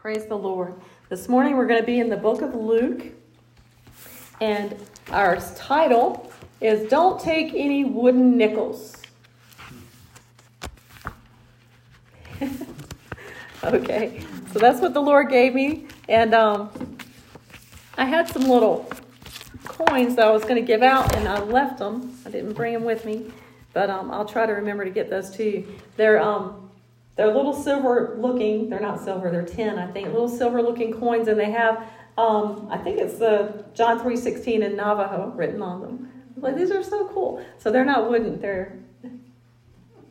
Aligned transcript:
Praise 0.00 0.26
the 0.26 0.38
Lord. 0.38 0.74
This 1.08 1.28
morning 1.28 1.56
we're 1.56 1.66
going 1.66 1.80
to 1.80 1.86
be 1.86 1.98
in 1.98 2.08
the 2.08 2.16
book 2.16 2.40
of 2.40 2.54
Luke, 2.54 3.02
and 4.40 4.76
our 5.10 5.40
title 5.56 6.32
is 6.60 6.88
Don't 6.88 7.20
Take 7.20 7.52
Any 7.52 7.82
Wooden 7.82 8.36
Nickels. 8.36 9.02
okay, 13.64 14.22
so 14.52 14.60
that's 14.60 14.80
what 14.80 14.94
the 14.94 15.02
Lord 15.02 15.30
gave 15.30 15.52
me, 15.52 15.88
and 16.08 16.32
um, 16.32 16.70
I 17.96 18.04
had 18.04 18.28
some 18.28 18.42
little 18.42 18.88
coins 19.64 20.14
that 20.14 20.28
I 20.28 20.30
was 20.30 20.44
going 20.44 20.54
to 20.54 20.66
give 20.66 20.84
out, 20.84 21.16
and 21.16 21.26
I 21.26 21.40
left 21.40 21.78
them. 21.78 22.16
I 22.24 22.30
didn't 22.30 22.52
bring 22.52 22.72
them 22.72 22.84
with 22.84 23.04
me, 23.04 23.32
but 23.72 23.90
um, 23.90 24.12
I'll 24.12 24.24
try 24.24 24.46
to 24.46 24.52
remember 24.52 24.84
to 24.84 24.92
get 24.92 25.10
those 25.10 25.30
to 25.30 25.42
you. 25.42 25.66
They're 25.96 26.22
um, 26.22 26.67
they're 27.18 27.34
little 27.34 27.52
silver 27.52 28.16
looking, 28.16 28.70
they're 28.70 28.78
not 28.78 29.02
silver, 29.02 29.28
they're 29.28 29.44
tin, 29.44 29.76
I 29.76 29.90
think, 29.90 30.06
little 30.06 30.28
silver 30.28 30.62
looking 30.62 30.92
coins, 30.92 31.26
and 31.26 31.38
they 31.38 31.50
have, 31.50 31.84
um, 32.16 32.68
I 32.70 32.78
think 32.78 33.00
it's 33.00 33.18
the 33.18 33.64
John 33.74 33.98
3.16 33.98 34.62
in 34.62 34.76
Navajo 34.76 35.32
written 35.34 35.60
on 35.60 35.80
them. 35.80 36.12
Like, 36.36 36.56
these 36.56 36.70
are 36.70 36.80
so 36.80 37.08
cool. 37.08 37.44
So 37.58 37.72
they're 37.72 37.84
not 37.84 38.08
wooden, 38.08 38.40
they're, 38.40 38.78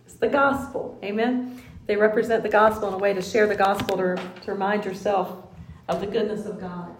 it's 0.06 0.16
the 0.16 0.28
gospel, 0.28 1.00
amen? 1.02 1.64
They 1.86 1.96
represent 1.96 2.44
the 2.44 2.50
gospel 2.50 2.90
in 2.90 2.96
a 2.96 2.98
way 2.98 3.14
to 3.14 3.22
share 3.22 3.48
the 3.48 3.56
gospel 3.56 3.96
to, 3.96 4.22
to 4.44 4.52
remind 4.52 4.84
yourself 4.84 5.48
of 5.88 6.02
the 6.02 6.08
goodness 6.08 6.46
of 6.46 6.60
God. 6.60 6.94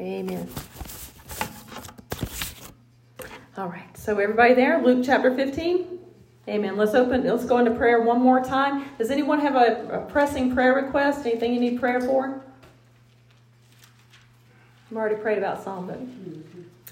Amen. 0.00 0.48
All 3.56 3.68
right, 3.68 3.96
so 3.96 4.18
everybody 4.18 4.54
there, 4.54 4.82
Luke 4.82 5.04
chapter 5.06 5.32
15. 5.32 6.05
Amen. 6.48 6.76
Let's 6.76 6.94
open, 6.94 7.24
let's 7.24 7.44
go 7.44 7.58
into 7.58 7.72
prayer 7.72 8.02
one 8.02 8.20
more 8.20 8.40
time. 8.40 8.88
Does 8.98 9.10
anyone 9.10 9.40
have 9.40 9.56
a, 9.56 9.88
a 9.88 10.10
pressing 10.10 10.54
prayer 10.54 10.74
request? 10.74 11.26
Anything 11.26 11.52
you 11.52 11.58
need 11.58 11.80
prayer 11.80 12.00
for? 12.00 12.40
I've 14.88 14.96
already 14.96 15.16
prayed 15.16 15.38
about 15.38 15.64
some, 15.64 15.88
but 15.88 15.98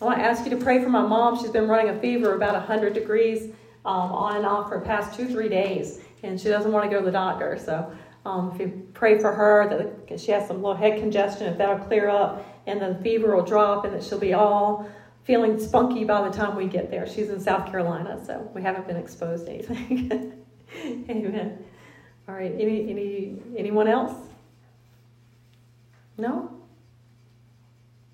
I 0.02 0.04
want 0.04 0.18
to 0.18 0.24
ask 0.24 0.44
you 0.44 0.50
to 0.50 0.56
pray 0.56 0.82
for 0.82 0.88
my 0.88 1.02
mom. 1.02 1.40
She's 1.40 1.52
been 1.52 1.68
running 1.68 1.96
a 1.96 2.00
fever 2.00 2.34
about 2.34 2.54
100 2.54 2.94
degrees 2.94 3.52
um, 3.84 4.10
on 4.10 4.36
and 4.36 4.44
off 4.44 4.68
for 4.68 4.80
the 4.80 4.84
past 4.84 5.16
two, 5.16 5.28
three 5.28 5.48
days, 5.48 6.00
and 6.24 6.40
she 6.40 6.48
doesn't 6.48 6.72
want 6.72 6.84
to 6.84 6.90
go 6.90 6.98
to 6.98 7.06
the 7.06 7.12
doctor. 7.12 7.56
So 7.56 7.92
um, 8.26 8.50
if 8.52 8.60
you 8.60 8.88
pray 8.92 9.20
for 9.20 9.32
her, 9.32 9.94
that 10.08 10.18
she 10.18 10.32
has 10.32 10.48
some 10.48 10.56
little 10.56 10.74
head 10.74 10.98
congestion, 10.98 11.46
if 11.46 11.58
that'll 11.58 11.86
clear 11.86 12.08
up, 12.08 12.44
and 12.66 12.80
the 12.82 13.00
fever 13.04 13.36
will 13.36 13.44
drop, 13.44 13.84
and 13.84 13.94
that 13.94 14.02
she'll 14.02 14.18
be 14.18 14.32
all 14.32 14.88
feeling 15.24 15.58
spunky 15.58 16.04
by 16.04 16.28
the 16.28 16.34
time 16.34 16.54
we 16.54 16.66
get 16.66 16.90
there. 16.90 17.06
She's 17.06 17.30
in 17.30 17.40
South 17.40 17.70
Carolina, 17.70 18.22
so 18.24 18.50
we 18.54 18.62
haven't 18.62 18.86
been 18.86 18.96
exposed 18.96 19.46
to 19.46 19.52
anything. 19.52 20.44
Amen. 21.08 21.64
All 22.28 22.34
right. 22.34 22.52
Any 22.52 22.90
any 22.90 23.42
anyone 23.56 23.88
else? 23.88 24.12
No. 26.16 26.50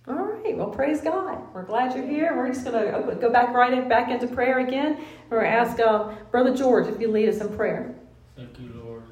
All 0.09 0.15
right. 0.15 0.57
Well, 0.57 0.71
praise 0.71 1.01
God. 1.01 1.39
We're 1.53 1.65
glad 1.65 1.95
you're 1.95 2.07
here. 2.07 2.37
We're 2.37 2.49
just 2.49 2.65
going 2.65 3.07
to 3.07 3.15
go 3.17 3.31
back 3.31 3.55
right 3.55 3.73
in, 3.73 3.89
back 3.89 4.09
into 4.11 4.27
prayer 4.27 4.61
again. 4.61 5.05
We're 5.29 5.43
to 5.43 5.49
ask 5.49 5.79
uh, 5.79 6.13
Brother 6.31 6.57
George 6.57 6.89
if 6.89 7.01
you 7.01 7.11
lead 7.11 7.29
us 7.29 7.41
in 7.41 7.55
prayer. 7.55 7.95
Thank 8.37 8.59
you, 8.59 8.83
Lord. 8.83 9.03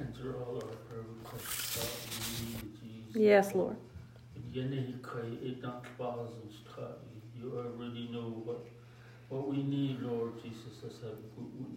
Answer 0.00 0.34
all 0.36 0.56
our 0.56 0.62
prayer 0.62 1.02
requests. 1.22 2.42
Yes, 3.14 3.54
Lord. 3.54 3.76
You 7.34 7.56
already 7.56 8.08
know 8.12 8.42
what 8.44 8.66
what 9.28 9.48
we 9.48 9.62
need, 9.62 10.00
Lord 10.02 10.32
Jesus. 10.42 10.84
I 10.84 10.90
said, 11.00 11.16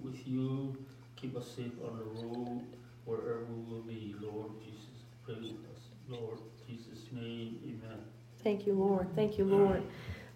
with 0.04 0.28
you, 0.28 0.76
keep 1.16 1.38
us 1.38 1.48
safe 1.56 1.72
on 1.88 1.98
the 1.98 2.04
road, 2.22 2.62
wherever 3.06 3.46
we 3.46 3.74
will 3.74 3.82
be, 3.82 4.14
Lord 4.20 4.52
Jesus. 4.60 5.06
Pray 5.24 5.36
with 5.36 5.66
us, 5.74 5.84
Lord 6.10 6.38
Jesus' 6.68 7.06
name, 7.14 7.58
Amen. 7.64 7.98
Thank 8.44 8.68
you, 8.68 8.74
Lord. 8.74 9.08
Thank 9.16 9.38
you, 9.38 9.46
Lord. 9.46 9.84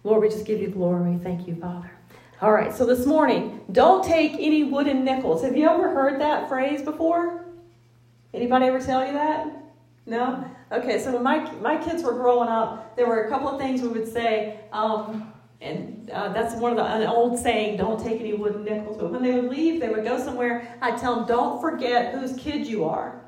Lord, 0.02 0.22
we 0.22 0.30
just 0.30 0.46
give 0.46 0.62
you 0.62 0.68
glory. 0.68 1.18
Thank 1.22 1.46
you, 1.46 1.56
Father. 1.56 1.90
All 2.40 2.52
right, 2.52 2.74
so 2.74 2.86
this 2.86 3.04
morning, 3.04 3.60
don't 3.70 4.02
take 4.02 4.32
any 4.32 4.64
wooden 4.64 5.04
nickels. 5.04 5.42
Have 5.44 5.56
you 5.56 5.68
ever 5.68 5.90
heard 5.90 6.20
that 6.22 6.48
phrase 6.48 6.80
before? 6.80 7.44
Anybody 8.32 8.64
ever 8.66 8.80
tell 8.80 9.06
you 9.06 9.12
that? 9.12 9.46
No? 10.06 10.50
Okay, 10.72 11.00
so 11.00 11.12
when 11.12 11.22
my, 11.24 11.50
my 11.54 11.76
kids 11.76 12.04
were 12.04 12.12
growing 12.12 12.48
up, 12.48 12.96
there 12.96 13.06
were 13.06 13.24
a 13.24 13.28
couple 13.28 13.48
of 13.48 13.60
things 13.60 13.82
we 13.82 13.88
would 13.88 14.06
say, 14.06 14.60
um, 14.72 15.32
and 15.60 16.08
uh, 16.10 16.32
that's 16.32 16.54
one 16.54 16.70
of 16.70 16.78
the 16.78 16.84
an 16.84 17.06
old 17.08 17.38
saying, 17.38 17.76
don't 17.76 18.02
take 18.02 18.20
any 18.20 18.34
wooden 18.34 18.64
nickels. 18.64 18.96
But 18.96 19.10
when 19.10 19.22
they 19.22 19.32
would 19.32 19.50
leave, 19.50 19.80
they 19.80 19.88
would 19.88 20.04
go 20.04 20.18
somewhere, 20.18 20.78
I'd 20.80 20.96
tell 20.96 21.16
them, 21.16 21.26
don't 21.26 21.60
forget 21.60 22.14
whose 22.14 22.36
kid 22.36 22.66
you 22.66 22.84
are. 22.84 23.20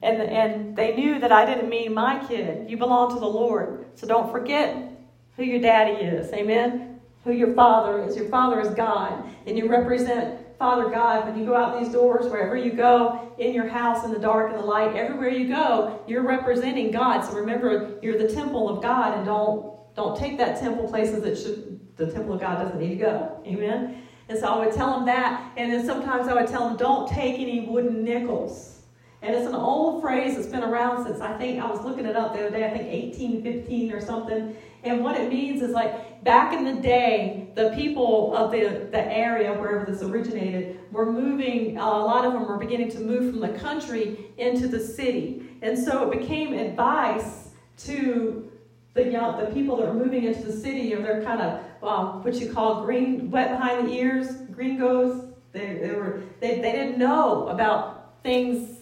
And, 0.00 0.22
and 0.22 0.76
they 0.76 0.96
knew 0.96 1.18
that 1.20 1.32
I 1.32 1.44
didn't 1.44 1.68
mean 1.68 1.92
my 1.92 2.24
kid. 2.26 2.70
You 2.70 2.76
belong 2.76 3.12
to 3.14 3.20
the 3.20 3.26
Lord. 3.26 3.86
So 3.94 4.06
don't 4.06 4.30
forget 4.30 4.92
who 5.36 5.44
your 5.44 5.60
daddy 5.60 6.02
is. 6.02 6.32
Amen? 6.32 7.00
Who 7.24 7.32
your 7.32 7.52
father 7.54 8.02
is. 8.04 8.16
Your 8.16 8.28
father 8.28 8.60
is 8.60 8.70
God. 8.70 9.24
And 9.46 9.58
you 9.58 9.68
represent 9.68 10.40
Father 10.58 10.90
God, 10.90 11.26
when 11.26 11.38
you 11.38 11.46
go 11.46 11.54
out 11.54 11.78
these 11.78 11.92
doors, 11.92 12.26
wherever 12.30 12.56
you 12.56 12.72
go, 12.72 13.32
in 13.38 13.54
your 13.54 13.68
house, 13.68 14.04
in 14.04 14.12
the 14.12 14.18
dark, 14.18 14.50
in 14.50 14.56
the 14.56 14.64
light, 14.64 14.96
everywhere 14.96 15.28
you 15.28 15.46
go, 15.46 16.02
you're 16.08 16.26
representing 16.26 16.90
God. 16.90 17.22
So 17.22 17.34
remember, 17.34 17.98
you're 18.02 18.18
the 18.18 18.32
temple 18.32 18.68
of 18.68 18.82
God, 18.82 19.16
and 19.16 19.24
don't 19.24 19.78
don't 19.94 20.16
take 20.16 20.38
that 20.38 20.60
temple 20.60 20.88
places 20.88 21.22
that 21.22 21.36
should 21.36 21.78
the 21.96 22.06
temple 22.06 22.34
of 22.34 22.40
God 22.40 22.62
doesn't 22.62 22.78
need 22.78 22.90
to 22.90 22.96
go. 22.96 23.42
Amen. 23.46 24.02
And 24.28 24.38
so 24.38 24.46
I 24.46 24.64
would 24.64 24.74
tell 24.74 24.94
them 24.94 25.06
that, 25.06 25.52
and 25.56 25.72
then 25.72 25.84
sometimes 25.84 26.28
I 26.28 26.34
would 26.34 26.46
tell 26.46 26.68
them, 26.68 26.76
don't 26.76 27.08
take 27.08 27.40
any 27.40 27.66
wooden 27.66 28.04
nickels. 28.04 28.82
And 29.22 29.34
it's 29.34 29.46
an 29.46 29.54
old 29.54 30.00
phrase 30.00 30.36
that's 30.36 30.46
been 30.46 30.62
around 30.62 31.04
since 31.04 31.20
I 31.20 31.36
think 31.36 31.60
I 31.60 31.68
was 31.68 31.80
looking 31.84 32.06
it 32.06 32.14
up 32.14 32.34
the 32.34 32.46
other 32.46 32.50
day, 32.50 32.64
I 32.64 32.70
think 32.70 32.92
1815 32.92 33.92
or 33.92 34.00
something. 34.00 34.56
And 34.84 35.02
what 35.02 35.18
it 35.18 35.28
means 35.28 35.60
is 35.60 35.72
like 35.72 35.92
back 36.28 36.52
in 36.52 36.62
the 36.62 36.74
day, 36.74 37.48
the 37.54 37.70
people 37.70 38.36
of 38.36 38.52
the, 38.52 38.86
the 38.90 39.00
area 39.00 39.50
wherever 39.54 39.90
this 39.90 40.02
originated 40.02 40.78
were 40.92 41.10
moving, 41.10 41.78
uh, 41.78 41.82
a 41.82 42.04
lot 42.04 42.26
of 42.26 42.34
them 42.34 42.46
were 42.46 42.58
beginning 42.58 42.90
to 42.90 43.00
move 43.00 43.30
from 43.30 43.40
the 43.40 43.58
country 43.58 44.26
into 44.36 44.68
the 44.68 44.78
city. 44.78 45.48
And 45.62 45.78
so 45.78 46.10
it 46.10 46.20
became 46.20 46.52
advice 46.52 47.48
to 47.78 48.52
the 48.92 49.04
the 49.04 49.50
people 49.54 49.76
that 49.78 49.86
were 49.86 49.94
moving 49.94 50.24
into 50.24 50.42
the 50.42 50.52
city, 50.52 50.92
or 50.92 51.00
they're 51.00 51.22
kind 51.22 51.40
of 51.40 51.62
um, 51.82 52.22
what 52.22 52.34
you 52.34 52.52
call 52.52 52.84
green, 52.84 53.30
wet 53.30 53.48
behind 53.52 53.88
the 53.88 53.92
ears, 53.92 54.32
gringos. 54.52 55.32
They, 55.52 55.78
they 55.78 55.92
were 55.92 56.20
they, 56.40 56.60
they 56.60 56.72
didn't 56.72 56.98
know 56.98 57.48
about 57.48 58.22
things 58.22 58.80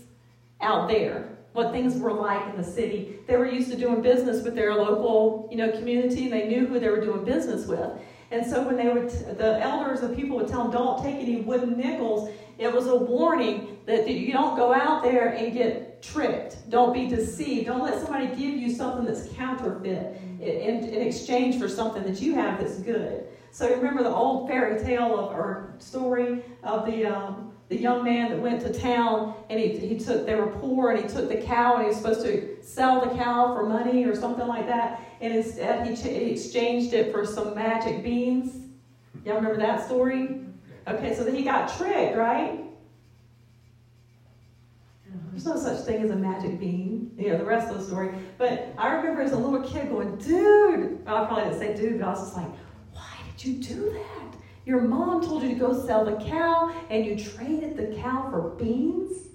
out 0.61 0.89
there 0.89 1.36
what 1.57 1.73
things 1.73 1.97
were 1.97 2.13
like 2.13 2.47
in 2.51 2.57
the 2.57 2.65
city. 2.65 3.19
They 3.27 3.37
were 3.37 3.51
used 3.51 3.71
to 3.71 3.79
doing 3.79 4.03
business 4.03 4.45
with 4.45 4.55
their 4.55 4.75
local, 4.75 5.49
you 5.51 5.57
know, 5.57 5.71
community, 5.73 6.25
and 6.25 6.33
they 6.33 6.47
knew 6.47 6.67
who 6.67 6.79
they 6.79 6.91
were 6.91 7.01
doing 7.01 7.25
business 7.25 7.67
with. 7.67 7.91
And 8.31 8.45
so 8.45 8.63
when 8.63 8.77
they 8.77 8.89
would, 8.89 9.09
the 9.39 9.61
elders 9.63 10.01
and 10.01 10.15
people 10.15 10.37
would 10.37 10.49
tell 10.49 10.65
them, 10.65 10.73
"Don't 10.73 11.03
take 11.03 11.17
any 11.17 11.37
wooden 11.37 11.79
nickels." 11.79 12.31
It 12.59 12.73
was 12.73 12.87
a 12.87 12.97
warning 12.97 13.79
that 13.87 14.09
you 14.09 14.33
don't 14.33 14.57
go 14.57 14.75
out 14.75 15.03
there 15.03 15.29
and 15.29 15.53
get 15.53 16.03
tricked. 16.03 16.69
Don't 16.69 16.93
be 16.93 17.07
deceived. 17.07 17.67
Don't 17.67 17.83
let 17.83 18.01
somebody 18.03 18.27
give 18.29 18.57
you 18.57 18.71
something 18.71 19.05
that's 19.05 19.29
counterfeit 19.35 20.21
in, 20.41 20.85
in 20.85 21.07
exchange 21.07 21.59
for 21.59 21.69
something 21.69 22.03
that 22.03 22.21
you 22.21 22.35
have 22.35 22.61
that's 22.61 22.79
good. 22.79 23.27
So 23.51 23.75
remember 23.75 24.03
the 24.03 24.15
old 24.15 24.49
fairy 24.49 24.83
tale 24.83 25.19
of, 25.19 25.33
or 25.33 25.75
story 25.79 26.43
of 26.63 26.85
the 26.87 27.07
um, 27.07 27.46
the 27.69 27.77
young 27.77 28.05
man 28.05 28.31
that 28.31 28.41
went 28.41 28.61
to 28.61 28.73
town 28.73 29.35
and 29.51 29.59
he, 29.59 29.77
he 29.77 29.99
took 29.99 30.25
they 30.25 30.35
were 30.35 30.47
poor 30.47 30.93
and 30.93 31.03
he 31.03 31.09
took 31.09 31.29
the 31.29 31.37
cow 31.37 31.75
and 31.75 31.83
he 31.83 31.89
was 31.89 31.97
supposed 31.97 32.23
to 32.23 32.57
sell 32.63 33.01
the 33.01 33.15
cow 33.17 33.55
for 33.55 33.67
money 33.67 34.05
or 34.05 34.15
something 34.15 34.47
like 34.47 34.67
that. 34.67 35.01
And 35.21 35.35
instead 35.35 35.87
he, 35.87 35.97
ch- 35.97 36.13
he 36.13 36.31
exchanged 36.31 36.93
it 36.93 37.13
for 37.13 37.27
some 37.27 37.55
magic 37.55 38.05
beans. 38.05 38.57
Y'all 39.25 39.37
remember 39.37 39.59
that 39.59 39.85
story? 39.85 40.41
Okay 40.87 41.15
so 41.15 41.25
then 41.25 41.35
he 41.35 41.43
got 41.43 41.77
tricked 41.77 42.17
right? 42.17 42.61
There's 45.33 45.45
no 45.45 45.57
such 45.57 45.85
thing 45.85 46.03
as 46.03 46.11
a 46.11 46.17
magic 46.17 46.59
bean. 46.61 47.11
You 47.19 47.31
know 47.31 47.39
the 47.39 47.45
rest 47.45 47.71
of 47.71 47.79
the 47.79 47.85
story. 47.85 48.11
But 48.39 48.73
i 48.79 48.95
remember 48.95 49.23
as 49.23 49.33
a 49.33 49.37
little 49.37 49.67
kid 49.67 49.89
going 49.89 50.17
dude 50.19 51.05
well, 51.05 51.25
i 51.25 51.27
probably 51.27 51.45
didn't 51.45 51.59
say 51.59 51.75
dude 51.75 51.99
but 51.99 52.07
i 52.07 52.11
was 52.11 52.21
just 52.21 52.37
like 52.37 52.51
why 52.93 53.13
did 53.37 53.45
you 53.45 53.55
do 53.63 53.91
that 53.93 54.26
your 54.67 54.81
mom 54.83 55.23
told 55.25 55.43
you 55.43 55.49
to 55.51 55.55
go 55.55 55.87
sell 55.87 56.05
the 56.05 56.17
cow 56.25 56.75
and 56.91 57.07
you 57.07 57.17
traded 57.17 57.77
the 57.77 57.97
cow 57.97 58.29
for 58.31 58.51
beans? 58.63 59.29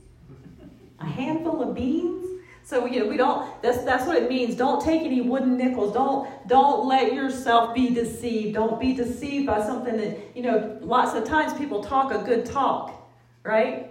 A 1.00 1.06
handful 1.06 1.64
of 1.64 1.74
beans? 1.74 2.28
So 2.64 2.86
you 2.86 3.00
know, 3.00 3.08
we 3.08 3.18
don't 3.18 3.62
that's 3.64 3.84
that's 3.84 4.06
what 4.06 4.18
it 4.18 4.30
means. 4.30 4.56
Don't 4.56 4.84
take 4.84 5.02
any 5.02 5.22
wooden 5.22 5.58
nickels. 5.58 5.94
Don't 5.94 6.30
don't 6.48 6.88
let 6.88 7.14
yourself 7.14 7.74
be 7.74 7.90
deceived. 7.90 8.54
Don't 8.54 8.80
be 8.80 8.94
deceived 8.94 9.48
by 9.48 9.66
something 9.66 9.98
that, 9.98 10.20
you 10.36 10.44
know, 10.44 10.78
lots 10.82 11.16
of 11.16 11.26
times 11.26 11.54
people 11.54 11.84
talk 11.84 12.14
a 12.14 12.20
good 12.20 12.46
talk, 12.46 13.10
right? 13.44 13.88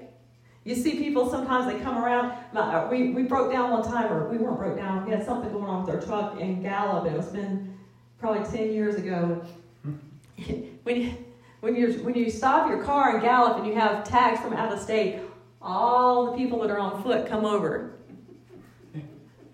You 0.64 0.74
see 0.74 0.96
people 0.98 1.28
sometimes 1.30 1.72
they 1.72 1.80
come 1.80 1.96
around. 1.96 2.34
My, 2.52 2.60
uh, 2.60 2.88
we, 2.90 3.10
we 3.10 3.22
broke 3.22 3.50
down 3.50 3.70
one 3.70 3.82
time, 3.82 4.12
or 4.12 4.28
we 4.28 4.36
weren't 4.36 4.58
broke 4.58 4.76
down. 4.76 5.06
We 5.06 5.10
had 5.10 5.24
something 5.24 5.50
going 5.50 5.64
on 5.64 5.86
with 5.86 5.94
our 5.94 6.00
truck 6.02 6.38
in 6.38 6.62
Gallup. 6.62 7.10
It 7.10 7.16
was 7.16 7.28
been 7.28 7.78
probably 8.18 8.44
10 8.44 8.72
years 8.72 8.96
ago. 8.96 9.42
Hmm. 9.82 9.94
when 10.82 11.24
when 11.60 11.76
you 11.76 11.92
when 12.02 12.14
you 12.14 12.30
stop 12.30 12.68
your 12.68 12.82
car 12.82 13.14
and 13.14 13.22
Gallup 13.22 13.58
and 13.58 13.66
you 13.66 13.74
have 13.74 14.04
tags 14.04 14.40
from 14.40 14.52
out 14.54 14.72
of 14.72 14.80
state, 14.80 15.20
all 15.60 16.30
the 16.30 16.36
people 16.36 16.60
that 16.60 16.70
are 16.70 16.78
on 16.78 17.02
foot 17.02 17.26
come 17.26 17.44
over. 17.44 17.92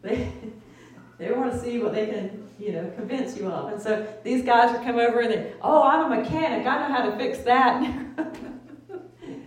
They, 0.02 0.30
they 1.18 1.32
want 1.32 1.52
to 1.52 1.58
see 1.58 1.80
what 1.80 1.92
they 1.92 2.06
can, 2.06 2.48
you 2.60 2.72
know, 2.72 2.92
convince 2.94 3.36
you 3.36 3.48
of. 3.48 3.72
And 3.72 3.82
so 3.82 4.06
these 4.22 4.44
guys 4.44 4.72
are 4.72 4.82
come 4.84 4.98
over 4.98 5.20
and 5.20 5.32
they, 5.32 5.52
oh, 5.62 5.82
I'm 5.82 6.12
a 6.12 6.22
mechanic. 6.22 6.64
I 6.64 6.88
know 6.88 6.94
how 6.94 7.10
to 7.10 7.16
fix 7.16 7.38
that. 7.38 7.82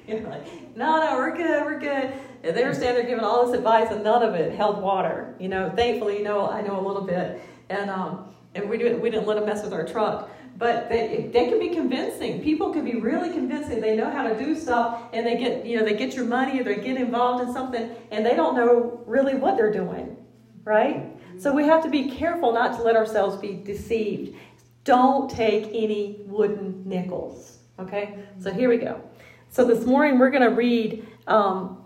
You're 0.08 0.22
like, 0.22 0.76
no, 0.76 0.98
no, 0.98 1.16
we're 1.16 1.38
good, 1.38 1.64
we're 1.64 1.80
good. 1.80 2.12
And 2.44 2.58
they 2.58 2.66
were 2.66 2.74
standing 2.74 3.04
there 3.04 3.10
giving 3.10 3.24
all 3.24 3.46
this 3.46 3.56
advice, 3.56 3.92
and 3.92 4.04
none 4.04 4.24
of 4.24 4.34
it 4.34 4.54
held 4.54 4.82
water. 4.82 5.36
You 5.40 5.50
know, 5.50 5.72
thankfully, 5.76 6.18
you 6.18 6.24
know, 6.24 6.50
I 6.50 6.62
know 6.62 6.80
a 6.80 6.86
little 6.86 7.04
bit, 7.04 7.42
and 7.70 7.90
um, 7.90 8.34
and 8.56 8.70
we 8.70 8.78
didn't 8.78 9.02
we 9.02 9.10
didn't 9.10 9.28
let 9.28 9.36
them 9.36 9.46
mess 9.46 9.62
with 9.62 9.74
our 9.74 9.86
truck 9.86 10.30
but 10.60 10.90
they, 10.90 11.30
they 11.32 11.46
can 11.48 11.58
be 11.58 11.70
convincing. 11.70 12.44
People 12.44 12.74
can 12.74 12.84
be 12.84 12.96
really 12.96 13.32
convincing. 13.32 13.80
They 13.80 13.96
know 13.96 14.12
how 14.12 14.28
to 14.28 14.38
do 14.38 14.54
stuff, 14.60 15.04
and 15.14 15.26
they 15.26 15.38
get 15.38 15.66
you 15.66 15.80
know 15.80 15.86
they 15.86 15.96
get 15.96 16.14
your 16.14 16.26
money 16.26 16.60
or 16.60 16.64
they 16.66 16.76
get 16.76 16.98
involved 16.98 17.48
in 17.48 17.54
something, 17.54 17.90
and 18.12 18.26
they 18.26 18.36
don't 18.36 18.56
know 18.56 19.02
really 19.08 19.36
what 19.36 19.56
they're 19.56 19.72
doing, 19.72 20.18
right? 20.66 21.06
So 21.40 21.54
we 21.54 21.64
have 21.64 21.82
to 21.84 21.90
be 21.90 22.10
careful 22.10 22.52
not 22.52 22.76
to 22.76 22.84
let 22.84 22.98
ourselves 22.98 23.38
be 23.38 23.54
deceived. 23.54 24.36
Don't 24.84 25.32
take 25.32 25.68
any 25.68 26.18
wooden 26.26 26.84
nickels. 26.86 27.60
Okay, 27.80 28.20
so 28.42 28.52
here 28.52 28.68
we 28.68 28.78
go. 28.78 29.02
So 29.50 29.64
this 29.64 29.86
morning 29.86 30.20
we're 30.20 30.30
going 30.30 30.48
to 30.48 30.56
read. 30.56 31.08
Um, 31.26 31.78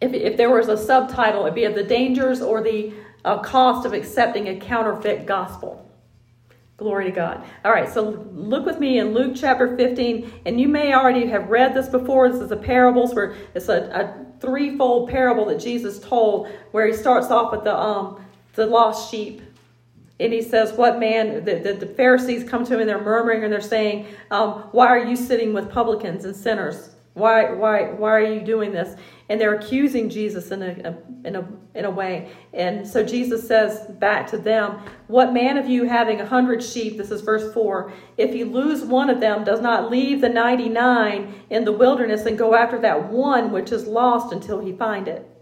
if, 0.00 0.12
if 0.12 0.36
there 0.36 0.50
was 0.50 0.68
a 0.68 0.76
subtitle, 0.76 1.42
it'd 1.42 1.54
be 1.54 1.66
the 1.68 1.82
dangers 1.82 2.42
or 2.42 2.62
the 2.62 2.92
uh, 3.24 3.38
cost 3.38 3.86
of 3.86 3.94
accepting 3.94 4.48
a 4.48 4.56
counterfeit 4.56 5.24
gospel. 5.24 5.85
Glory 6.76 7.06
to 7.06 7.10
God. 7.10 7.42
All 7.64 7.72
right, 7.72 7.88
so 7.88 8.26
look 8.32 8.66
with 8.66 8.78
me 8.78 8.98
in 8.98 9.14
Luke 9.14 9.32
chapter 9.34 9.76
15, 9.76 10.42
and 10.44 10.60
you 10.60 10.68
may 10.68 10.92
already 10.92 11.26
have 11.26 11.48
read 11.48 11.72
this 11.72 11.88
before. 11.88 12.28
This 12.30 12.42
is 12.42 12.50
a 12.50 12.56
parables 12.56 13.14
where 13.14 13.34
it's 13.54 13.70
a, 13.70 13.84
a 13.88 14.40
threefold 14.40 15.08
parable 15.08 15.46
that 15.46 15.58
Jesus 15.58 15.98
told, 15.98 16.48
where 16.72 16.86
he 16.86 16.92
starts 16.92 17.28
off 17.30 17.50
with 17.50 17.64
the 17.64 17.74
um 17.74 18.20
the 18.56 18.66
lost 18.66 19.10
sheep. 19.10 19.42
And 20.18 20.32
he 20.32 20.42
says, 20.42 20.72
What 20.72 20.98
man, 20.98 21.44
the, 21.44 21.56
the, 21.56 21.72
the 21.74 21.86
Pharisees 21.86 22.48
come 22.48 22.64
to 22.66 22.74
him 22.74 22.80
and 22.80 22.88
they're 22.88 23.00
murmuring 23.00 23.44
and 23.44 23.52
they're 23.52 23.60
saying, 23.60 24.06
um, 24.30 24.64
Why 24.72 24.88
are 24.88 25.04
you 25.04 25.14
sitting 25.14 25.52
with 25.52 25.70
publicans 25.70 26.24
and 26.24 26.34
sinners? 26.34 26.90
Why, 27.14 27.52
why, 27.52 27.92
why 27.92 28.10
are 28.10 28.34
you 28.34 28.40
doing 28.40 28.72
this? 28.72 28.98
And 29.28 29.40
they're 29.40 29.54
accusing 29.54 30.08
Jesus 30.08 30.50
in 30.52 30.62
a, 30.62 30.96
in 31.24 31.36
a, 31.36 31.48
in 31.74 31.84
a 31.84 31.90
way. 31.90 32.30
And 32.54 32.86
so 32.86 33.04
Jesus 33.04 33.46
says 33.46 33.86
back 33.98 34.28
to 34.30 34.38
them, 34.38 34.80
What 35.08 35.32
man 35.32 35.58
of 35.58 35.68
you 35.68 35.84
having 35.84 36.20
a 36.20 36.26
hundred 36.26 36.62
sheep, 36.62 36.96
this 36.96 37.10
is 37.10 37.22
verse 37.22 37.52
4, 37.52 37.92
if 38.16 38.32
he 38.32 38.44
lose 38.44 38.84
one 38.84 39.10
of 39.10 39.20
them, 39.20 39.42
does 39.42 39.60
not 39.60 39.90
leave 39.90 40.20
the 40.20 40.28
99 40.28 41.34
in 41.50 41.64
the 41.64 41.72
wilderness 41.72 42.26
and 42.26 42.38
go 42.38 42.54
after 42.54 42.78
that 42.80 43.10
one 43.10 43.50
which 43.50 43.72
is 43.72 43.86
lost 43.86 44.32
until 44.32 44.60
he 44.60 44.72
find 44.72 45.08
it? 45.08 45.35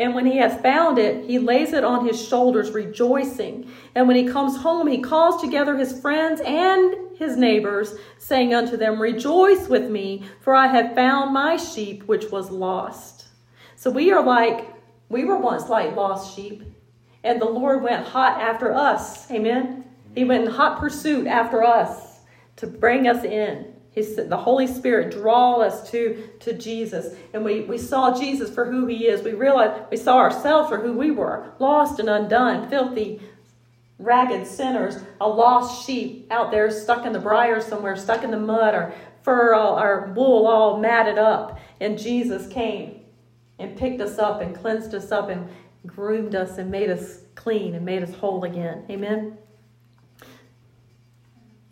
And 0.00 0.14
when 0.14 0.26
he 0.26 0.36
has 0.38 0.60
found 0.60 0.98
it, 0.98 1.24
he 1.24 1.38
lays 1.38 1.72
it 1.72 1.82
on 1.82 2.06
his 2.06 2.24
shoulders, 2.26 2.70
rejoicing. 2.70 3.70
And 3.94 4.06
when 4.06 4.16
he 4.16 4.28
comes 4.28 4.56
home, 4.56 4.86
he 4.86 5.00
calls 5.00 5.40
together 5.40 5.76
his 5.76 6.00
friends 6.00 6.40
and 6.44 7.16
his 7.16 7.36
neighbors, 7.36 7.96
saying 8.16 8.54
unto 8.54 8.76
them, 8.76 9.02
Rejoice 9.02 9.68
with 9.68 9.90
me, 9.90 10.24
for 10.40 10.54
I 10.54 10.68
have 10.68 10.94
found 10.94 11.32
my 11.32 11.56
sheep 11.56 12.04
which 12.04 12.30
was 12.30 12.50
lost. 12.50 13.26
So 13.74 13.90
we 13.90 14.12
are 14.12 14.22
like, 14.22 14.72
we 15.08 15.24
were 15.24 15.38
once 15.38 15.68
like 15.68 15.96
lost 15.96 16.36
sheep, 16.36 16.62
and 17.24 17.40
the 17.40 17.46
Lord 17.46 17.82
went 17.82 18.06
hot 18.06 18.40
after 18.40 18.72
us. 18.72 19.28
Amen. 19.30 19.84
He 20.14 20.24
went 20.24 20.44
in 20.44 20.50
hot 20.50 20.78
pursuit 20.78 21.26
after 21.26 21.64
us 21.64 22.20
to 22.56 22.66
bring 22.66 23.08
us 23.08 23.24
in. 23.24 23.74
His, 23.98 24.14
the 24.16 24.36
Holy 24.36 24.68
Spirit 24.68 25.10
draw 25.10 25.56
us 25.56 25.90
to, 25.90 26.30
to 26.38 26.52
Jesus. 26.52 27.16
And 27.34 27.44
we, 27.44 27.62
we 27.62 27.78
saw 27.78 28.16
Jesus 28.16 28.48
for 28.54 28.64
who 28.64 28.86
he 28.86 29.06
is. 29.06 29.22
We 29.22 29.32
realized 29.32 29.90
we 29.90 29.96
saw 29.96 30.18
ourselves 30.18 30.68
for 30.68 30.78
who 30.78 30.92
we 30.92 31.10
were 31.10 31.52
lost 31.58 31.98
and 31.98 32.08
undone, 32.08 32.68
filthy, 32.70 33.20
ragged 33.98 34.46
sinners, 34.46 34.98
a 35.20 35.28
lost 35.28 35.84
sheep 35.84 36.28
out 36.30 36.52
there 36.52 36.70
stuck 36.70 37.04
in 37.04 37.12
the 37.12 37.18
briar 37.18 37.60
somewhere, 37.60 37.96
stuck 37.96 38.22
in 38.22 38.30
the 38.30 38.38
mud, 38.38 38.74
or 38.74 38.94
fur 39.22 39.52
all, 39.52 39.78
or 39.78 40.12
wool 40.14 40.46
all 40.46 40.78
matted 40.78 41.18
up. 41.18 41.58
And 41.80 41.98
Jesus 41.98 42.46
came 42.46 43.00
and 43.58 43.76
picked 43.76 44.00
us 44.00 44.18
up 44.18 44.40
and 44.40 44.54
cleansed 44.54 44.94
us 44.94 45.10
up 45.10 45.28
and 45.28 45.48
groomed 45.86 46.36
us 46.36 46.58
and 46.58 46.70
made 46.70 46.90
us 46.90 47.22
clean 47.34 47.74
and 47.74 47.84
made 47.84 48.04
us 48.04 48.14
whole 48.14 48.44
again. 48.44 48.84
Amen. 48.88 49.36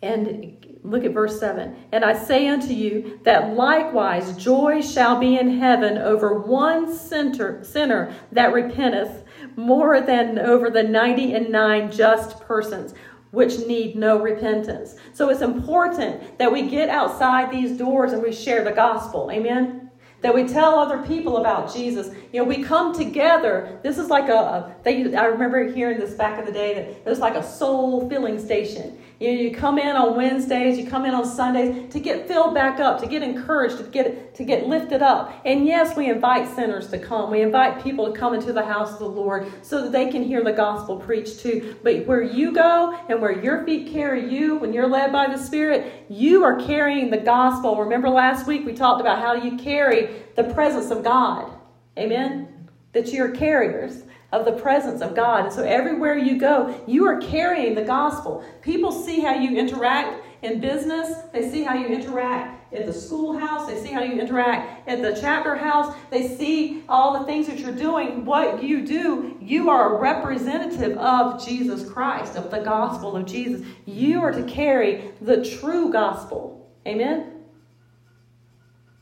And 0.01 0.56
Look 0.87 1.03
at 1.03 1.11
verse 1.11 1.37
7. 1.37 1.75
And 1.91 2.05
I 2.05 2.17
say 2.17 2.47
unto 2.47 2.73
you 2.73 3.19
that 3.23 3.55
likewise 3.55 4.37
joy 4.37 4.81
shall 4.81 5.19
be 5.19 5.37
in 5.37 5.59
heaven 5.59 5.97
over 5.97 6.39
one 6.39 6.95
sinner, 6.95 7.61
sinner 7.63 8.15
that 8.31 8.53
repenteth, 8.53 9.25
more 9.57 9.99
than 9.99 10.39
over 10.39 10.69
the 10.69 10.83
ninety 10.83 11.33
and 11.33 11.49
nine 11.49 11.91
just 11.91 12.39
persons 12.41 12.93
which 13.31 13.59
need 13.67 13.97
no 13.97 14.17
repentance. 14.17 14.95
So 15.13 15.29
it's 15.29 15.41
important 15.41 16.37
that 16.37 16.51
we 16.51 16.69
get 16.69 16.87
outside 16.87 17.51
these 17.51 17.77
doors 17.77 18.13
and 18.13 18.23
we 18.23 18.31
share 18.31 18.63
the 18.63 18.71
gospel. 18.71 19.29
Amen 19.31 19.87
that 20.21 20.33
we 20.33 20.47
tell 20.47 20.79
other 20.79 20.97
people 21.05 21.37
about 21.37 21.71
Jesus. 21.73 22.09
You 22.33 22.41
know, 22.41 22.43
we 22.43 22.63
come 22.63 22.93
together. 22.93 23.79
This 23.83 23.97
is 23.97 24.09
like 24.09 24.29
a, 24.29 24.75
they, 24.83 25.15
I 25.15 25.25
remember 25.25 25.71
hearing 25.71 25.99
this 25.99 26.15
back 26.15 26.39
in 26.39 26.45
the 26.45 26.51
day 26.51 26.73
that 26.73 26.83
it 26.83 27.05
was 27.05 27.19
like 27.19 27.35
a 27.35 27.43
soul 27.43 28.09
filling 28.09 28.43
station. 28.43 28.99
You, 29.19 29.33
know, 29.33 29.41
you 29.41 29.51
come 29.51 29.79
in 29.79 29.95
on 29.95 30.15
Wednesdays, 30.15 30.77
you 30.77 30.87
come 30.87 31.03
in 31.03 31.15
on 31.15 31.25
Sundays 31.25 31.91
to 31.91 31.99
get 31.99 32.27
filled 32.27 32.53
back 32.53 32.79
up, 32.79 32.99
to 33.01 33.07
get 33.07 33.23
encouraged, 33.23 33.77
to 33.79 33.83
get 33.83 34.35
to 34.35 34.43
get 34.43 34.67
lifted 34.67 35.01
up. 35.01 35.41
And 35.43 35.65
yes, 35.65 35.97
we 35.97 36.09
invite 36.09 36.47
sinners 36.55 36.89
to 36.89 36.99
come. 36.99 37.31
We 37.31 37.41
invite 37.41 37.83
people 37.83 38.11
to 38.11 38.19
come 38.19 38.35
into 38.35 38.53
the 38.53 38.63
house 38.63 38.93
of 38.93 38.99
the 38.99 39.09
Lord 39.09 39.51
so 39.63 39.81
that 39.81 39.91
they 39.91 40.11
can 40.11 40.23
hear 40.23 40.43
the 40.43 40.51
gospel 40.51 40.97
preached 40.97 41.39
too. 41.39 41.75
But 41.83 42.05
where 42.05 42.21
you 42.21 42.53
go 42.53 42.95
and 43.09 43.19
where 43.19 43.31
your 43.31 43.65
feet 43.65 43.91
carry 43.91 44.31
you, 44.31 44.57
when 44.57 44.71
you're 44.71 44.87
led 44.87 45.11
by 45.11 45.27
the 45.27 45.37
Spirit, 45.37 46.05
you 46.09 46.43
are 46.43 46.59
carrying 46.59 47.09
the 47.09 47.17
gospel. 47.17 47.75
Remember 47.75 48.09
last 48.09 48.45
week 48.45 48.65
we 48.65 48.73
talked 48.73 49.01
about 49.01 49.17
how 49.17 49.33
you 49.33 49.57
carry 49.57 50.21
the 50.35 50.43
presence 50.43 50.91
of 50.91 51.03
God. 51.03 51.51
Amen. 51.97 52.69
That 52.93 53.11
you're 53.11 53.31
carriers 53.31 54.03
of 54.31 54.45
the 54.45 54.51
presence 54.51 55.01
of 55.01 55.15
God. 55.15 55.45
And 55.45 55.53
so 55.53 55.63
everywhere 55.63 56.17
you 56.17 56.37
go, 56.37 56.83
you 56.85 57.05
are 57.07 57.19
carrying 57.19 57.75
the 57.75 57.83
gospel. 57.83 58.43
People 58.61 58.91
see 58.91 59.21
how 59.21 59.33
you 59.33 59.57
interact 59.57 60.23
in 60.43 60.59
business, 60.59 61.23
they 61.33 61.49
see 61.49 61.63
how 61.63 61.73
you 61.73 61.87
interact 61.87 62.71
at 62.73 62.85
the 62.85 62.93
schoolhouse, 62.93 63.67
they 63.67 63.81
see 63.81 63.91
how 63.91 64.03
you 64.03 64.19
interact 64.19 64.87
at 64.87 65.01
the 65.01 65.17
chapter 65.19 65.55
house, 65.55 65.95
they 66.11 66.27
see 66.27 66.83
all 66.87 67.17
the 67.17 67.25
things 67.25 67.47
that 67.47 67.57
you're 67.57 67.71
doing. 67.71 68.23
What 68.23 68.61
you 68.61 68.85
do, 68.85 69.35
you 69.41 69.69
are 69.69 69.95
a 69.95 69.99
representative 69.99 70.97
of 70.97 71.43
Jesus 71.43 71.89
Christ, 71.89 72.35
of 72.35 72.51
the 72.51 72.59
gospel 72.59 73.15
of 73.15 73.25
Jesus. 73.25 73.65
You 73.85 74.21
are 74.21 74.31
to 74.31 74.43
carry 74.43 75.11
the 75.21 75.43
true 75.43 75.91
gospel. 75.91 76.69
Amen? 76.85 77.33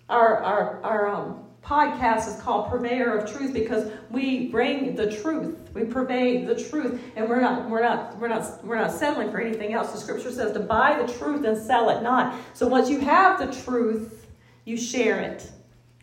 Our, 0.08 0.38
our, 0.38 0.84
our 0.84 1.08
um, 1.10 1.45
podcast 1.66 2.28
is 2.28 2.40
called 2.42 2.70
Purveyor 2.70 3.18
of 3.18 3.32
Truth 3.32 3.54
because 3.54 3.92
we 4.12 4.50
bring 4.50 4.96
the 4.96 5.12
truth. 5.20 5.58
We 5.74 5.84
purvey 5.84 6.46
the 6.46 6.56
truth, 6.56 7.02
and 7.16 7.28
we're 7.28 7.42
not 7.42 7.70
we're 7.70 7.82
not 7.82 8.18
we're 8.18 8.28
not 8.28 8.64
we're 8.64 8.78
not 8.78 8.92
settling 8.92 9.32
for 9.32 9.40
anything 9.40 9.74
else. 9.74 9.92
The 9.92 9.98
Scripture 9.98 10.32
says 10.32 10.54
to 10.54 10.60
buy 10.60 11.02
the 11.04 11.12
truth 11.12 11.44
and 11.44 11.58
sell 11.58 11.90
it 11.90 12.04
not. 12.04 12.40
So 12.54 12.68
once 12.68 12.90
you 12.90 13.00
have 13.00 13.40
the 13.40 13.62
truth, 13.64 14.28
you 14.66 14.78
share 14.78 15.20
it. 15.20 15.50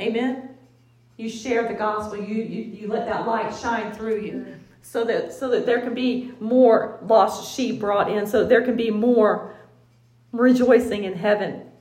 Amen. 0.00 0.50
You 1.16 1.28
share 1.28 1.69
the 1.69 1.75
gospel. 1.75 2.19
You 2.19 2.42
you, 2.42 2.62
you 2.62 2.88
let 2.88 3.07
that 3.07 3.26
light 3.26 3.54
shine 3.54 3.92
through 3.92 4.21
you. 4.21 4.47
So 4.83 5.04
that 5.04 5.33
so 5.33 5.49
that 5.50 5.64
there 5.64 5.81
can 5.81 5.95
be 5.95 6.33
more 6.40 6.99
lost 7.07 7.54
sheep 7.54 7.78
brought 7.78 8.11
in, 8.11 8.26
so 8.26 8.45
there 8.45 8.62
can 8.62 8.76
be 8.76 8.90
more 8.90 9.54
rejoicing 10.33 11.04
in 11.04 11.14
heaven. 11.14 11.72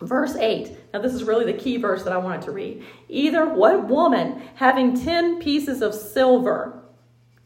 Verse 0.00 0.36
8. 0.36 0.76
Now, 0.92 1.00
this 1.00 1.14
is 1.14 1.24
really 1.24 1.50
the 1.50 1.58
key 1.58 1.76
verse 1.76 2.04
that 2.04 2.12
I 2.12 2.18
wanted 2.18 2.42
to 2.42 2.52
read. 2.52 2.84
Either 3.08 3.46
what 3.46 3.88
woman 3.88 4.42
having 4.54 4.98
10 4.98 5.40
pieces 5.40 5.82
of 5.82 5.94
silver, 5.94 6.84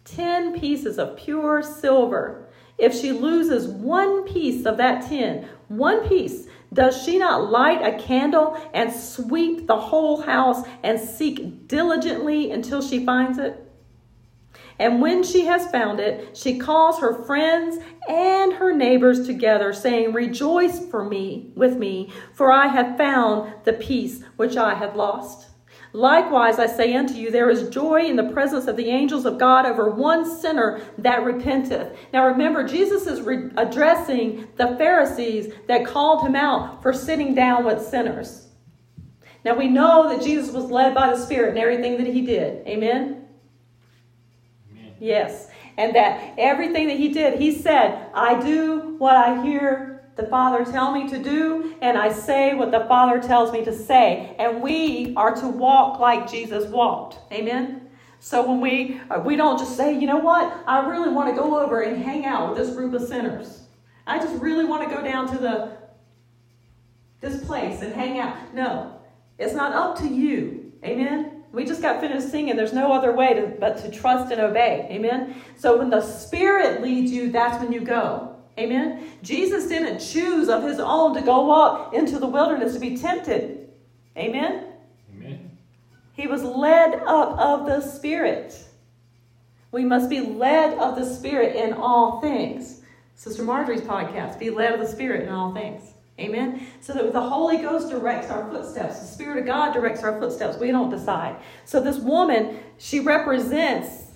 10 0.04 0.58
pieces 0.58 0.98
of 0.98 1.16
pure 1.16 1.62
silver, 1.62 2.48
if 2.78 2.94
she 2.94 3.12
loses 3.12 3.68
one 3.68 4.24
piece 4.24 4.66
of 4.66 4.76
that 4.76 5.08
10, 5.08 5.48
one 5.68 6.06
piece, 6.08 6.46
does 6.72 7.02
she 7.02 7.18
not 7.18 7.50
light 7.50 7.82
a 7.82 8.02
candle 8.02 8.58
and 8.74 8.92
sweep 8.92 9.66
the 9.66 9.78
whole 9.78 10.22
house 10.22 10.66
and 10.82 10.98
seek 10.98 11.68
diligently 11.68 12.50
until 12.50 12.82
she 12.82 13.04
finds 13.04 13.38
it? 13.38 13.71
And 14.78 15.00
when 15.00 15.22
she 15.22 15.44
has 15.46 15.70
found 15.70 16.00
it, 16.00 16.36
she 16.36 16.58
calls 16.58 16.98
her 17.00 17.24
friends 17.24 17.78
and 18.08 18.52
her 18.54 18.74
neighbors 18.74 19.26
together, 19.26 19.72
saying, 19.72 20.12
Rejoice 20.12 20.86
for 20.86 21.04
me, 21.04 21.52
with 21.54 21.76
me, 21.76 22.10
for 22.32 22.50
I 22.50 22.66
have 22.68 22.96
found 22.96 23.52
the 23.64 23.74
peace 23.74 24.22
which 24.36 24.56
I 24.56 24.74
had 24.74 24.96
lost. 24.96 25.48
Likewise, 25.94 26.58
I 26.58 26.66
say 26.66 26.94
unto 26.94 27.14
you, 27.14 27.30
there 27.30 27.50
is 27.50 27.68
joy 27.68 28.06
in 28.06 28.16
the 28.16 28.30
presence 28.30 28.66
of 28.66 28.76
the 28.76 28.88
angels 28.88 29.26
of 29.26 29.36
God 29.36 29.66
over 29.66 29.90
one 29.90 30.24
sinner 30.24 30.80
that 30.98 31.22
repenteth. 31.22 31.94
Now 32.14 32.26
remember, 32.26 32.66
Jesus 32.66 33.06
is 33.06 33.20
re- 33.20 33.50
addressing 33.58 34.48
the 34.56 34.74
Pharisees 34.78 35.52
that 35.68 35.84
called 35.84 36.26
him 36.26 36.34
out 36.34 36.82
for 36.82 36.94
sitting 36.94 37.34
down 37.34 37.66
with 37.66 37.86
sinners. 37.86 38.48
Now 39.44 39.54
we 39.54 39.68
know 39.68 40.08
that 40.08 40.24
Jesus 40.24 40.50
was 40.54 40.70
led 40.70 40.94
by 40.94 41.10
the 41.10 41.18
Spirit 41.18 41.50
in 41.50 41.58
everything 41.58 41.98
that 41.98 42.06
he 42.06 42.22
did. 42.22 42.66
Amen? 42.66 43.21
Yes. 45.02 45.48
And 45.76 45.96
that 45.96 46.34
everything 46.38 46.86
that 46.86 46.96
he 46.96 47.08
did, 47.08 47.40
he 47.40 47.50
said, 47.50 48.08
I 48.14 48.40
do 48.40 48.94
what 48.98 49.16
I 49.16 49.42
hear 49.42 50.04
the 50.14 50.24
Father 50.24 50.64
tell 50.64 50.92
me 50.92 51.08
to 51.08 51.18
do, 51.18 51.74
and 51.80 51.98
I 51.98 52.12
say 52.12 52.54
what 52.54 52.70
the 52.70 52.84
Father 52.86 53.20
tells 53.20 53.50
me 53.50 53.64
to 53.64 53.72
say. 53.72 54.36
And 54.38 54.62
we 54.62 55.12
are 55.16 55.34
to 55.34 55.48
walk 55.48 55.98
like 55.98 56.30
Jesus 56.30 56.70
walked. 56.70 57.18
Amen? 57.32 57.88
So 58.20 58.46
when 58.46 58.60
we 58.60 59.00
uh, 59.10 59.18
we 59.20 59.34
don't 59.34 59.58
just 59.58 59.76
say, 59.76 59.98
you 59.98 60.06
know 60.06 60.18
what, 60.18 60.62
I 60.68 60.86
really 60.86 61.08
want 61.08 61.30
to 61.30 61.34
go 61.34 61.60
over 61.60 61.80
and 61.80 62.00
hang 62.00 62.24
out 62.24 62.50
with 62.50 62.58
this 62.58 62.76
group 62.76 62.94
of 62.94 63.02
sinners. 63.02 63.62
I 64.06 64.18
just 64.18 64.40
really 64.40 64.64
want 64.64 64.88
to 64.88 64.94
go 64.94 65.02
down 65.02 65.26
to 65.32 65.38
the 65.38 65.72
this 67.20 67.44
place 67.44 67.82
and 67.82 67.92
hang 67.92 68.20
out. 68.20 68.54
No, 68.54 69.00
it's 69.38 69.54
not 69.54 69.72
up 69.72 69.98
to 69.98 70.06
you. 70.06 70.72
Amen. 70.84 71.31
We 71.52 71.64
just 71.64 71.82
got 71.82 72.00
finished 72.00 72.30
singing. 72.30 72.56
There's 72.56 72.72
no 72.72 72.92
other 72.92 73.12
way 73.12 73.34
to, 73.34 73.46
but 73.60 73.78
to 73.78 73.90
trust 73.90 74.32
and 74.32 74.40
obey. 74.40 74.88
Amen. 74.90 75.34
So 75.56 75.78
when 75.78 75.90
the 75.90 76.00
Spirit 76.00 76.82
leads 76.82 77.12
you, 77.12 77.30
that's 77.30 77.62
when 77.62 77.72
you 77.72 77.80
go. 77.80 78.36
Amen. 78.58 79.10
Jesus 79.22 79.68
didn't 79.68 79.98
choose 79.98 80.48
of 80.48 80.62
his 80.62 80.78
own 80.80 81.14
to 81.14 81.22
go 81.22 81.50
up 81.52 81.94
into 81.94 82.18
the 82.18 82.26
wilderness 82.26 82.74
to 82.74 82.80
be 82.80 82.96
tempted. 82.96 83.68
Amen. 84.16 84.66
He 86.14 86.26
was 86.26 86.42
led 86.42 87.02
up 87.06 87.38
of 87.38 87.66
the 87.66 87.80
Spirit. 87.80 88.62
We 89.70 89.84
must 89.84 90.10
be 90.10 90.20
led 90.20 90.78
of 90.78 90.96
the 90.96 91.06
Spirit 91.06 91.56
in 91.56 91.72
all 91.72 92.20
things. 92.20 92.82
Sister 93.14 93.42
Marjorie's 93.42 93.80
podcast, 93.80 94.38
be 94.38 94.50
led 94.50 94.74
of 94.74 94.80
the 94.80 94.86
Spirit 94.86 95.22
in 95.22 95.30
all 95.30 95.54
things. 95.54 95.91
Amen. 96.18 96.66
So 96.80 96.92
that 96.92 97.12
the 97.12 97.20
Holy 97.20 97.56
Ghost 97.58 97.90
directs 97.90 98.30
our 98.30 98.48
footsteps. 98.50 99.00
The 99.00 99.06
Spirit 99.06 99.38
of 99.38 99.46
God 99.46 99.72
directs 99.72 100.02
our 100.02 100.20
footsteps. 100.20 100.58
We 100.58 100.70
don't 100.70 100.90
decide. 100.90 101.36
So 101.64 101.80
this 101.80 101.98
woman, 101.98 102.60
she 102.78 103.00
represents, 103.00 104.12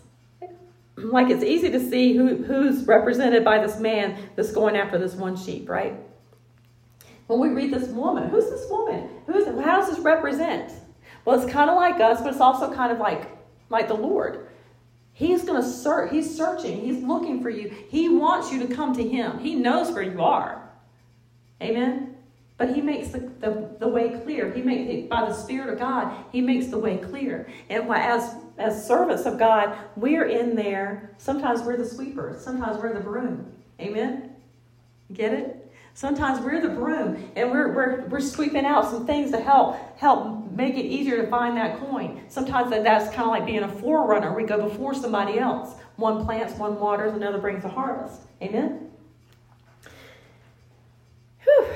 like 0.97 1.31
it's 1.31 1.43
easy 1.43 1.71
to 1.71 1.81
see 1.81 2.15
who, 2.15 2.37
who's 2.45 2.87
represented 2.87 3.45
by 3.45 3.59
this 3.59 3.79
man 3.81 4.19
that's 4.37 4.53
going 4.53 4.77
after 4.77 4.99
this 4.99 5.15
one 5.15 5.37
sheep, 5.37 5.69
right? 5.69 5.95
When 7.27 7.41
we 7.41 7.49
read 7.49 7.73
this 7.73 7.89
woman, 7.89 8.29
who's 8.29 8.49
this 8.51 8.67
woman? 8.71 9.09
Who's 9.27 9.47
how 9.47 9.81
does 9.81 9.91
this 9.91 9.99
represent? 9.99 10.73
Well, 11.25 11.41
it's 11.41 11.51
kind 11.51 11.69
of 11.69 11.77
like 11.77 12.01
us, 12.01 12.21
but 12.21 12.31
it's 12.31 12.41
also 12.41 12.73
kind 12.73 12.93
of 12.93 12.99
like 12.99 13.31
like 13.69 13.89
the 13.89 13.95
Lord. 13.95 14.47
He's 15.13 15.45
going 15.45 15.61
to 15.61 15.67
search. 15.67 16.13
He's 16.13 16.37
searching. 16.37 16.79
He's 16.79 17.03
looking 17.03 17.43
for 17.43 17.49
you. 17.49 17.75
He 17.89 18.11
wants 18.11 18.53
you 18.53 18.67
to 18.67 18.73
come 18.73 18.95
to 18.95 19.03
Him. 19.03 19.39
He 19.39 19.55
knows 19.55 19.91
where 19.91 20.03
you 20.03 20.23
are. 20.23 20.66
Amen. 21.63 22.17
But 22.59 22.75
He 22.75 22.81
makes 22.81 23.09
the, 23.09 23.19
the, 23.41 23.69
the 23.79 23.89
way 23.89 24.19
clear. 24.21 24.53
He 24.53 24.63
makes 24.63 25.09
by 25.09 25.23
the 25.23 25.35
Spirit 25.35 25.73
of 25.73 25.79
God. 25.79 26.25
He 26.33 26.41
makes 26.41 26.67
the 26.67 26.79
way 26.79 26.97
clear. 26.99 27.49
And 27.69 27.91
as 27.91 28.35
as 28.59 28.87
servants 28.87 29.27
of 29.27 29.39
God, 29.39 29.77
we're 29.97 30.25
in 30.25 30.57
there. 30.57 31.11
Sometimes 31.19 31.63
we're 31.63 31.77
the 31.77 31.85
sweeper, 31.85 32.37
Sometimes 32.41 32.79
we're 32.79 32.95
the 32.95 33.01
broom. 33.01 33.53
Amen. 33.81 34.35
Get 35.13 35.33
it? 35.35 35.63
Sometimes 35.95 36.45
we're 36.45 36.61
the 36.61 36.69
broom 36.69 37.31
and 37.37 37.51
we're, 37.51 37.73
we're, 37.73 38.07
we're 38.07 38.21
sweeping 38.21 38.67
out 38.67 38.91
some 38.91 39.07
things 39.07 39.31
to 39.31 39.41
help 39.41 39.79
help 39.97 40.51
make 40.51 40.75
it 40.75 40.85
easier 40.85 41.23
to 41.23 41.27
find 41.29 41.57
that 41.57 41.79
coin. 41.79 42.23
Sometimes 42.29 42.71
that 42.71 42.85
that's 42.85 43.15
kind 43.15 43.23
of 43.23 43.29
like 43.29 43.47
being 43.47 43.63
a 43.63 43.69
forerunner. 43.69 44.35
We 44.35 44.45
go 44.45 44.69
before 44.69 44.95
somebody 44.95 45.39
else. 45.39 45.75
One 45.97 46.25
plants, 46.27 46.59
one 46.59 46.79
waters, 46.79 47.15
another 47.15 47.39
brings 47.39 47.65
a 47.65 47.69
harvest. 47.69 48.23
Amen? 48.43 48.91
Whew. 51.47 51.67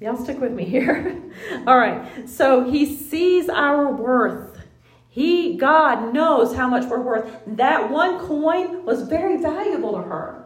Y'all 0.00 0.16
stick 0.16 0.40
with 0.40 0.52
me 0.52 0.64
here. 0.64 1.22
All 1.66 1.78
right. 1.78 2.28
So 2.28 2.70
he 2.70 2.94
sees 2.94 3.48
our 3.48 3.90
worth. 3.92 4.60
He, 5.08 5.56
God, 5.56 6.12
knows 6.12 6.54
how 6.54 6.68
much 6.68 6.84
we're 6.84 7.00
worth. 7.00 7.32
That 7.46 7.90
one 7.90 8.18
coin 8.18 8.84
was 8.84 9.02
very 9.02 9.38
valuable 9.38 9.92
to 9.92 10.02
her. 10.02 10.44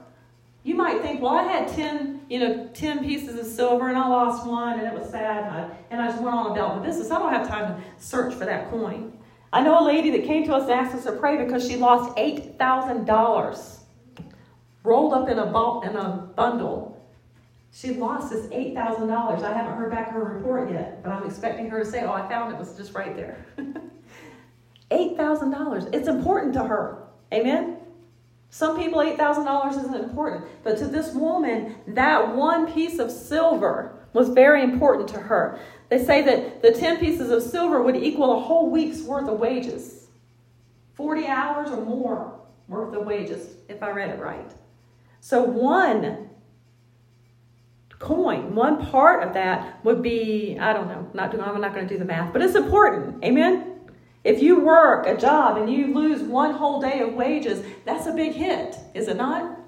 You 0.63 0.77
might 0.77 1.03
think, 1.03 1.21
well, 1.21 1.35
I 1.35 1.43
had 1.43 1.69
10, 1.69 2.27
you 2.29 2.39
know, 2.39 2.69
10 2.75 3.01
pieces 3.01 3.39
of 3.41 3.47
silver 3.47 3.89
and 3.89 3.97
I 3.97 4.07
lost 4.07 4.47
one 4.47 4.79
and 4.79 4.87
it 4.87 4.95
was 4.95 5.11
sad 5.11 5.45
and 5.45 5.53
I, 5.53 5.77
and 5.91 6.01
I 6.01 6.09
just 6.09 6.23
went 6.23 6.37
on 6.37 6.53
about 6.53 6.79
my 6.79 6.87
business. 6.87 7.11
I 7.11 7.19
don't 7.19 7.33
have 7.33 7.49
time 7.49 7.83
to 7.83 8.05
search 8.05 8.35
for 8.35 8.45
that 8.45 8.71
coin. 8.71 9.19
I 9.53 9.63
know 9.63 9.83
a 9.83 9.85
lady 9.85 10.11
that 10.11 10.25
came 10.25 10.45
to 10.45 10.55
us 10.55 10.65
and 10.65 10.73
asked 10.73 10.95
us 10.95 11.05
to 11.05 11.13
pray 11.13 11.43
because 11.43 11.67
she 11.67 11.77
lost 11.77 12.17
$8,000 12.17 13.81
rolled 14.83 15.13
up 15.13 15.29
in 15.29 15.39
a, 15.39 15.81
in 15.81 15.97
a 15.97 16.31
bundle. 16.37 17.00
She 17.73 17.95
lost 17.95 18.31
this 18.31 18.47
$8,000. 18.47 19.43
I 19.43 19.53
haven't 19.53 19.77
heard 19.77 19.91
back 19.91 20.11
her 20.11 20.25
report 20.25 20.71
yet, 20.71 21.03
but 21.03 21.13
I'm 21.13 21.25
expecting 21.25 21.71
her 21.71 21.85
to 21.85 21.91
say, 21.91 22.03
oh, 22.03 22.13
I 22.13 22.29
found 22.29 22.53
it 22.53 22.59
was 22.59 22.77
just 22.77 22.95
right 22.95 23.15
there. 23.15 23.45
$8,000. 24.91 25.95
It's 25.95 26.09
important 26.09 26.53
to 26.55 26.65
her. 26.65 27.05
Amen? 27.33 27.77
Some 28.51 28.77
people, 28.77 28.99
$8,000 28.99 29.79
isn't 29.79 29.95
important, 29.95 30.45
but 30.65 30.77
to 30.79 30.87
this 30.87 31.15
woman, 31.15 31.77
that 31.87 32.35
one 32.35 32.73
piece 32.73 32.99
of 32.99 33.11
silver 33.11 34.01
was 34.13 34.29
very 34.31 34.65
important 34.65 35.09
to 35.11 35.21
her. 35.21 35.61
They 35.89 36.03
say 36.05 36.23
that 36.23 36.63
the 36.63 36.73
10 36.73 36.99
pieces 36.99 37.31
of 37.31 37.43
silver 37.43 37.81
would 37.81 37.97
equal 37.97 38.37
a 38.37 38.41
whole 38.41 38.69
week's 38.69 39.03
worth 39.03 39.29
of 39.29 39.39
wages 39.39 40.09
40 40.95 41.27
hours 41.29 41.71
or 41.71 41.83
more 41.83 42.41
worth 42.69 42.95
of 42.95 43.07
wages, 43.07 43.55
if 43.69 43.83
I 43.83 43.91
read 43.91 44.11
it 44.11 44.21
right. 44.21 44.53
So, 45.21 45.43
one 45.43 46.30
coin, 48.01 48.55
one 48.55 48.85
part 48.87 49.23
of 49.23 49.35
that 49.35 49.85
would 49.85 50.03
be, 50.03 50.59
I 50.59 50.73
don't 50.73 50.89
know, 50.89 51.09
not, 51.15 51.31
doing, 51.31 51.45
I'm 51.45 51.61
not 51.61 51.75
going 51.75 51.87
to 51.87 51.95
do 51.95 51.99
the 51.99 52.05
math, 52.05 52.33
but 52.33 52.43
it's 52.43 52.57
important. 52.57 53.23
Amen? 53.23 53.79
If 54.25 54.43
you 54.43 54.61
work 54.61 55.07
a 55.07 55.17
job 55.17 55.57
and 55.57 55.71
you 55.71 55.95
lose 55.95 56.23
one 56.23 56.53
whole 56.53 56.81
day 56.81 57.01
of 57.01 57.15
wages, 57.15 57.65
that's 57.85 58.07
a 58.07 58.13
big 58.13 58.33
hit, 58.33 58.77
is 58.95 59.07
it 59.07 59.17
not? 59.17 59.59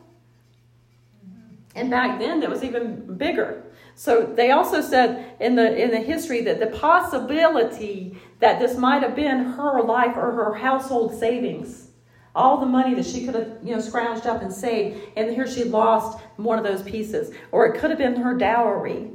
And 1.74 1.90
back 1.90 2.18
then, 2.18 2.40
that 2.40 2.50
was 2.50 2.64
even 2.64 3.16
bigger. 3.16 3.62
So 3.94 4.22
they 4.34 4.50
also 4.50 4.80
said 4.80 5.36
in 5.40 5.54
the 5.54 5.82
in 5.82 5.90
the 5.90 6.00
history 6.00 6.42
that 6.42 6.60
the 6.60 6.66
possibility 6.66 8.18
that 8.40 8.58
this 8.58 8.76
might 8.76 9.02
have 9.02 9.14
been 9.14 9.44
her 9.44 9.82
life 9.82 10.16
or 10.16 10.32
her 10.32 10.54
household 10.54 11.18
savings, 11.18 11.88
all 12.34 12.58
the 12.58 12.66
money 12.66 12.94
that 12.94 13.04
she 13.04 13.24
could 13.24 13.34
have 13.34 13.58
you 13.62 13.74
know 13.74 13.80
scrounged 13.80 14.26
up 14.26 14.42
and 14.42 14.52
saved, 14.52 15.00
and 15.16 15.30
here 15.30 15.46
she 15.46 15.64
lost 15.64 16.20
one 16.36 16.58
of 16.58 16.64
those 16.64 16.82
pieces, 16.82 17.34
or 17.50 17.66
it 17.66 17.78
could 17.78 17.90
have 17.90 17.98
been 17.98 18.16
her 18.16 18.36
dowry, 18.36 19.10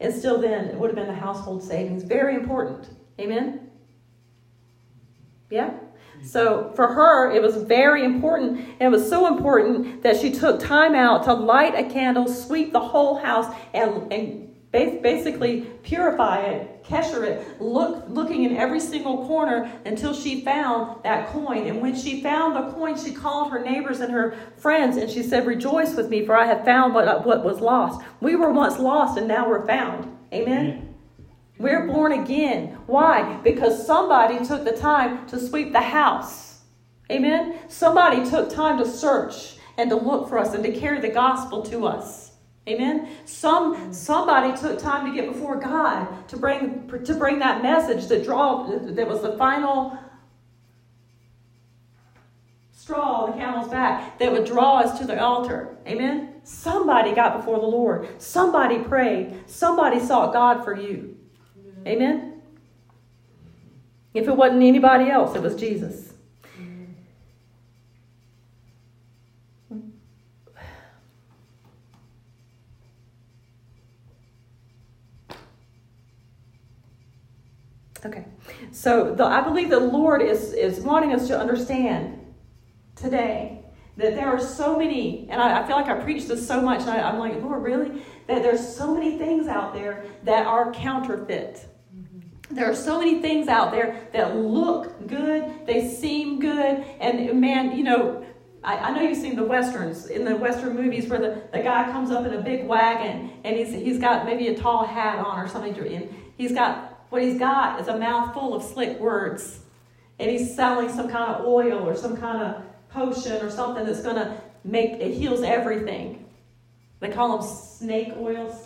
and 0.00 0.14
still 0.14 0.40
then 0.40 0.66
it 0.66 0.76
would 0.76 0.88
have 0.88 0.96
been 0.96 1.06
the 1.06 1.20
household 1.20 1.62
savings. 1.62 2.02
Very 2.02 2.34
important. 2.34 2.88
Amen. 3.18 3.70
Yeah? 5.50 5.72
So 6.22 6.72
for 6.74 6.86
her, 6.86 7.30
it 7.30 7.42
was 7.42 7.56
very 7.56 8.04
important. 8.04 8.60
and 8.78 8.82
It 8.82 8.90
was 8.90 9.08
so 9.08 9.26
important 9.26 10.02
that 10.02 10.18
she 10.18 10.30
took 10.30 10.60
time 10.60 10.94
out 10.94 11.24
to 11.24 11.32
light 11.32 11.74
a 11.74 11.88
candle, 11.90 12.28
sweep 12.28 12.72
the 12.72 12.80
whole 12.80 13.16
house, 13.16 13.54
and, 13.72 14.12
and 14.12 14.49
basically 14.72 15.62
purify 15.82 16.42
it, 16.42 16.84
kesher 16.84 17.24
it, 17.24 17.60
look, 17.60 18.04
looking 18.08 18.44
in 18.44 18.56
every 18.56 18.78
single 18.78 19.26
corner 19.26 19.70
until 19.84 20.14
she 20.14 20.42
found 20.42 21.02
that 21.02 21.28
coin. 21.28 21.66
And 21.66 21.80
when 21.80 21.96
she 21.96 22.22
found 22.22 22.54
the 22.54 22.72
coin, 22.72 22.96
she 22.96 23.12
called 23.12 23.50
her 23.50 23.60
neighbors 23.60 23.98
and 24.00 24.12
her 24.12 24.36
friends 24.56 24.96
and 24.96 25.10
she 25.10 25.24
said, 25.24 25.46
Rejoice 25.46 25.96
with 25.96 26.08
me, 26.08 26.24
for 26.24 26.36
I 26.36 26.46
have 26.46 26.64
found 26.64 26.94
what, 26.94 27.26
what 27.26 27.44
was 27.44 27.60
lost. 27.60 28.00
We 28.20 28.36
were 28.36 28.52
once 28.52 28.78
lost 28.78 29.18
and 29.18 29.26
now 29.26 29.48
we're 29.48 29.66
found. 29.66 30.16
Amen. 30.32 30.94
We're 31.58 31.88
born 31.88 32.12
again. 32.12 32.78
Why? 32.86 33.40
Because 33.42 33.84
somebody 33.84 34.44
took 34.44 34.64
the 34.64 34.72
time 34.72 35.26
to 35.26 35.40
sweep 35.40 35.72
the 35.72 35.80
house. 35.80 36.60
Amen? 37.10 37.58
Somebody 37.68 38.28
took 38.28 38.48
time 38.48 38.78
to 38.78 38.86
search 38.86 39.56
and 39.76 39.90
to 39.90 39.96
look 39.96 40.28
for 40.28 40.38
us 40.38 40.54
and 40.54 40.62
to 40.62 40.72
carry 40.72 41.00
the 41.00 41.08
gospel 41.08 41.62
to 41.62 41.86
us. 41.86 42.29
Amen. 42.70 43.08
Some 43.24 43.92
somebody 43.92 44.56
took 44.56 44.78
time 44.78 45.04
to 45.06 45.12
get 45.14 45.32
before 45.32 45.56
God 45.56 46.28
to 46.28 46.36
bring 46.36 46.88
to 47.04 47.14
bring 47.14 47.40
that 47.40 47.62
message 47.62 48.06
that 48.06 48.24
draw 48.24 48.64
that 48.66 49.08
was 49.08 49.22
the 49.22 49.36
final 49.36 49.98
straw 52.70 53.24
on 53.24 53.30
the 53.30 53.36
camel's 53.36 53.68
back 53.68 54.18
that 54.20 54.30
would 54.30 54.44
draw 54.44 54.78
us 54.78 54.98
to 55.00 55.04
the 55.04 55.20
altar. 55.20 55.76
Amen. 55.86 56.34
Somebody 56.44 57.12
got 57.12 57.36
before 57.36 57.58
the 57.58 57.66
Lord. 57.66 58.08
Somebody 58.22 58.78
prayed. 58.78 59.34
Somebody 59.46 59.98
sought 59.98 60.32
God 60.32 60.64
for 60.64 60.74
you. 60.74 61.16
Amen? 61.86 62.42
If 64.14 64.26
it 64.26 64.36
wasn't 64.36 64.62
anybody 64.62 65.10
else, 65.10 65.36
it 65.36 65.42
was 65.42 65.54
Jesus. 65.54 66.10
Okay, 78.04 78.24
so 78.72 79.14
the, 79.14 79.24
I 79.24 79.40
believe 79.40 79.70
the 79.70 79.80
Lord 79.80 80.22
is, 80.22 80.52
is 80.52 80.80
wanting 80.80 81.12
us 81.12 81.26
to 81.28 81.38
understand 81.38 82.18
today 82.94 83.64
that 83.96 84.14
there 84.14 84.28
are 84.28 84.40
so 84.40 84.78
many, 84.78 85.28
and 85.30 85.42
I, 85.42 85.62
I 85.62 85.66
feel 85.66 85.76
like 85.76 85.88
I 85.88 86.00
preach 86.00 86.26
this 86.26 86.46
so 86.46 86.60
much, 86.60 86.82
I, 86.82 87.00
I'm 87.00 87.18
like, 87.18 87.40
Lord, 87.42 87.62
really? 87.62 88.02
That 88.26 88.42
there's 88.42 88.76
so 88.76 88.94
many 88.94 89.18
things 89.18 89.48
out 89.48 89.74
there 89.74 90.04
that 90.24 90.46
are 90.46 90.72
counterfeit. 90.72 91.66
There 92.50 92.68
are 92.68 92.74
so 92.74 92.98
many 92.98 93.20
things 93.20 93.48
out 93.48 93.70
there 93.70 94.08
that 94.12 94.36
look 94.36 95.06
good, 95.06 95.66
they 95.66 95.88
seem 95.88 96.40
good, 96.40 96.84
and 97.00 97.40
man, 97.40 97.76
you 97.76 97.84
know, 97.84 98.24
I, 98.62 98.76
I, 98.76 98.90
know 98.90 99.02
you've 99.02 99.16
seen 99.16 99.36
the 99.36 99.44
westerns 99.44 100.06
in 100.06 100.24
the 100.24 100.36
western 100.36 100.76
movies 100.76 101.08
where 101.08 101.18
the, 101.18 101.42
the 101.50 101.62
guy 101.62 101.90
comes 101.90 102.10
up 102.10 102.26
in 102.26 102.34
a 102.34 102.42
big 102.42 102.66
wagon 102.66 103.30
and 103.42 103.56
he's 103.56 103.72
he's 103.72 103.98
got 103.98 104.26
maybe 104.26 104.48
a 104.48 104.54
tall 104.54 104.84
hat 104.84 105.18
on 105.18 105.38
or 105.38 105.48
something, 105.48 105.74
and 105.74 106.14
he's 106.36 106.52
got 106.52 106.89
what 107.10 107.22
he's 107.22 107.38
got 107.38 107.80
is 107.80 107.88
a 107.88 107.98
mouthful 107.98 108.54
of 108.54 108.62
slick 108.62 108.98
words, 108.98 109.60
and 110.18 110.30
he's 110.30 110.54
selling 110.54 110.88
some 110.88 111.08
kind 111.08 111.34
of 111.34 111.46
oil 111.46 111.86
or 111.86 111.94
some 111.94 112.16
kind 112.16 112.42
of 112.42 112.62
potion 112.88 113.44
or 113.44 113.50
something 113.50 113.84
that's 113.84 114.02
going 114.02 114.16
to 114.16 114.40
make 114.64 114.92
it 114.92 115.14
heals 115.14 115.42
everything. 115.42 116.24
They 117.00 117.08
call 117.08 117.38
them 117.38 117.48
snake 117.48 118.12
oil, 118.18 118.56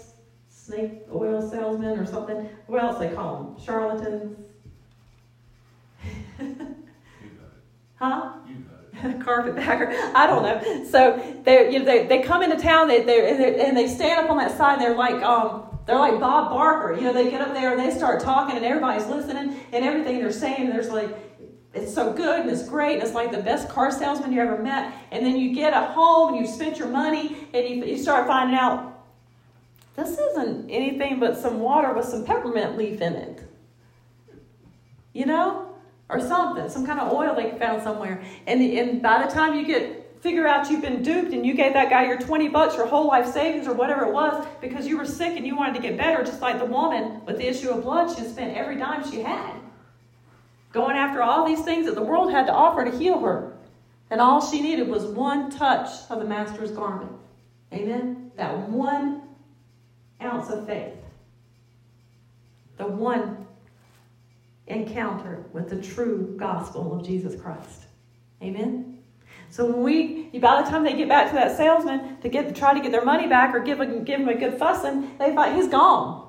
snake 0.48 1.02
oil 1.14 1.48
salesman 1.48 1.98
or 1.98 2.06
something. 2.06 2.48
What 2.66 2.82
else 2.82 2.98
they 2.98 3.10
call 3.10 3.36
them? 3.36 3.64
Charlatans. 3.64 4.36
huh? 7.96 8.32
Carpetbagger. 9.20 9.90
I 10.14 10.26
don't 10.26 10.42
know. 10.42 10.84
So 10.84 11.40
they 11.44 11.72
you 11.72 11.80
know, 11.80 11.84
they, 11.84 12.06
they 12.06 12.22
come 12.22 12.42
into 12.42 12.56
town 12.56 12.88
they, 12.88 13.02
they 13.02 13.64
and 13.64 13.76
they 13.76 13.88
stand 13.88 14.24
up 14.24 14.30
on 14.30 14.38
that 14.38 14.56
side. 14.56 14.74
and 14.74 14.82
they're 14.82 14.96
like 14.96 15.22
um, 15.22 15.73
they're 15.86 15.98
like 15.98 16.18
Bob 16.18 16.50
Barker. 16.50 16.94
You 16.94 17.02
know, 17.02 17.12
they 17.12 17.30
get 17.30 17.40
up 17.40 17.52
there 17.52 17.72
and 17.72 17.80
they 17.80 17.96
start 17.96 18.20
talking 18.22 18.56
and 18.56 18.64
everybody's 18.64 19.06
listening 19.06 19.60
and 19.72 19.84
everything 19.84 20.18
they're 20.18 20.32
saying. 20.32 20.70
There's 20.70 20.90
like 20.90 21.10
it's 21.74 21.92
so 21.92 22.12
good 22.12 22.40
and 22.40 22.50
it's 22.50 22.68
great 22.68 22.94
and 22.94 23.02
it's 23.02 23.14
like 23.14 23.32
the 23.32 23.42
best 23.42 23.68
car 23.68 23.90
salesman 23.90 24.32
you 24.32 24.40
ever 24.40 24.62
met. 24.62 24.94
And 25.10 25.26
then 25.26 25.36
you 25.36 25.54
get 25.54 25.74
a 25.74 25.86
home 25.92 26.34
and 26.34 26.46
you 26.46 26.50
spent 26.50 26.78
your 26.78 26.88
money 26.88 27.36
and 27.52 27.68
you, 27.68 27.84
you 27.84 27.98
start 27.98 28.26
finding 28.26 28.56
out 28.56 28.92
this 29.96 30.18
isn't 30.18 30.70
anything 30.70 31.20
but 31.20 31.36
some 31.36 31.60
water 31.60 31.92
with 31.92 32.06
some 32.06 32.24
peppermint 32.24 32.76
leaf 32.76 33.00
in 33.00 33.14
it. 33.14 33.40
You 35.12 35.26
know? 35.26 35.70
Or 36.08 36.20
something, 36.20 36.68
some 36.68 36.86
kind 36.86 37.00
of 37.00 37.12
oil 37.12 37.34
they 37.34 37.56
found 37.58 37.82
somewhere. 37.82 38.22
And, 38.46 38.60
and 38.60 39.02
by 39.02 39.24
the 39.24 39.32
time 39.32 39.54
you 39.54 39.66
get 39.66 40.03
figure 40.24 40.48
out 40.48 40.70
you've 40.70 40.80
been 40.80 41.02
duped 41.02 41.34
and 41.34 41.44
you 41.44 41.52
gave 41.52 41.74
that 41.74 41.90
guy 41.90 42.06
your 42.06 42.18
20 42.18 42.48
bucks, 42.48 42.76
your 42.76 42.86
whole 42.86 43.06
life 43.06 43.30
savings, 43.30 43.68
or 43.68 43.74
whatever 43.74 44.06
it 44.06 44.12
was, 44.12 44.46
because 44.62 44.86
you 44.86 44.96
were 44.96 45.04
sick 45.04 45.36
and 45.36 45.46
you 45.46 45.54
wanted 45.54 45.74
to 45.74 45.82
get 45.82 45.98
better, 45.98 46.24
just 46.24 46.40
like 46.40 46.58
the 46.58 46.64
woman 46.64 47.22
with 47.26 47.36
the 47.36 47.46
issue 47.46 47.68
of 47.68 47.82
blood, 47.82 48.08
she 48.08 48.24
spent 48.24 48.56
every 48.56 48.76
dime 48.76 49.08
she 49.08 49.20
had. 49.20 49.52
Going 50.72 50.96
after 50.96 51.22
all 51.22 51.46
these 51.46 51.60
things 51.60 51.84
that 51.84 51.94
the 51.94 52.02
world 52.02 52.32
had 52.32 52.46
to 52.46 52.54
offer 52.54 52.86
to 52.86 52.98
heal 52.98 53.20
her. 53.20 53.52
And 54.10 54.18
all 54.18 54.40
she 54.40 54.62
needed 54.62 54.88
was 54.88 55.04
one 55.04 55.50
touch 55.50 55.90
of 56.08 56.20
the 56.20 56.24
Master's 56.24 56.70
garment. 56.70 57.12
Amen? 57.70 58.32
That 58.36 58.70
one 58.70 59.24
ounce 60.22 60.48
of 60.48 60.66
faith. 60.66 60.94
The 62.78 62.86
one 62.86 63.46
encounter 64.68 65.44
with 65.52 65.68
the 65.68 65.82
true 65.82 66.34
gospel 66.38 66.98
of 66.98 67.04
Jesus 67.04 67.38
Christ. 67.38 67.82
Amen? 68.42 68.93
So 69.54 69.64
when 69.66 69.82
we, 69.82 70.38
by 70.40 70.60
the 70.60 70.68
time 70.68 70.82
they 70.82 70.94
get 70.94 71.08
back 71.08 71.28
to 71.28 71.36
that 71.36 71.56
salesman 71.56 72.20
to 72.22 72.28
get 72.28 72.56
try 72.56 72.74
to 72.74 72.80
get 72.80 72.90
their 72.90 73.04
money 73.04 73.28
back 73.28 73.54
or 73.54 73.60
give, 73.60 73.78
a, 73.78 73.86
give 74.00 74.18
him 74.18 74.28
a 74.28 74.34
good 74.34 74.58
fussing, 74.58 75.16
they 75.16 75.32
find 75.32 75.54
he's 75.54 75.68
gone. 75.68 76.28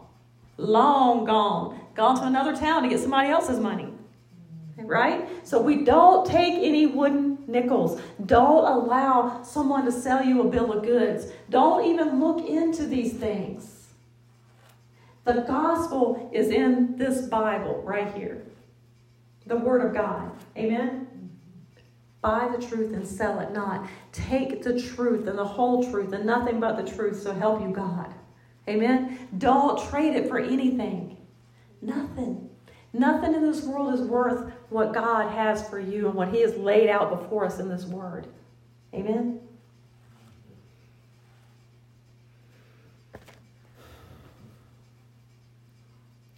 Long 0.58 1.25
gone. 1.25 1.82
Gone 1.96 2.17
to 2.17 2.25
another 2.25 2.55
town 2.55 2.84
to 2.84 2.89
get 2.89 3.00
somebody 3.00 3.29
else's 3.29 3.60
money. 3.60 3.91
Right? 4.77 5.27
So 5.44 5.60
we 5.60 5.84
don't 5.84 6.27
take 6.27 6.53
any 6.53 6.86
wooden 6.86 7.39
nickels. 7.48 8.00
Don't 8.27 8.63
allow 8.63 9.41
someone 9.41 9.86
to 9.86 9.91
sell 9.91 10.24
you 10.24 10.41
a 10.41 10.48
bill 10.48 10.72
of 10.72 10.84
goods. 10.84 11.32
Don't 11.50 11.84
even 11.84 12.20
look 12.20 12.48
into 12.48 12.86
these 12.86 13.13
things. 13.13 13.88
The 15.24 15.44
gospel 15.48 16.29
is 16.32 16.50
in 16.50 16.96
this 16.96 17.25
Bible 17.25 17.82
right 17.82 18.13
here. 18.13 18.46
The 19.48 19.55
Word 19.55 19.84
of 19.84 19.96
God. 19.96 20.29
Amen? 20.55 21.04
Buy 22.25 22.47
the 22.47 22.65
truth 22.65 22.91
and 22.91 23.07
sell 23.07 23.39
it 23.39 23.51
not. 23.51 23.88
Take 24.11 24.63
the 24.63 24.81
truth 24.81 25.27
and 25.27 25.38
the 25.38 25.45
whole 25.45 25.88
truth 25.91 26.11
and 26.11 26.25
nothing 26.25 26.59
but 26.59 26.75
the 26.75 26.91
truth, 26.91 27.21
so 27.21 27.31
help 27.31 27.61
you 27.61 27.69
God. 27.69 28.15
Amen? 28.67 29.29
Don't 29.38 29.88
trade 29.91 30.15
it 30.15 30.27
for 30.27 30.39
anything. 30.39 31.17
Nothing. 31.83 32.49
Nothing 32.93 33.35
in 33.35 33.43
this 33.43 33.63
world 33.63 33.93
is 33.93 34.01
worth 34.01 34.51
what 34.69 34.91
God 34.91 35.31
has 35.33 35.69
for 35.69 35.79
you 35.79 36.07
and 36.07 36.15
what 36.15 36.29
He 36.29 36.41
has 36.41 36.55
laid 36.55 36.89
out 36.89 37.11
before 37.21 37.45
us 37.45 37.59
in 37.59 37.69
this 37.69 37.85
Word. 37.85 38.25
Amen? 38.91 39.39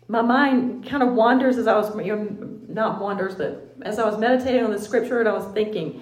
My 0.08 0.22
mind 0.22 0.88
kind 0.88 1.04
of 1.04 1.14
wanders 1.14 1.58
as 1.58 1.68
I 1.68 1.76
was, 1.76 1.96
you 2.06 2.16
know, 2.16 2.60
not 2.68 3.02
wanders, 3.02 3.36
but 3.36 3.76
as 3.82 4.00
I 4.00 4.06
was 4.06 4.18
meditating 4.18 4.64
on 4.64 4.72
the 4.72 4.80
scripture 4.80 5.20
and 5.20 5.28
I 5.28 5.34
was 5.34 5.46
thinking, 5.54 6.02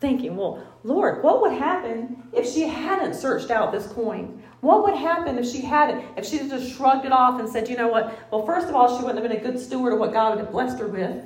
thinking, 0.00 0.36
well, 0.36 0.66
Lord, 0.84 1.22
what 1.22 1.40
would 1.40 1.52
happen 1.52 2.22
if 2.32 2.48
she 2.48 2.62
hadn't 2.62 3.14
searched 3.14 3.50
out 3.50 3.72
this 3.72 3.86
coin? 3.86 4.42
What 4.60 4.84
would 4.84 4.94
happen 4.94 5.38
if 5.38 5.50
she 5.50 5.60
hadn't, 5.60 6.04
if 6.16 6.24
she 6.24 6.38
just 6.38 6.76
shrugged 6.76 7.04
it 7.04 7.12
off 7.12 7.40
and 7.40 7.48
said, 7.48 7.68
you 7.68 7.76
know 7.76 7.88
what? 7.88 8.16
Well, 8.30 8.46
first 8.46 8.68
of 8.68 8.74
all, 8.74 8.96
she 8.96 9.04
wouldn't 9.04 9.22
have 9.22 9.28
been 9.28 9.38
a 9.38 9.42
good 9.42 9.58
steward 9.58 9.92
of 9.92 9.98
what 9.98 10.12
God 10.12 10.38
had 10.38 10.52
blessed 10.52 10.78
her 10.78 10.86
with. 10.86 11.24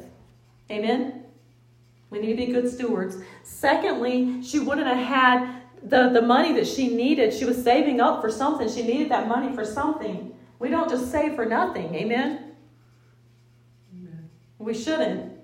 Amen? 0.70 1.24
We 2.11 2.18
need 2.20 2.37
to 2.37 2.46
be 2.46 2.52
good 2.52 2.70
stewards. 2.70 3.18
Secondly, 3.42 4.42
she 4.42 4.59
wouldn't 4.59 4.87
have 4.87 5.05
had 5.05 5.62
the, 5.83 6.11
the 6.11 6.22
money 6.22 6.52
that 6.55 6.66
she 6.66 6.88
needed. 6.88 7.35
She 7.35 7.44
was 7.44 7.62
saving 7.62 8.00
up 8.00 8.20
for 8.20 8.31
something. 8.31 8.68
She 8.68 8.83
needed 8.83 9.11
that 9.11 9.29
money 9.29 9.55
for 9.55 9.64
something. 9.64 10.33
We 10.59 10.71
don't 10.71 10.88
just 10.88 11.11
save 11.11 11.35
for 11.35 11.45
nothing. 11.45 11.95
Amen? 11.95 12.53
Amen. 13.95 14.31
We 14.59 14.75
shouldn't. 14.75 15.37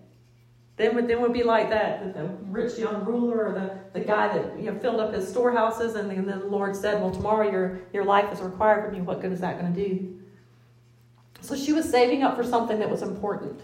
Then 0.77 1.07
then 1.07 1.21
would 1.21 1.33
be 1.33 1.43
like 1.43 1.69
that 1.71 2.15
the 2.15 2.25
rich 2.45 2.79
young 2.79 3.05
ruler 3.05 3.47
or 3.47 3.53
the, 3.53 3.99
the 3.99 4.05
guy 4.05 4.37
that 4.37 4.59
you 4.59 4.71
know 4.71 4.79
filled 4.79 5.01
up 5.01 5.13
his 5.13 5.29
storehouses 5.29 5.95
and 5.95 6.11
then 6.11 6.27
the 6.27 6.47
Lord 6.47 6.75
said, 6.75 7.01
Well 7.01 7.11
tomorrow 7.11 7.51
your 7.51 7.81
your 7.93 8.05
life 8.05 8.33
is 8.33 8.41
required 8.41 8.87
from 8.87 8.95
you. 8.95 9.03
What 9.03 9.21
good 9.21 9.33
is 9.33 9.41
that 9.41 9.61
going 9.61 9.73
to 9.73 9.89
do? 9.89 10.19
So 11.43 11.57
she 11.57 11.73
was 11.73 11.89
saving 11.89 12.23
up 12.23 12.37
for 12.37 12.45
something 12.45 12.79
that 12.79 12.89
was 12.89 13.03
important. 13.03 13.61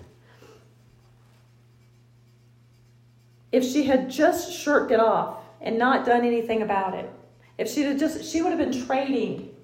If 3.51 3.65
she 3.65 3.85
had 3.85 4.11
just 4.11 4.53
shirked 4.53 4.93
it 4.93 5.01
off 5.01 5.39
and 5.61 5.79
not 5.79 6.05
done 6.05 6.25
anything 6.25 6.61
about 6.61 6.95
it, 6.95 7.11
if 7.57 7.71
she 7.71 7.83
had 7.83 7.99
just 7.99 8.31
she 8.31 8.43
would 8.43 8.51
have 8.51 8.59
been 8.59 8.87
trading 8.87 9.55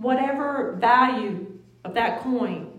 whatever 0.00 0.76
value 0.80 1.46
of 1.84 1.94
that 1.94 2.20
coin 2.20 2.78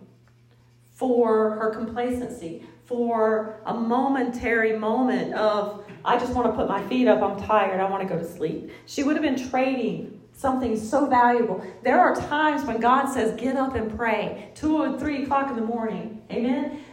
for 0.93 1.51
her 1.51 1.71
complacency, 1.71 2.65
for 2.85 3.61
a 3.65 3.73
momentary 3.73 4.77
moment 4.77 5.33
of, 5.35 5.85
I 6.03 6.17
just 6.17 6.33
want 6.33 6.47
to 6.47 6.53
put 6.53 6.67
my 6.67 6.85
feet 6.87 7.07
up, 7.07 7.21
I'm 7.21 7.41
tired, 7.47 7.79
I 7.79 7.89
want 7.89 8.07
to 8.07 8.13
go 8.13 8.19
to 8.19 8.27
sleep. 8.27 8.71
She 8.85 9.03
would 9.03 9.15
have 9.15 9.23
been 9.23 9.49
trading 9.49 10.19
something 10.33 10.77
so 10.77 11.05
valuable. 11.05 11.65
There 11.83 11.99
are 11.99 12.15
times 12.15 12.63
when 12.63 12.79
God 12.81 13.07
says, 13.07 13.39
Get 13.39 13.55
up 13.55 13.75
and 13.75 13.95
pray, 13.95 14.51
two 14.55 14.77
or 14.77 14.99
three 14.99 15.23
o'clock 15.23 15.49
in 15.49 15.55
the 15.55 15.61
morning. 15.61 16.21
Amen? 16.31 16.83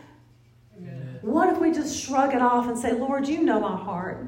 Amen. 0.77 1.19
What 1.23 1.49
if 1.51 1.59
we 1.59 1.73
just 1.73 1.99
shrug 1.99 2.35
it 2.35 2.43
off 2.43 2.69
and 2.69 2.79
say, 2.79 2.93
Lord, 2.93 3.27
you 3.27 3.43
know 3.43 3.61
my 3.61 3.77
heart. 3.77 4.27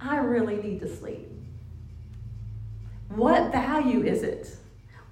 I 0.00 0.18
really 0.18 0.56
need 0.56 0.80
to 0.80 0.96
sleep. 0.96 1.28
What 3.08 3.52
value 3.52 4.02
is 4.02 4.22
it? 4.22 4.56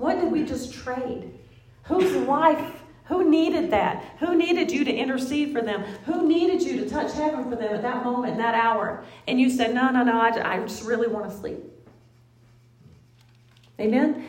What 0.03 0.21
did 0.21 0.33
we 0.33 0.43
just 0.43 0.75
trade? 0.75 1.33
Whose 1.85 2.13
life? 2.27 2.83
Who 3.05 3.31
needed 3.31 3.71
that? 3.71 4.03
Who 4.19 4.35
needed 4.35 4.73
you 4.73 4.83
to 4.85 4.93
intercede 4.93 5.53
for 5.53 5.63
them? 5.63 5.85
Who 6.07 6.27
needed 6.27 6.61
you 6.61 6.81
to 6.81 6.91
touch 6.91 7.13
heaven 7.13 7.49
for 7.49 7.55
them 7.55 7.73
at 7.73 7.83
that 7.83 8.03
moment, 8.03 8.37
that 8.39 8.57
hour? 8.57 9.05
And 9.29 9.41
you 9.41 9.49
said, 9.49 9.73
No, 9.73 9.91
no, 9.91 10.03
no, 10.03 10.21
I, 10.21 10.55
I 10.55 10.59
just 10.59 10.83
really 10.85 11.07
want 11.07 11.31
to 11.31 11.37
sleep. 11.37 11.61
Amen? 13.79 14.29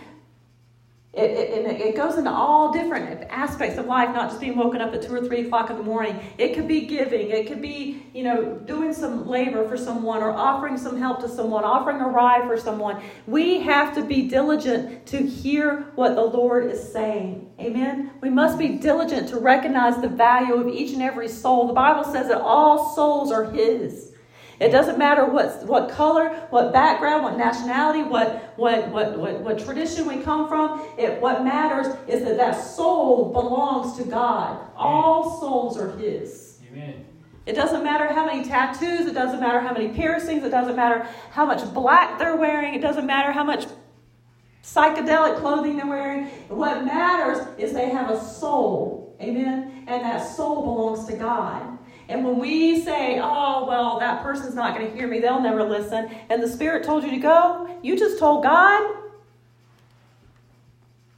It, 1.13 1.29
it, 1.29 1.79
it, 1.79 1.95
goes 1.95 2.17
into 2.17 2.31
all 2.31 2.73
different 2.73 3.27
aspects 3.29 3.77
of 3.77 3.85
life, 3.85 4.09
not 4.15 4.29
just 4.29 4.41
being 4.41 4.57
woken 4.57 4.81
up 4.81 4.95
at 4.95 5.03
two 5.03 5.13
or 5.13 5.21
three 5.21 5.45
o'clock 5.45 5.69
in 5.69 5.77
the 5.77 5.83
morning. 5.83 6.19
It 6.39 6.55
could 6.55 6.67
be 6.67 6.87
giving. 6.87 7.29
It 7.29 7.45
could 7.45 7.61
be, 7.61 8.07
you 8.15 8.23
know, 8.23 8.55
doing 8.65 8.95
some 8.95 9.27
labor 9.27 9.67
for 9.69 9.77
someone 9.77 10.23
or 10.23 10.31
offering 10.31 10.75
some 10.75 10.97
help 10.97 11.21
to 11.21 11.29
someone, 11.29 11.63
offering 11.63 12.01
a 12.01 12.07
ride 12.07 12.47
for 12.47 12.57
someone. 12.57 12.99
We 13.27 13.59
have 13.59 13.93
to 13.93 14.03
be 14.03 14.27
diligent 14.27 15.05
to 15.07 15.17
hear 15.17 15.91
what 15.93 16.15
the 16.15 16.23
Lord 16.23 16.71
is 16.71 16.91
saying. 16.91 17.53
Amen. 17.59 18.09
We 18.19 18.31
must 18.31 18.57
be 18.57 18.69
diligent 18.69 19.29
to 19.29 19.37
recognize 19.37 20.01
the 20.01 20.09
value 20.09 20.55
of 20.55 20.67
each 20.67 20.93
and 20.93 21.03
every 21.03 21.27
soul. 21.27 21.67
The 21.67 21.73
Bible 21.73 22.05
says 22.05 22.29
that 22.29 22.41
all 22.41 22.95
souls 22.95 23.31
are 23.31 23.51
His. 23.51 24.12
It 24.63 24.71
doesn't 24.71 24.97
matter 24.97 25.25
what, 25.25 25.65
what 25.65 25.89
color, 25.89 26.29
what 26.49 26.71
background, 26.71 27.23
what 27.23 27.37
nationality, 27.37 28.01
what, 28.01 28.53
what, 28.55 28.87
what, 28.91 29.19
what, 29.19 29.41
what 29.41 29.59
tradition 29.59 30.07
we 30.07 30.21
come 30.21 30.47
from. 30.47 30.87
It, 30.97 31.19
what 31.19 31.43
matters 31.43 31.87
is 32.07 32.23
that 32.23 32.37
that 32.37 32.53
soul 32.53 33.33
belongs 33.33 33.97
to 33.97 34.05
God. 34.05 34.65
All 34.77 35.37
souls 35.41 35.77
are 35.77 35.91
His. 35.97 36.59
Amen. 36.71 37.05
It 37.45 37.53
doesn't 37.53 37.83
matter 37.83 38.07
how 38.07 38.25
many 38.25 38.45
tattoos, 38.45 39.05
it 39.05 39.13
doesn't 39.13 39.41
matter 39.41 39.59
how 39.59 39.73
many 39.73 39.89
piercings, 39.89 40.45
it 40.45 40.51
doesn't 40.51 40.77
matter 40.77 41.05
how 41.31 41.45
much 41.45 41.73
black 41.73 42.17
they're 42.17 42.37
wearing, 42.37 42.73
it 42.73 42.81
doesn't 42.81 43.05
matter 43.05 43.33
how 43.33 43.43
much 43.43 43.65
psychedelic 44.63 45.41
clothing 45.41 45.75
they're 45.75 45.85
wearing. 45.85 46.27
What 46.47 46.85
matters 46.85 47.45
is 47.57 47.73
they 47.73 47.89
have 47.89 48.09
a 48.09 48.23
soul. 48.23 49.17
Amen? 49.21 49.83
And 49.87 50.03
that 50.03 50.25
soul 50.25 50.61
belongs 50.61 51.05
to 51.07 51.17
God. 51.17 51.72
And 52.09 52.25
when 52.25 52.37
we 52.37 52.81
say, 52.81 53.19
oh, 53.21 53.65
well, 53.67 53.99
that 53.99 54.23
person's 54.23 54.55
not 54.55 54.75
going 54.75 54.89
to 54.89 54.95
hear 54.95 55.07
me, 55.07 55.19
they'll 55.19 55.41
never 55.41 55.63
listen, 55.63 56.09
and 56.29 56.43
the 56.43 56.47
Spirit 56.47 56.83
told 56.83 57.03
you 57.03 57.11
to 57.11 57.17
go, 57.17 57.79
you 57.81 57.97
just 57.97 58.19
told 58.19 58.43
God. 58.43 58.99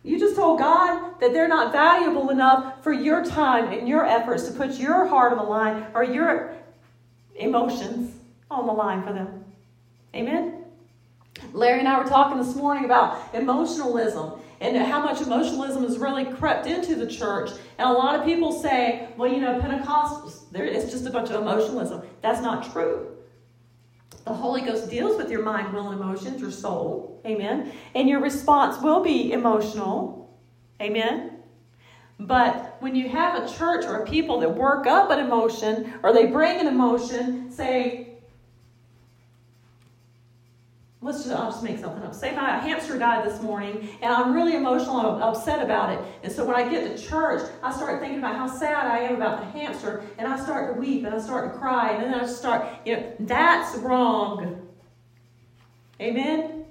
You 0.04 0.19
just 0.19 0.36
told 0.36 0.60
God 0.60 1.19
that 1.19 1.34
they're 1.34 1.48
not 1.48 1.71
valuable 1.71 2.30
enough 2.30 2.84
for 2.84 2.93
your 2.93 3.26
time 3.26 3.74
and 3.74 3.88
your 3.88 4.06
efforts 4.06 4.48
to 4.48 4.54
put 4.54 4.78
your 4.78 5.08
heart 5.08 5.32
on 5.32 5.39
the 5.39 5.43
line 5.43 5.88
or 5.95 6.04
your 6.04 6.54
emotions 7.36 8.13
on 8.52 8.67
the 8.67 8.74
line 8.74 9.02
for 9.04 9.13
them. 9.13 9.43
Amen? 10.13 10.63
Larry 11.54 11.80
and 11.80 11.88
I 11.88 12.00
were 12.00 12.08
talking 12.08 12.38
this 12.38 12.56
morning 12.56 12.86
about 12.86 13.34
emotionalism 13.34 14.34
and 14.73 14.86
how 14.86 15.01
much 15.01 15.21
emotionalism 15.21 15.84
has 15.84 15.97
really 15.97 16.25
crept 16.25 16.65
into 16.65 16.95
the 16.95 17.08
church. 17.08 17.51
And 17.78 17.89
a 17.89 17.93
lot 17.93 18.19
of 18.19 18.25
people 18.25 18.51
say, 18.51 19.10
well, 19.17 19.32
you 19.32 19.41
know, 19.41 19.60
Pentecostals, 19.60 20.49
there, 20.51 20.65
it's 20.65 20.91
just 20.91 21.06
a 21.06 21.10
bunch 21.10 21.30
of 21.30 21.41
emotionalism. 21.41 22.01
That's 22.21 22.41
not 22.41 22.71
true. 22.71 23.15
The 24.25 24.34
Holy 24.34 24.62
Ghost 24.62 24.89
deals 24.89 25.17
with 25.17 25.30
your 25.30 25.43
mind, 25.43 25.73
will, 25.73 25.89
and 25.91 25.99
emotions, 25.99 26.41
your 26.41 26.51
soul. 26.51 27.21
Amen. 27.25 27.71
And 27.93 28.10
your 28.10 28.21
response 28.21 28.82
will 28.82 29.04
be 29.04 29.34
emotional. 29.34 30.36
Amen. 30.82 31.32
But 32.19 32.78
when 32.80 32.95
you 32.95 33.10
have 33.10 33.43
a 33.43 33.54
church 33.54 33.86
or 33.86 33.97
a 33.97 34.06
people 34.06 34.39
that 34.39 34.56
work 34.56 34.88
up 34.88 35.12
an 35.12 35.19
emotion 35.19 35.93
or 36.01 36.13
they 36.13 36.28
bring 36.28 36.60
an 36.60 36.67
emotion, 36.67 37.51
say, 37.51 38.14
let's 41.01 41.23
just, 41.23 41.36
I'll 41.36 41.51
just 41.51 41.63
make 41.63 41.79
something 41.79 42.03
up. 42.03 42.13
Say 42.13 42.36
my 42.36 42.58
hamster 42.60 42.97
died 42.97 43.25
this 43.25 43.41
morning 43.41 43.89
and 44.01 44.13
I'm 44.13 44.34
really 44.34 44.55
emotional 44.55 45.13
and 45.13 45.23
upset 45.23 45.62
about 45.62 45.91
it. 45.91 45.99
And 46.23 46.31
so 46.31 46.45
when 46.45 46.55
I 46.55 46.67
get 46.67 46.95
to 46.95 47.03
church, 47.03 47.49
I 47.62 47.71
start 47.71 47.99
thinking 47.99 48.19
about 48.19 48.36
how 48.36 48.47
sad 48.47 48.88
I 48.88 48.99
am 48.99 49.15
about 49.15 49.39
the 49.39 49.60
hamster 49.60 50.03
and 50.17 50.27
I 50.27 50.39
start 50.39 50.73
to 50.73 50.79
weep 50.79 51.05
and 51.05 51.13
I 51.13 51.19
start 51.19 51.53
to 51.53 51.60
cry 51.60 51.91
and 51.91 52.03
then 52.03 52.19
I 52.19 52.25
start, 52.25 52.67
you 52.86 52.97
know, 52.97 53.13
that's 53.19 53.77
wrong. 53.77 54.67
Amen? 56.01 56.65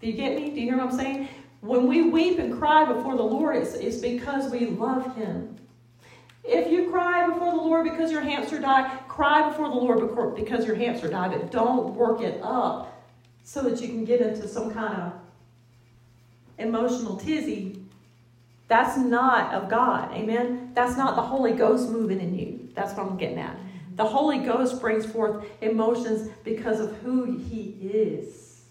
Do 0.00 0.06
you 0.06 0.14
get 0.14 0.36
me? 0.36 0.50
Do 0.50 0.60
you 0.60 0.66
hear 0.66 0.76
what 0.78 0.92
I'm 0.92 0.98
saying? 0.98 1.28
When 1.60 1.86
we 1.86 2.02
weep 2.02 2.38
and 2.38 2.58
cry 2.58 2.84
before 2.84 3.16
the 3.16 3.22
Lord, 3.22 3.56
it's, 3.56 3.74
it's 3.74 3.98
because 3.98 4.50
we 4.50 4.66
love 4.66 5.14
Him. 5.16 5.56
If 6.44 6.70
you 6.70 6.90
cry 6.90 7.26
before 7.26 7.52
the 7.52 7.56
Lord 7.56 7.84
because 7.84 8.12
your 8.12 8.20
hamster 8.20 8.60
died, 8.60 8.90
cry 9.14 9.48
before 9.48 9.68
the 9.68 9.76
Lord 9.76 10.34
because 10.34 10.66
your 10.66 10.74
hamster 10.74 11.08
died, 11.08 11.30
but 11.30 11.52
don't 11.52 11.94
work 11.94 12.20
it 12.20 12.40
up 12.42 13.04
so 13.44 13.62
that 13.62 13.80
you 13.80 13.86
can 13.86 14.04
get 14.04 14.20
into 14.20 14.48
some 14.48 14.72
kind 14.72 15.00
of 15.00 15.12
emotional 16.58 17.16
tizzy. 17.16 17.80
That's 18.66 18.96
not 18.96 19.54
of 19.54 19.70
God. 19.70 20.12
Amen? 20.12 20.72
That's 20.74 20.96
not 20.96 21.14
the 21.14 21.22
Holy 21.22 21.52
Ghost 21.52 21.90
moving 21.90 22.20
in 22.20 22.36
you. 22.36 22.68
That's 22.74 22.92
what 22.96 23.06
I'm 23.06 23.16
getting 23.16 23.38
at. 23.38 23.56
The 23.94 24.04
Holy 24.04 24.38
Ghost 24.38 24.80
brings 24.80 25.06
forth 25.06 25.44
emotions 25.60 26.28
because 26.42 26.80
of 26.80 26.96
who 26.96 27.38
He 27.38 27.76
is. 27.80 28.62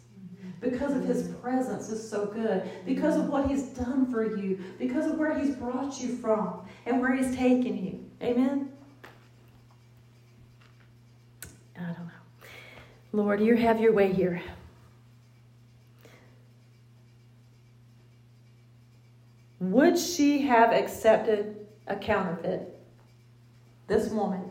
Because 0.59 0.93
of 0.93 1.05
His 1.05 1.29
presence 1.41 1.87
is 1.87 2.09
so 2.09 2.25
good. 2.25 2.69
Because 2.85 3.15
of 3.15 3.29
what 3.29 3.47
He's 3.47 3.63
done 3.63 4.11
for 4.11 4.35
you. 4.35 4.59
Because 4.77 5.05
of 5.05 5.17
where 5.17 5.39
He's 5.39 5.55
brought 5.55 6.01
you 6.01 6.17
from 6.17 6.67
and 6.85 6.99
where 6.99 7.13
He's 7.15 7.33
taken 7.33 7.77
you. 7.77 8.03
Amen? 8.21 8.72
I 11.83 11.93
don't 11.93 12.07
know. 12.07 12.13
Lord, 13.11 13.41
you 13.41 13.55
have 13.55 13.79
your 13.79 13.93
way 13.93 14.11
here. 14.11 14.41
Would 19.59 19.97
she 19.97 20.39
have 20.39 20.71
accepted 20.71 21.65
a 21.87 21.95
counterfeit? 21.95 22.69
This 23.87 24.09
woman. 24.09 24.49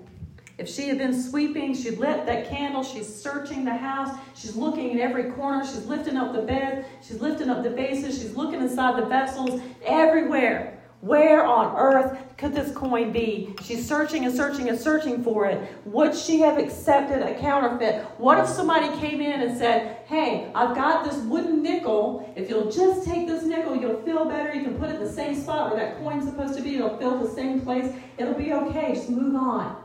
If 0.59 0.69
she 0.69 0.89
had 0.89 0.99
been 0.99 1.21
sweeping, 1.21 1.75
she 1.75 1.91
lit 1.91 2.27
that 2.27 2.49
candle, 2.49 2.83
she's 2.83 3.13
searching 3.13 3.65
the 3.65 3.75
house, 3.75 4.17
she's 4.35 4.55
looking 4.55 4.91
in 4.91 5.01
every 5.01 5.33
corner, 5.33 5.65
she's 5.65 5.87
lifting 5.87 6.17
up 6.17 6.33
the 6.33 6.43
bed, 6.43 6.87
she's 7.03 7.21
lifting 7.21 7.49
up 7.49 7.63
the 7.63 7.71
vases, 7.71 8.21
she's 8.21 8.37
looking 8.37 8.61
inside 8.61 9.03
the 9.03 9.07
vessels, 9.07 9.61
everywhere. 9.85 10.82
Where 11.03 11.45
on 11.45 11.75
earth 11.77 12.17
could 12.37 12.55
this 12.55 12.73
coin 12.73 13.11
be? 13.11 13.57
She's 13.65 13.85
searching 13.85 14.25
and 14.25 14.33
searching 14.33 14.69
and 14.69 14.79
searching 14.79 15.21
for 15.25 15.47
it. 15.47 15.69
Would 15.85 16.15
she 16.15 16.39
have 16.39 16.59
accepted 16.59 17.23
a 17.23 17.35
counterfeit? 17.41 18.05
What 18.19 18.39
if 18.39 18.47
somebody 18.47 18.87
came 19.01 19.21
in 19.21 19.41
and 19.41 19.59
said, 19.59 19.97
Hey, 20.07 20.49
I've 20.55 20.77
got 20.77 21.05
this 21.05 21.17
wooden 21.25 21.61
nickel. 21.61 22.33
If 22.37 22.49
you'll 22.49 22.71
just 22.71 23.05
take 23.05 23.27
this 23.27 23.43
nickel, 23.43 23.75
you'll 23.75 24.01
feel 24.03 24.27
better. 24.27 24.55
You 24.55 24.63
can 24.63 24.79
put 24.79 24.91
it 24.91 24.95
in 24.95 25.01
the 25.01 25.13
same 25.13 25.35
spot 25.35 25.75
where 25.75 25.85
that 25.85 25.99
coin's 25.99 26.25
supposed 26.25 26.55
to 26.55 26.63
be. 26.63 26.77
It'll 26.77 26.97
fill 26.97 27.19
the 27.19 27.35
same 27.35 27.63
place. 27.63 27.93
It'll 28.17 28.35
be 28.35 28.53
okay. 28.53 28.95
Just 28.95 29.11
move 29.11 29.35
on. 29.35 29.83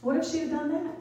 What 0.00 0.16
if 0.16 0.30
she 0.30 0.38
had 0.38 0.50
done 0.52 0.68
that? 0.70 0.96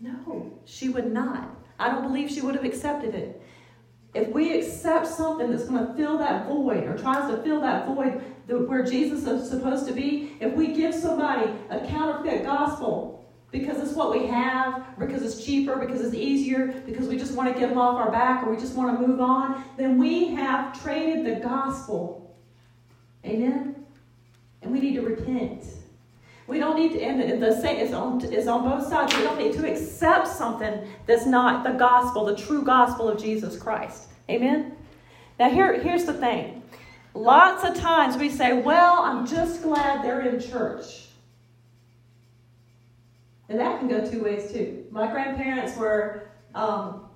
No, 0.00 0.58
she 0.64 0.88
would 0.88 1.12
not. 1.12 1.53
I 1.78 1.88
don't 1.88 2.02
believe 2.02 2.30
she 2.30 2.40
would 2.40 2.54
have 2.54 2.64
accepted 2.64 3.14
it. 3.14 3.40
If 4.14 4.28
we 4.28 4.58
accept 4.58 5.08
something 5.08 5.50
that's 5.50 5.64
going 5.64 5.86
to 5.86 5.92
fill 5.94 6.18
that 6.18 6.46
void 6.46 6.84
or 6.84 6.96
tries 6.96 7.28
to 7.30 7.42
fill 7.42 7.60
that 7.62 7.86
void 7.86 8.22
where 8.46 8.84
Jesus 8.84 9.26
is 9.26 9.50
supposed 9.50 9.86
to 9.88 9.92
be, 9.92 10.36
if 10.40 10.52
we 10.54 10.72
give 10.72 10.94
somebody 10.94 11.50
a 11.70 11.80
counterfeit 11.86 12.44
gospel 12.44 13.24
because 13.50 13.78
it's 13.78 13.92
what 13.92 14.10
we 14.10 14.26
have, 14.26 14.98
because 14.98 15.22
it's 15.22 15.44
cheaper, 15.44 15.76
because 15.76 16.00
it's 16.00 16.14
easier, 16.14 16.82
because 16.86 17.06
we 17.06 17.16
just 17.16 17.34
want 17.34 17.52
to 17.52 17.58
get 17.58 17.68
them 17.68 17.78
off 17.78 17.94
our 17.96 18.10
back 18.10 18.44
or 18.44 18.50
we 18.50 18.56
just 18.56 18.74
want 18.74 18.98
to 18.98 19.06
move 19.06 19.20
on, 19.20 19.64
then 19.76 19.96
we 19.96 20.34
have 20.34 20.80
traded 20.82 21.24
the 21.24 21.40
gospel. 21.40 22.36
Amen? 23.24 23.86
And 24.62 24.72
we 24.72 24.80
need 24.80 24.94
to 24.94 25.02
repent. 25.02 25.64
We 26.46 26.58
don't 26.58 26.76
need 26.76 26.92
to, 26.92 27.00
and 27.00 27.42
the 27.42 27.58
same 27.60 27.78
is 27.78 27.92
on, 27.92 28.22
is 28.24 28.46
on 28.46 28.64
both 28.64 28.86
sides. 28.86 29.16
We 29.16 29.22
don't 29.22 29.38
need 29.38 29.54
to 29.54 29.70
accept 29.70 30.28
something 30.28 30.86
that's 31.06 31.24
not 31.24 31.64
the 31.64 31.70
gospel, 31.70 32.26
the 32.26 32.36
true 32.36 32.62
gospel 32.62 33.08
of 33.08 33.18
Jesus 33.18 33.58
Christ. 33.58 34.08
Amen? 34.28 34.76
Now, 35.38 35.48
here, 35.48 35.80
here's 35.80 36.04
the 36.04 36.12
thing. 36.12 36.62
Lots 37.14 37.64
of 37.64 37.74
times 37.76 38.16
we 38.16 38.28
say, 38.28 38.60
well, 38.60 38.98
I'm 38.98 39.26
just 39.26 39.62
glad 39.62 40.04
they're 40.04 40.22
in 40.22 40.40
church. 40.40 41.06
And 43.48 43.58
that 43.58 43.78
can 43.78 43.88
go 43.88 44.08
two 44.08 44.22
ways 44.22 44.52
too. 44.52 44.84
My 44.90 45.10
grandparents 45.10 45.76
were 45.76 46.28
um, 46.54 47.06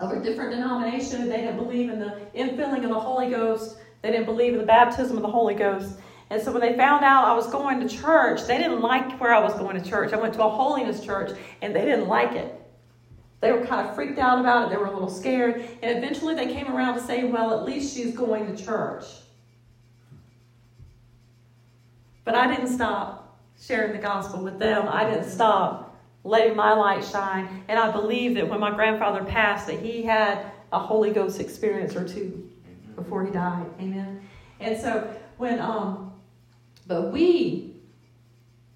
of 0.00 0.12
a 0.12 0.20
different 0.20 0.52
denomination. 0.52 1.28
They 1.28 1.38
didn't 1.38 1.56
believe 1.56 1.90
in 1.90 1.98
the 1.98 2.20
infilling 2.34 2.82
of 2.84 2.90
the 2.90 3.00
Holy 3.00 3.30
Ghost, 3.30 3.78
they 4.02 4.10
didn't 4.10 4.26
believe 4.26 4.54
in 4.54 4.58
the 4.58 4.66
baptism 4.66 5.16
of 5.16 5.22
the 5.22 5.28
Holy 5.28 5.54
Ghost. 5.54 5.98
And 6.30 6.40
so 6.40 6.52
when 6.52 6.60
they 6.60 6.76
found 6.76 7.04
out 7.04 7.24
I 7.24 7.34
was 7.34 7.48
going 7.48 7.80
to 7.80 7.88
church, 7.88 8.46
they 8.46 8.56
didn't 8.56 8.80
like 8.80 9.20
where 9.20 9.34
I 9.34 9.40
was 9.40 9.52
going 9.54 9.80
to 9.80 9.88
church. 9.88 10.12
I 10.12 10.16
went 10.16 10.32
to 10.34 10.44
a 10.44 10.48
holiness 10.48 11.04
church 11.04 11.36
and 11.60 11.74
they 11.74 11.84
didn't 11.84 12.06
like 12.06 12.32
it. 12.32 12.54
They 13.40 13.50
were 13.52 13.66
kind 13.66 13.88
of 13.88 13.94
freaked 13.96 14.18
out 14.18 14.38
about 14.38 14.66
it. 14.66 14.70
They 14.70 14.76
were 14.76 14.86
a 14.86 14.92
little 14.92 15.10
scared. 15.10 15.56
And 15.82 15.98
eventually 15.98 16.34
they 16.34 16.46
came 16.46 16.68
around 16.68 16.94
to 16.94 17.00
say, 17.00 17.24
well, 17.24 17.58
at 17.58 17.64
least 17.64 17.96
she's 17.96 18.14
going 18.14 18.54
to 18.54 18.64
church. 18.64 19.04
But 22.24 22.36
I 22.36 22.46
didn't 22.46 22.68
stop 22.68 23.40
sharing 23.60 23.92
the 23.92 23.98
gospel 23.98 24.44
with 24.44 24.58
them. 24.58 24.86
I 24.88 25.08
didn't 25.10 25.28
stop 25.28 25.98
letting 26.22 26.54
my 26.54 26.74
light 26.74 27.04
shine. 27.04 27.64
And 27.66 27.78
I 27.78 27.90
believe 27.90 28.34
that 28.36 28.48
when 28.48 28.60
my 28.60 28.70
grandfather 28.72 29.24
passed, 29.24 29.66
that 29.66 29.80
he 29.80 30.02
had 30.02 30.52
a 30.72 30.78
Holy 30.78 31.10
Ghost 31.10 31.40
experience 31.40 31.96
or 31.96 32.06
two 32.06 32.48
before 32.94 33.24
he 33.24 33.32
died. 33.32 33.66
Amen. 33.80 34.20
And 34.60 34.78
so 34.78 35.12
when 35.38 35.58
um, 35.58 36.09
but 36.90 37.12
we 37.12 37.76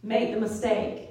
made 0.04 0.32
the 0.32 0.40
mistake 0.40 1.10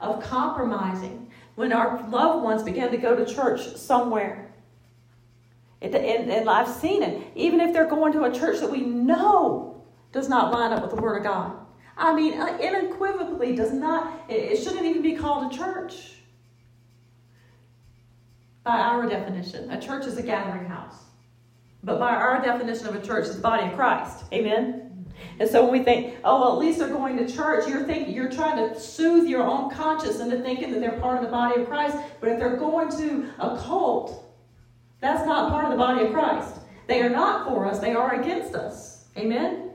of 0.00 0.20
compromising 0.24 1.30
when 1.54 1.72
our 1.72 2.04
loved 2.08 2.42
ones 2.42 2.64
begin 2.64 2.90
to 2.90 2.96
go 2.96 3.14
to 3.14 3.24
church 3.24 3.76
somewhere. 3.76 4.52
and, 5.80 5.94
and 5.94 6.50
I've 6.50 6.68
seen 6.68 7.04
it. 7.04 7.28
Even 7.36 7.60
if 7.60 7.72
they're 7.72 7.88
going 7.88 8.12
to 8.14 8.24
a 8.24 8.32
church 8.32 8.58
that 8.58 8.68
we 8.68 8.80
know 8.80 9.84
does 10.10 10.28
not 10.28 10.52
line 10.52 10.72
up 10.72 10.82
with 10.82 10.92
the 10.92 11.00
Word 11.00 11.18
of 11.18 11.22
God. 11.22 11.52
I 11.96 12.12
mean, 12.12 12.40
uh, 12.40 12.58
unequivocally 12.60 13.54
does 13.54 13.72
not, 13.72 14.24
it 14.28 14.56
shouldn't 14.56 14.84
even 14.84 15.00
be 15.02 15.14
called 15.14 15.52
a 15.52 15.56
church. 15.56 16.14
By 18.64 18.78
our 18.78 19.08
definition, 19.08 19.70
a 19.70 19.80
church 19.80 20.06
is 20.06 20.18
a 20.18 20.22
gathering 20.22 20.66
house. 20.66 20.96
But 21.84 22.00
by 22.00 22.16
our 22.16 22.42
definition 22.42 22.88
of 22.88 22.96
a 22.96 23.06
church, 23.06 23.26
it's 23.26 23.36
the 23.36 23.42
body 23.42 23.68
of 23.68 23.74
Christ. 23.74 24.24
Amen? 24.32 24.91
And 25.38 25.48
so 25.48 25.62
when 25.62 25.72
we 25.72 25.84
think, 25.84 26.16
oh, 26.24 26.40
well, 26.40 26.52
at 26.52 26.58
least 26.58 26.78
they're 26.78 26.88
going 26.88 27.16
to 27.16 27.30
church, 27.30 27.68
you're 27.68 27.84
thinking 27.84 28.14
you're 28.14 28.30
trying 28.30 28.56
to 28.56 28.78
soothe 28.78 29.28
your 29.28 29.42
own 29.42 29.70
conscience 29.70 30.20
into 30.20 30.40
thinking 30.40 30.72
that 30.72 30.80
they're 30.80 31.00
part 31.00 31.18
of 31.18 31.24
the 31.24 31.30
body 31.30 31.60
of 31.60 31.68
Christ. 31.68 31.96
But 32.20 32.30
if 32.30 32.38
they're 32.38 32.56
going 32.56 32.90
to 32.98 33.28
a 33.38 33.56
cult, 33.58 34.24
that's 35.00 35.26
not 35.26 35.50
part 35.50 35.64
of 35.64 35.70
the 35.70 35.76
body 35.76 36.06
of 36.06 36.12
Christ. 36.12 36.56
They 36.86 37.00
are 37.02 37.10
not 37.10 37.48
for 37.48 37.66
us, 37.66 37.78
they 37.78 37.94
are 37.94 38.20
against 38.20 38.54
us. 38.54 39.06
Amen? 39.16 39.72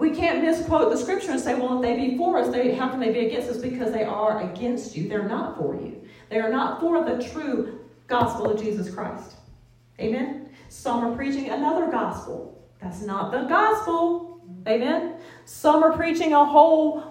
we 0.00 0.10
can't 0.10 0.42
misquote 0.42 0.90
the 0.90 0.96
scripture 0.96 1.30
and 1.30 1.40
say, 1.40 1.54
well, 1.54 1.76
if 1.76 1.82
they 1.82 1.94
be 1.94 2.16
for 2.16 2.38
us, 2.38 2.48
they, 2.48 2.74
how 2.74 2.88
can 2.88 3.00
they 3.00 3.12
be 3.12 3.26
against 3.26 3.50
us? 3.50 3.58
Because 3.58 3.92
they 3.92 4.02
are 4.02 4.50
against 4.50 4.96
you. 4.96 5.08
They're 5.08 5.28
not 5.28 5.58
for 5.58 5.74
you. 5.76 6.00
They 6.30 6.38
are 6.38 6.50
not 6.50 6.80
for 6.80 7.04
the 7.04 7.22
true 7.22 7.80
gospel 8.06 8.50
of 8.50 8.60
Jesus 8.60 8.92
Christ. 8.92 9.34
Amen? 10.00 10.48
Some 10.70 11.04
are 11.04 11.14
preaching 11.14 11.50
another 11.50 11.90
gospel. 11.90 12.59
That's 12.82 13.02
not 13.02 13.30
the 13.30 13.42
gospel. 13.42 14.40
Amen? 14.66 15.16
Some 15.44 15.82
are 15.82 15.92
preaching 15.92 16.32
a 16.32 16.44
whole 16.44 17.10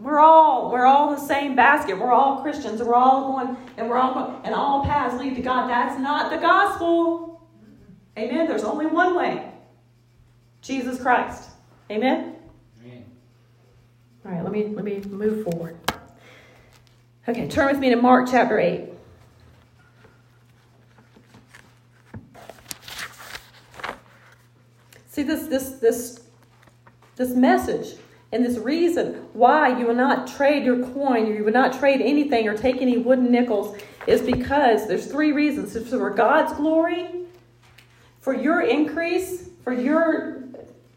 we're 0.00 0.18
all 0.18 0.70
we're 0.72 0.86
all 0.86 1.12
in 1.12 1.20
the 1.20 1.26
same 1.26 1.54
basket. 1.54 1.98
We're 1.98 2.12
all 2.12 2.40
Christians. 2.40 2.82
We're 2.82 2.94
all 2.94 3.32
going 3.32 3.56
and 3.76 3.88
we're 3.88 3.98
all 3.98 4.14
going 4.14 4.40
and 4.44 4.54
all 4.54 4.82
paths 4.84 5.20
lead 5.20 5.36
to 5.36 5.42
God. 5.42 5.68
That's 5.68 6.00
not 6.00 6.30
the 6.30 6.38
gospel. 6.38 7.46
Amen. 8.18 8.48
There's 8.48 8.64
only 8.64 8.86
one 8.86 9.14
way. 9.14 9.52
Jesus 10.62 11.00
Christ. 11.00 11.50
Amen. 11.90 12.36
Amen. 12.82 13.04
All 14.24 14.32
right, 14.32 14.42
let 14.42 14.52
me 14.52 14.68
let 14.68 14.84
me 14.84 15.00
move 15.00 15.44
forward. 15.44 15.76
Okay, 17.28 17.46
turn 17.48 17.70
with 17.70 17.78
me 17.78 17.90
to 17.90 17.96
Mark 17.96 18.28
chapter 18.30 18.58
8. 18.58 18.89
See 25.20 25.26
this 25.26 25.48
this 25.48 25.68
this 25.72 26.20
this 27.16 27.36
message 27.36 27.98
and 28.32 28.42
this 28.42 28.56
reason 28.56 29.16
why 29.34 29.78
you 29.78 29.86
will 29.86 29.94
not 29.94 30.26
trade 30.26 30.64
your 30.64 30.82
coin 30.94 31.26
or 31.26 31.34
you 31.34 31.44
will 31.44 31.52
not 31.52 31.78
trade 31.78 32.00
anything 32.00 32.48
or 32.48 32.56
take 32.56 32.80
any 32.80 32.96
wooden 32.96 33.30
nickels 33.30 33.76
is 34.06 34.22
because 34.22 34.88
there's 34.88 35.04
three 35.04 35.32
reasons. 35.32 35.76
It's 35.76 35.90
for 35.90 36.08
God's 36.08 36.54
glory, 36.54 37.26
for 38.22 38.34
your 38.34 38.62
increase, 38.62 39.50
for 39.62 39.74
your 39.74 40.44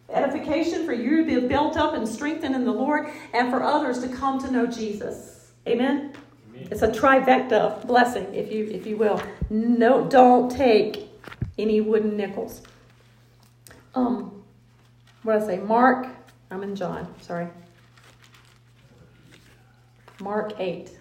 edification, 0.09 0.85
for 0.85 0.93
you 0.93 1.25
to 1.25 1.41
be 1.41 1.45
built 1.45 1.75
up 1.75 1.93
and 1.93 2.07
strengthened 2.07 2.55
in 2.55 2.63
the 2.63 2.71
Lord, 2.71 3.09
and 3.33 3.51
for 3.51 3.61
others 3.61 3.99
to 4.03 4.07
come 4.07 4.39
to 4.39 4.49
know 4.49 4.65
Jesus. 4.65 5.51
Amen. 5.67 6.13
Amen. 6.49 6.67
It's 6.71 6.81
a 6.81 6.87
trifecta 6.87 7.85
blessing, 7.85 8.33
if 8.33 8.49
you 8.49 8.67
if 8.67 8.87
you 8.87 8.95
will. 8.95 9.21
No, 9.49 10.05
don't 10.05 10.49
take 10.49 11.09
any 11.57 11.81
wooden 11.81 12.15
nickels. 12.15 12.61
Um, 13.95 14.43
what 15.23 15.41
I 15.41 15.45
say? 15.45 15.57
Mark 15.57 16.07
I'm 16.53 16.61
in 16.61 16.75
John, 16.75 17.11
sorry. 17.19 17.47
Mark 20.21 20.53
8. 20.59 20.91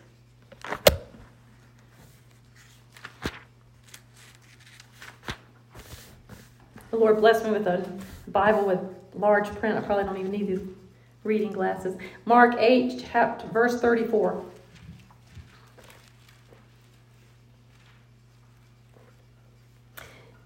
The 6.91 6.97
Lord 6.97 7.19
blessed 7.19 7.45
me 7.45 7.51
with 7.51 7.67
a 7.67 7.87
Bible 8.29 8.65
with 8.65 8.79
large 9.15 9.55
print. 9.57 9.77
I 9.77 9.83
probably 9.83 10.05
don't 10.05 10.17
even 10.17 10.33
need 10.33 10.49
these 10.49 10.67
reading 11.23 11.53
glasses. 11.53 11.99
Mark 12.25 12.55
8, 12.59 13.05
chapter, 13.13 13.47
verse 13.49 13.79
34. 13.79 14.43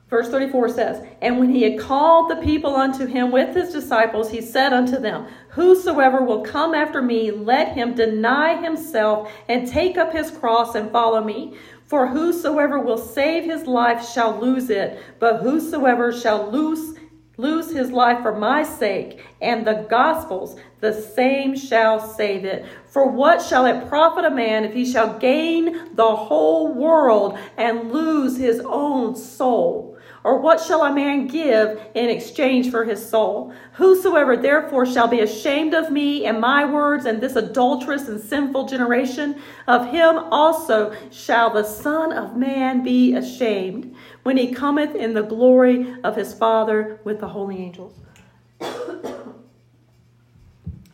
Verse 0.08 0.28
34 0.28 0.68
says, 0.68 1.06
And 1.20 1.38
when 1.38 1.50
he 1.50 1.62
had 1.62 1.80
called 1.80 2.30
the 2.30 2.36
people 2.36 2.76
unto 2.76 3.06
him 3.06 3.32
with 3.32 3.56
his 3.56 3.72
disciples, 3.72 4.30
he 4.30 4.40
said 4.40 4.72
unto 4.72 5.00
them, 5.00 5.26
Whosoever 5.50 6.22
will 6.22 6.42
come 6.42 6.74
after 6.74 7.02
me, 7.02 7.32
let 7.32 7.72
him 7.72 7.94
deny 7.94 8.56
himself 8.62 9.32
and 9.48 9.66
take 9.66 9.98
up 9.98 10.12
his 10.12 10.30
cross 10.30 10.76
and 10.76 10.92
follow 10.92 11.24
me. 11.24 11.56
For 11.86 12.06
whosoever 12.06 12.78
will 12.78 12.98
save 12.98 13.44
his 13.44 13.66
life 13.66 14.08
shall 14.08 14.38
lose 14.38 14.70
it, 14.70 15.00
but 15.18 15.42
whosoever 15.42 16.12
shall 16.12 16.50
lose 16.50 16.96
lose 17.38 17.70
his 17.70 17.90
life 17.90 18.22
for 18.22 18.34
my 18.34 18.62
sake 18.62 19.22
and 19.42 19.66
the 19.66 19.86
gospel's, 19.90 20.58
the 20.80 20.92
same 20.92 21.54
shall 21.54 22.00
save 22.00 22.46
it. 22.46 22.64
For 22.86 23.10
what 23.10 23.42
shall 23.42 23.66
it 23.66 23.88
profit 23.88 24.24
a 24.24 24.30
man 24.30 24.64
if 24.64 24.72
he 24.72 24.90
shall 24.90 25.18
gain 25.18 25.94
the 25.94 26.16
whole 26.16 26.72
world 26.72 27.38
and 27.58 27.92
lose 27.92 28.38
his 28.38 28.60
own 28.60 29.14
soul? 29.14 29.95
Or 30.26 30.38
what 30.40 30.60
shall 30.60 30.82
a 30.82 30.92
man 30.92 31.28
give 31.28 31.80
in 31.94 32.10
exchange 32.10 32.72
for 32.72 32.84
his 32.84 33.08
soul? 33.08 33.52
Whosoever 33.74 34.36
therefore 34.36 34.84
shall 34.84 35.06
be 35.06 35.20
ashamed 35.20 35.72
of 35.72 35.92
me 35.92 36.26
and 36.26 36.40
my 36.40 36.64
words 36.64 37.06
and 37.06 37.20
this 37.20 37.36
adulterous 37.36 38.08
and 38.08 38.20
sinful 38.20 38.66
generation, 38.66 39.40
of 39.68 39.86
him 39.86 40.18
also 40.32 40.92
shall 41.12 41.50
the 41.50 41.62
Son 41.62 42.12
of 42.12 42.36
Man 42.36 42.82
be 42.82 43.14
ashamed 43.14 43.94
when 44.24 44.36
he 44.36 44.52
cometh 44.52 44.96
in 44.96 45.14
the 45.14 45.22
glory 45.22 45.94
of 46.02 46.16
his 46.16 46.34
Father 46.34 46.98
with 47.04 47.20
the 47.20 47.28
holy 47.28 47.58
angels. 47.58 47.94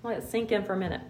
Let 0.03 0.18
it 0.18 0.29
sink 0.29 0.53
in 0.53 0.62
for 0.62 0.75
a 0.75 0.79
minute. 0.79 1.01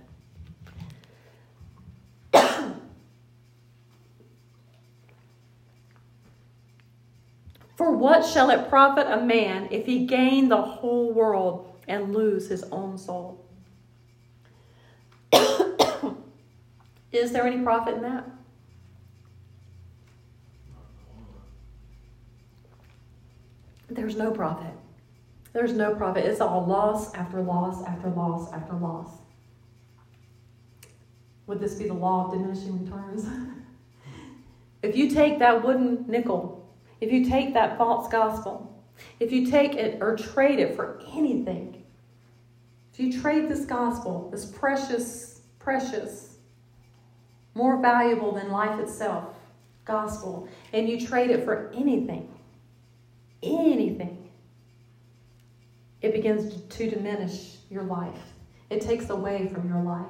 For 7.82 7.90
what 7.90 8.24
shall 8.24 8.50
it 8.50 8.68
profit 8.68 9.08
a 9.08 9.20
man 9.20 9.66
if 9.72 9.86
he 9.86 10.06
gain 10.06 10.48
the 10.48 10.62
whole 10.62 11.12
world 11.12 11.74
and 11.88 12.14
lose 12.14 12.48
his 12.48 12.62
own 12.70 12.96
soul? 12.96 13.44
Is 17.10 17.32
there 17.32 17.44
any 17.44 17.60
profit 17.60 17.96
in 17.96 18.02
that? 18.02 18.24
There's 23.90 24.14
no 24.14 24.30
profit. 24.30 24.74
There's 25.52 25.72
no 25.72 25.96
profit. 25.96 26.24
It's 26.24 26.40
all 26.40 26.64
loss 26.64 27.12
after 27.14 27.42
loss 27.42 27.84
after 27.84 28.10
loss 28.10 28.52
after 28.52 28.74
loss. 28.74 29.08
Would 31.48 31.58
this 31.58 31.74
be 31.74 31.88
the 31.88 31.94
law 31.94 32.26
of 32.26 32.32
diminishing 32.32 32.84
returns? 32.84 33.26
if 34.84 34.94
you 34.94 35.10
take 35.10 35.40
that 35.40 35.64
wooden 35.64 36.04
nickel 36.06 36.61
if 37.02 37.10
you 37.10 37.24
take 37.24 37.52
that 37.52 37.76
false 37.76 38.06
gospel, 38.06 38.80
if 39.18 39.32
you 39.32 39.50
take 39.50 39.74
it 39.74 40.00
or 40.00 40.16
trade 40.16 40.60
it 40.60 40.76
for 40.76 41.02
anything, 41.12 41.82
if 42.92 43.00
you 43.00 43.20
trade 43.20 43.48
this 43.48 43.64
gospel, 43.64 44.30
this 44.30 44.46
precious, 44.46 45.40
precious, 45.58 46.36
more 47.54 47.82
valuable 47.82 48.30
than 48.30 48.52
life 48.52 48.78
itself, 48.78 49.34
gospel, 49.84 50.46
and 50.72 50.88
you 50.88 51.04
trade 51.04 51.30
it 51.30 51.44
for 51.44 51.72
anything, 51.74 52.32
anything, 53.42 54.30
it 56.02 56.12
begins 56.12 56.62
to 56.62 56.88
diminish 56.88 57.56
your 57.68 57.82
life. 57.82 58.20
It 58.70 58.80
takes 58.80 59.10
away 59.10 59.48
from 59.48 59.68
your 59.68 59.82
life. 59.82 60.06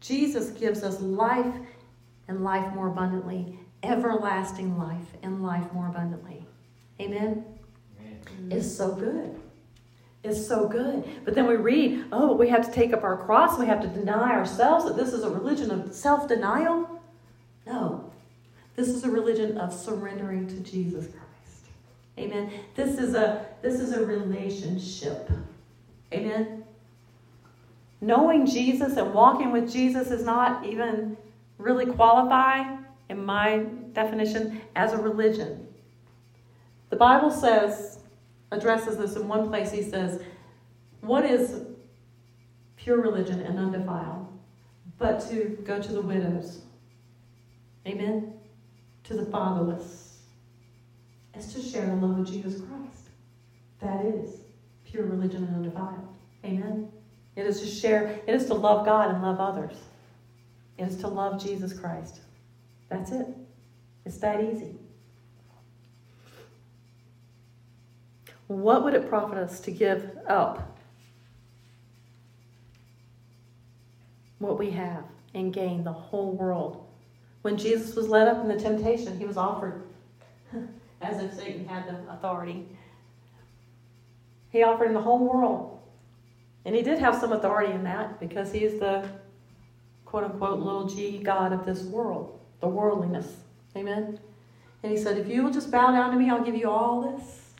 Jesus 0.00 0.50
gives 0.50 0.82
us 0.82 1.00
life 1.00 1.54
and 2.28 2.44
life 2.44 2.74
more 2.74 2.88
abundantly 2.88 3.58
everlasting 3.84 4.78
life 4.78 5.14
and 5.22 5.42
life 5.42 5.72
more 5.72 5.88
abundantly. 5.88 6.44
Amen? 7.00 7.44
Amen. 8.00 8.48
It's 8.50 8.70
so 8.70 8.94
good. 8.94 9.40
It's 10.22 10.46
so 10.46 10.66
good. 10.66 11.04
But 11.24 11.34
then 11.34 11.46
we 11.46 11.56
read, 11.56 12.06
oh, 12.10 12.28
but 12.28 12.38
we 12.38 12.48
have 12.48 12.64
to 12.64 12.72
take 12.72 12.94
up 12.94 13.04
our 13.04 13.16
cross. 13.16 13.58
We 13.58 13.66
have 13.66 13.82
to 13.82 13.88
deny 13.88 14.32
ourselves 14.32 14.86
that 14.86 14.96
this 14.96 15.12
is 15.12 15.22
a 15.22 15.30
religion 15.30 15.70
of 15.70 15.94
self 15.94 16.26
denial. 16.28 17.02
No. 17.66 18.10
This 18.74 18.88
is 18.88 19.04
a 19.04 19.10
religion 19.10 19.58
of 19.58 19.72
surrendering 19.72 20.46
to 20.48 20.56
Jesus 20.60 21.06
Christ. 21.06 21.66
Amen. 22.18 22.50
This 22.74 22.98
is 22.98 23.14
a 23.14 23.46
this 23.60 23.80
is 23.80 23.92
a 23.92 24.04
relationship. 24.04 25.30
Amen. 26.12 26.64
Knowing 28.00 28.46
Jesus 28.46 28.96
and 28.96 29.12
walking 29.12 29.52
with 29.52 29.70
Jesus 29.70 30.10
is 30.10 30.24
not 30.24 30.66
even 30.66 31.16
really 31.58 31.86
qualifying 31.86 32.84
in 33.08 33.24
my 33.24 33.66
definition, 33.92 34.60
as 34.76 34.92
a 34.92 34.98
religion. 34.98 35.66
The 36.90 36.96
Bible 36.96 37.30
says, 37.30 37.98
addresses 38.50 38.96
this 38.96 39.16
in 39.16 39.28
one 39.28 39.48
place. 39.48 39.70
He 39.70 39.82
says, 39.82 40.22
What 41.00 41.24
is 41.24 41.62
pure 42.76 43.00
religion 43.00 43.40
and 43.40 43.58
undefiled? 43.58 44.26
But 44.98 45.20
to 45.28 45.58
go 45.64 45.80
to 45.80 45.92
the 45.92 46.00
widows. 46.00 46.62
Amen? 47.86 48.34
To 49.04 49.14
the 49.14 49.26
fatherless. 49.26 50.18
It's 51.34 51.52
to 51.54 51.60
share 51.60 51.86
the 51.86 51.94
love 51.96 52.20
of 52.20 52.26
Jesus 52.26 52.60
Christ. 52.60 53.08
That 53.80 54.04
is 54.06 54.36
pure 54.84 55.04
religion 55.04 55.44
and 55.44 55.56
undefiled. 55.56 56.08
Amen? 56.44 56.88
It 57.36 57.46
is 57.46 57.60
to 57.60 57.66
share, 57.66 58.20
it 58.26 58.34
is 58.34 58.46
to 58.46 58.54
love 58.54 58.86
God 58.86 59.10
and 59.10 59.22
love 59.22 59.40
others. 59.40 59.76
It 60.78 60.88
is 60.88 60.96
to 60.98 61.08
love 61.08 61.42
Jesus 61.42 61.78
Christ. 61.78 62.20
That's 62.94 63.10
it. 63.10 63.26
It's 64.04 64.18
that 64.18 64.40
easy. 64.40 64.76
What 68.46 68.84
would 68.84 68.94
it 68.94 69.08
profit 69.08 69.36
us 69.36 69.58
to 69.60 69.72
give 69.72 70.16
up 70.28 70.78
what 74.38 74.58
we 74.58 74.70
have 74.70 75.04
and 75.34 75.52
gain 75.52 75.82
the 75.82 75.92
whole 75.92 76.32
world? 76.32 76.86
When 77.42 77.56
Jesus 77.56 77.96
was 77.96 78.08
led 78.08 78.28
up 78.28 78.40
in 78.40 78.48
the 78.48 78.58
temptation, 78.58 79.18
he 79.18 79.24
was 79.24 79.36
offered, 79.36 79.82
as 81.02 81.20
if 81.20 81.34
Satan 81.34 81.66
had 81.66 81.88
the 81.88 82.12
authority. 82.12 82.64
He 84.50 84.62
offered 84.62 84.86
him 84.86 84.94
the 84.94 85.02
whole 85.02 85.18
world 85.18 85.80
And 86.64 86.76
he 86.76 86.82
did 86.82 87.00
have 87.00 87.16
some 87.16 87.32
authority 87.32 87.72
in 87.72 87.82
that 87.84 88.20
because 88.20 88.52
he's 88.52 88.78
the 88.78 89.08
quote 90.04 90.24
unquote 90.24 90.60
little 90.60 90.86
g 90.86 91.18
God 91.18 91.52
of 91.52 91.66
this 91.66 91.82
world, 91.82 92.38
the 92.64 92.70
worldliness. 92.70 93.28
Amen? 93.76 94.18
And 94.82 94.90
he 94.90 94.98
said, 94.98 95.18
If 95.18 95.28
you 95.28 95.44
will 95.44 95.52
just 95.52 95.70
bow 95.70 95.92
down 95.92 96.10
to 96.12 96.18
me, 96.18 96.30
I'll 96.30 96.42
give 96.42 96.56
you 96.56 96.70
all 96.70 97.02
this. 97.02 97.50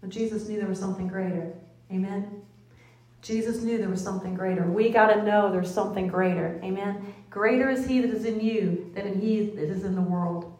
But 0.00 0.10
Jesus 0.10 0.46
knew 0.46 0.58
there 0.58 0.68
was 0.68 0.78
something 0.78 1.08
greater. 1.08 1.54
Amen? 1.90 2.42
Jesus 3.22 3.62
knew 3.62 3.78
there 3.78 3.88
was 3.88 4.02
something 4.02 4.34
greater. 4.34 4.64
We 4.64 4.90
got 4.90 5.08
to 5.08 5.22
know 5.22 5.50
there's 5.50 5.72
something 5.72 6.06
greater. 6.06 6.60
Amen? 6.62 7.14
Greater 7.30 7.70
is 7.70 7.86
he 7.86 8.00
that 8.00 8.10
is 8.10 8.26
in 8.26 8.40
you 8.40 8.90
than 8.94 9.06
in 9.06 9.20
he 9.20 9.46
that 9.46 9.70
is 9.70 9.84
in 9.84 9.94
the 9.94 10.02
world. 10.02 10.52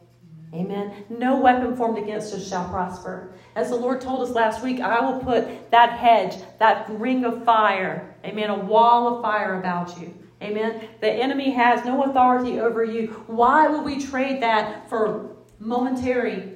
Amen. 0.55 1.05
No 1.11 1.39
weapon 1.39 1.77
formed 1.77 1.99
against 1.99 2.33
us 2.33 2.49
shall 2.49 2.67
prosper. 2.69 3.35
As 3.57 3.69
the 3.69 3.77
Lord 3.77 4.01
told 4.01 4.27
us 4.27 4.35
last 4.35 4.63
week, 4.63 4.81
I 4.81 5.01
will 5.01 5.21
put 5.21 5.71
that 5.71 5.99
hedge, 5.99 6.37
that 6.59 6.89
ring 6.89 7.25
of 7.25 7.45
fire, 7.45 8.15
amen, 8.25 8.49
a 8.49 8.59
wall 8.59 9.17
of 9.17 9.23
fire 9.23 9.61
about 9.61 10.01
you. 10.01 10.15
Amen. 10.43 10.89
The 11.01 11.11
enemy 11.11 11.51
has 11.53 11.85
no 11.85 12.05
authority 12.05 12.61
over 12.61 12.85
you. 12.85 13.09
Why 13.27 13.69
would 13.69 13.85
we 13.85 14.05
trade 14.05 14.43
that 14.43 14.89
for 14.89 15.35
momentary, 15.59 16.53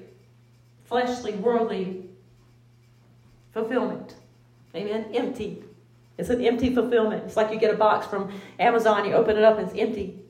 fleshly, 0.84 1.32
worldly 1.32 2.10
fulfillment? 3.52 4.16
Amen. 4.74 5.06
Empty. 5.14 5.64
It's 6.18 6.28
an 6.28 6.44
empty 6.44 6.74
fulfillment. 6.74 7.24
It's 7.24 7.36
like 7.36 7.50
you 7.50 7.58
get 7.58 7.72
a 7.72 7.78
box 7.78 8.06
from 8.06 8.30
Amazon, 8.58 9.06
you 9.06 9.14
open 9.14 9.38
it 9.38 9.42
up, 9.42 9.58
and 9.58 9.68
it's 9.68 9.78
empty. 9.78 10.20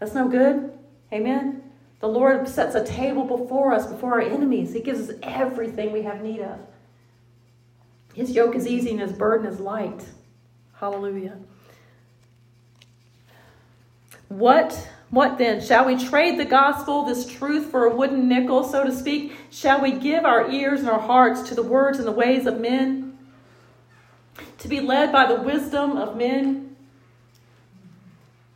That's 0.00 0.14
no 0.14 0.28
good. 0.28 0.72
Amen. 1.12 1.62
The 2.00 2.08
Lord 2.08 2.48
sets 2.48 2.74
a 2.74 2.84
table 2.84 3.24
before 3.24 3.72
us, 3.72 3.86
before 3.86 4.14
our 4.14 4.20
enemies. 4.20 4.72
He 4.72 4.80
gives 4.80 5.08
us 5.08 5.16
everything 5.22 5.92
we 5.92 6.02
have 6.02 6.20
need 6.20 6.40
of. 6.40 6.58
His 8.12 8.32
yoke 8.32 8.56
is 8.56 8.66
easy 8.66 8.90
and 8.90 9.00
his 9.00 9.12
burden 9.12 9.46
is 9.46 9.60
light. 9.60 10.04
Hallelujah. 10.74 11.38
What 14.38 14.88
what 15.10 15.36
then? 15.36 15.60
Shall 15.60 15.84
we 15.84 16.02
trade 16.02 16.40
the 16.40 16.46
gospel, 16.46 17.04
this 17.04 17.26
truth, 17.26 17.70
for 17.70 17.84
a 17.84 17.94
wooden 17.94 18.30
nickel, 18.30 18.64
so 18.64 18.82
to 18.82 18.90
speak? 18.90 19.36
Shall 19.50 19.82
we 19.82 19.92
give 19.92 20.24
our 20.24 20.50
ears 20.50 20.80
and 20.80 20.88
our 20.88 20.98
hearts 20.98 21.42
to 21.50 21.54
the 21.54 21.62
words 21.62 21.98
and 21.98 22.08
the 22.08 22.12
ways 22.12 22.46
of 22.46 22.58
men? 22.58 23.18
To 24.56 24.68
be 24.68 24.80
led 24.80 25.12
by 25.12 25.26
the 25.26 25.42
wisdom 25.42 25.98
of 25.98 26.16
men? 26.16 26.76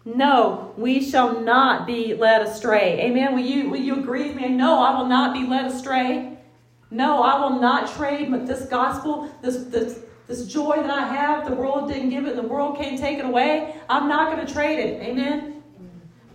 No, 0.07 0.73
we 0.79 1.03
shall 1.03 1.43
not 1.43 1.87
be 1.87 2.15
led 2.15 2.41
astray. 2.41 3.01
Amen. 3.01 3.35
Will 3.35 3.45
you, 3.45 3.69
will 3.69 3.81
you 3.81 4.01
agree 4.01 4.29
with 4.29 4.37
me? 4.37 4.49
No, 4.49 4.81
I 4.81 4.97
will 4.97 5.09
not 5.09 5.35
be 5.35 5.47
led 5.47 5.67
astray. 5.67 6.39
No, 6.91 7.23
I 7.23 7.39
will 7.39 7.61
not 7.61 7.95
trade 7.95 8.33
this 8.47 8.65
gospel, 8.65 9.31
this, 9.43 9.65
this, 9.65 10.01
this 10.27 10.47
joy 10.47 10.77
that 10.77 10.91
I 10.91 11.07
have. 11.07 11.47
The 11.47 11.55
world 11.55 11.91
didn't 11.91 12.09
give 12.09 12.25
it, 12.25 12.31
and 12.31 12.39
the 12.39 12.49
world 12.49 12.79
can't 12.79 12.99
take 12.99 13.19
it 13.19 13.27
away. 13.27 13.75
I'm 13.91 14.09
not 14.09 14.33
going 14.33 14.47
to 14.47 14.51
trade 14.51 14.79
it. 14.79 15.03
Amen. 15.03 15.56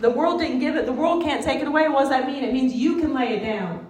The 0.01 0.09
world 0.09 0.39
didn't 0.39 0.59
give 0.59 0.75
it, 0.75 0.85
the 0.85 0.93
world 0.93 1.23
can't 1.23 1.43
take 1.43 1.61
it 1.61 1.67
away. 1.67 1.87
What 1.87 2.01
does 2.01 2.09
that 2.09 2.27
mean? 2.27 2.43
It 2.43 2.53
means 2.53 2.73
you 2.73 2.99
can 2.99 3.13
lay 3.13 3.37
it 3.37 3.41
down. 3.41 3.87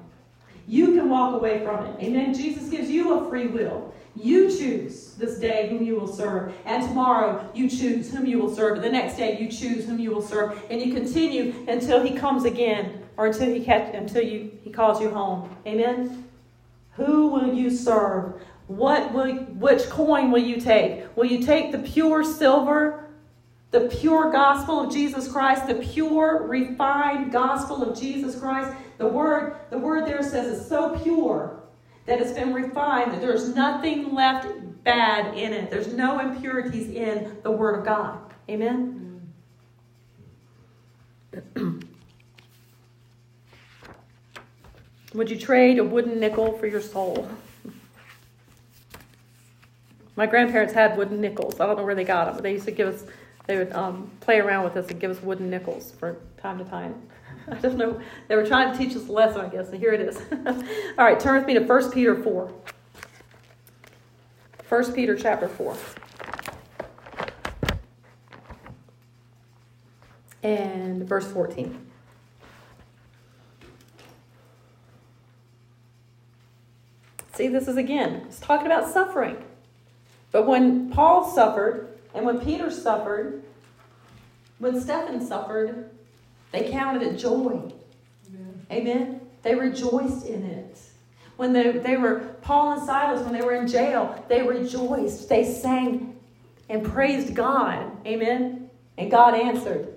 You 0.68 0.94
can 0.94 1.10
walk 1.10 1.34
away 1.34 1.64
from 1.64 1.86
it. 1.86 2.04
Amen. 2.04 2.34
Jesus 2.34 2.70
gives 2.70 2.90
you 2.90 3.14
a 3.14 3.30
free 3.30 3.48
will. 3.48 3.94
You 4.16 4.50
choose 4.50 5.16
this 5.16 5.40
day 5.40 5.70
whom 5.70 5.84
you 5.84 5.96
will 5.96 6.08
serve. 6.08 6.54
And 6.66 6.84
tomorrow 6.84 7.50
you 7.54 7.70
choose 7.70 8.14
whom 8.14 8.26
you 8.26 8.40
will 8.40 8.54
serve. 8.54 8.76
And 8.76 8.84
the 8.84 8.92
next 8.92 9.16
day 9.16 9.40
you 9.40 9.50
choose 9.50 9.86
whom 9.86 10.00
you 10.00 10.12
will 10.12 10.22
serve. 10.22 10.62
And 10.70 10.82
you 10.82 10.94
continue 10.94 11.54
until 11.68 12.04
he 12.04 12.12
comes 12.12 12.44
again 12.44 13.04
or 13.16 13.28
until 13.28 13.54
he 13.54 13.64
catch, 13.64 13.94
until 13.96 14.24
you, 14.24 14.52
he 14.64 14.70
calls 14.70 15.02
you 15.02 15.10
home. 15.10 15.56
Amen. 15.66 16.28
Who 16.94 17.28
will 17.28 17.54
you 17.54 17.70
serve? 17.70 18.42
What 18.68 19.14
will 19.14 19.34
which 19.34 19.90
coin 19.90 20.32
will 20.32 20.42
you 20.42 20.60
take? 20.60 21.06
Will 21.16 21.26
you 21.26 21.42
take 21.44 21.72
the 21.72 21.80
pure 21.80 22.24
silver, 22.24 23.01
the 23.72 23.82
pure 24.00 24.32
gospel 24.32 24.82
of 24.82 24.94
Jesus 24.94 25.32
Christ, 25.32 25.68
the 25.68 25.76
pure 25.76 26.46
refined 26.48 27.32
gospel 27.32 27.84
of 27.84 28.00
Jesus 28.00 28.40
Christ? 28.40 28.76
The 28.98 29.08
word 29.08 29.56
the 29.70 29.78
word 29.78 30.06
there 30.06 30.22
says 30.22 30.60
it's 30.60 30.70
so 30.70 31.00
pure 31.00 31.62
that 32.06 32.20
it's 32.22 32.34
been 32.34 32.54
refined, 32.54 33.14
that 33.14 33.22
there's 33.22 33.56
nothing 33.56 34.14
left 34.14 34.48
bad 34.84 35.38
in 35.38 35.54
it. 35.54 35.70
There's 35.70 35.94
no 35.94 36.20
impurities 36.20 36.90
in 36.90 37.38
the 37.44 37.52
Word 37.52 37.80
of 37.80 37.86
God. 37.86 38.20
Amen? 38.50 39.32
Would 45.14 45.30
you 45.30 45.38
trade 45.38 45.78
a 45.78 45.84
wooden 45.84 46.20
nickel 46.20 46.58
for 46.58 46.68
your 46.68 46.82
soul? 46.82 47.30
My 50.16 50.26
grandparents 50.26 50.74
had 50.74 50.98
wooden 50.98 51.22
nickels. 51.22 51.60
I 51.60 51.66
don't 51.66 51.78
know 51.78 51.86
where 51.86 51.96
they 51.96 52.04
got 52.04 52.26
them, 52.26 52.36
but 52.36 52.44
they 52.44 52.54
used 52.54 52.66
to 52.66 52.72
give 52.72 52.94
us, 52.94 53.06
they 53.48 53.58
would 53.58 53.72
um, 53.74 54.12
play 54.20 54.40
around 54.40 54.64
with 54.64 54.78
us 54.78 54.90
and 54.90 55.00
give 55.00 55.12
us 55.12 55.22
wooden 55.22 55.50
nickels 55.50 55.92
for 55.92 56.18
time 56.38 56.58
to 56.60 56.66
time. 56.66 57.02
I 57.52 57.56
don't 57.56 57.78
know. 57.78 58.00
They 58.28 58.36
were 58.36 58.46
trying 58.46 58.72
to 58.72 58.78
teach 58.78 58.96
us 58.96 59.08
a 59.08 59.12
lesson, 59.12 59.42
I 59.42 59.50
guess, 59.50 59.70
and 59.70 59.80
here 59.80 59.94
it 59.94 60.02
is. 60.02 60.18
All 60.98 61.06
right, 61.06 61.20
turn 61.20 61.38
with 61.38 61.48
me 61.48 61.54
to 61.56 61.62
1 61.62 61.92
Peter 61.92 62.22
4. 62.22 62.54
1 64.70 64.94
Peter 64.94 65.16
chapter 65.16 65.48
4. 65.48 65.76
And 70.44 71.08
verse 71.08 71.30
14. 71.32 71.88
See, 77.34 77.48
this 77.48 77.68
is 77.68 77.78
again, 77.78 78.24
it's 78.28 78.40
talking 78.40 78.68
about 78.68 78.88
suffering. 78.88 79.44
But 80.32 80.48
when 80.48 80.90
Paul 80.92 81.26
suffered, 81.30 81.91
and 82.14 82.26
when 82.26 82.40
Peter 82.40 82.70
suffered, 82.70 83.44
when 84.60 84.80
Stephen 84.80 85.26
suffered, 85.26 85.90
they 86.52 86.70
counted 86.70 87.02
it 87.02 87.18
joy. 87.18 87.72
Amen. 88.28 88.66
Amen. 88.72 89.22
They 89.42 89.56
rejoiced 89.56 90.26
in 90.28 90.44
it. 90.44 90.80
When 91.38 91.54
they, 91.54 91.72
they 91.72 91.98
were, 91.98 92.20
Paul 92.42 92.74
and 92.74 92.86
Silas, 92.86 93.22
when 93.24 93.34
they 93.34 93.42
were 93.42 93.56
in 93.56 93.68
jail, 93.68 94.24
they 94.28 94.44
rejoiced. 94.44 95.28
They 95.28 95.44
sang 95.44 96.16
and 96.70 96.86
praised 96.86 97.34
God. 97.34 97.92
Amen. 98.06 98.70
And 98.98 99.10
God 99.10 99.34
answered. 99.34 99.92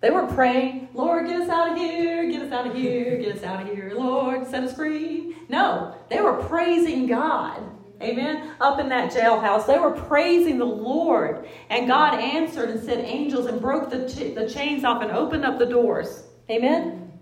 They 0.00 0.10
were 0.10 0.26
praying, 0.26 0.88
Lord, 0.94 1.26
get 1.26 1.40
us 1.40 1.48
out 1.48 1.72
of 1.72 1.76
here, 1.76 2.30
get 2.30 2.42
us 2.42 2.52
out 2.52 2.66
of 2.68 2.74
here, 2.74 3.18
get 3.18 3.36
us 3.36 3.42
out 3.42 3.62
of 3.62 3.68
here, 3.68 3.92
Lord, 3.94 4.46
set 4.46 4.62
us 4.62 4.74
free. 4.74 5.36
No, 5.48 5.96
they 6.08 6.20
were 6.20 6.34
praising 6.34 7.06
God. 7.06 7.60
Amen. 8.00 8.52
Up 8.60 8.78
in 8.78 8.88
that 8.90 9.12
jailhouse, 9.12 9.66
they 9.66 9.78
were 9.78 9.90
praising 9.90 10.58
the 10.58 10.64
Lord. 10.64 11.48
And 11.68 11.88
God 11.88 12.14
answered 12.20 12.70
and 12.70 12.82
sent 12.82 13.00
angels 13.00 13.46
and 13.46 13.60
broke 13.60 13.90
the, 13.90 14.08
ch- 14.08 14.34
the 14.34 14.48
chains 14.48 14.84
off 14.84 15.02
and 15.02 15.10
opened 15.10 15.44
up 15.44 15.58
the 15.58 15.66
doors. 15.66 16.24
Amen. 16.48 17.12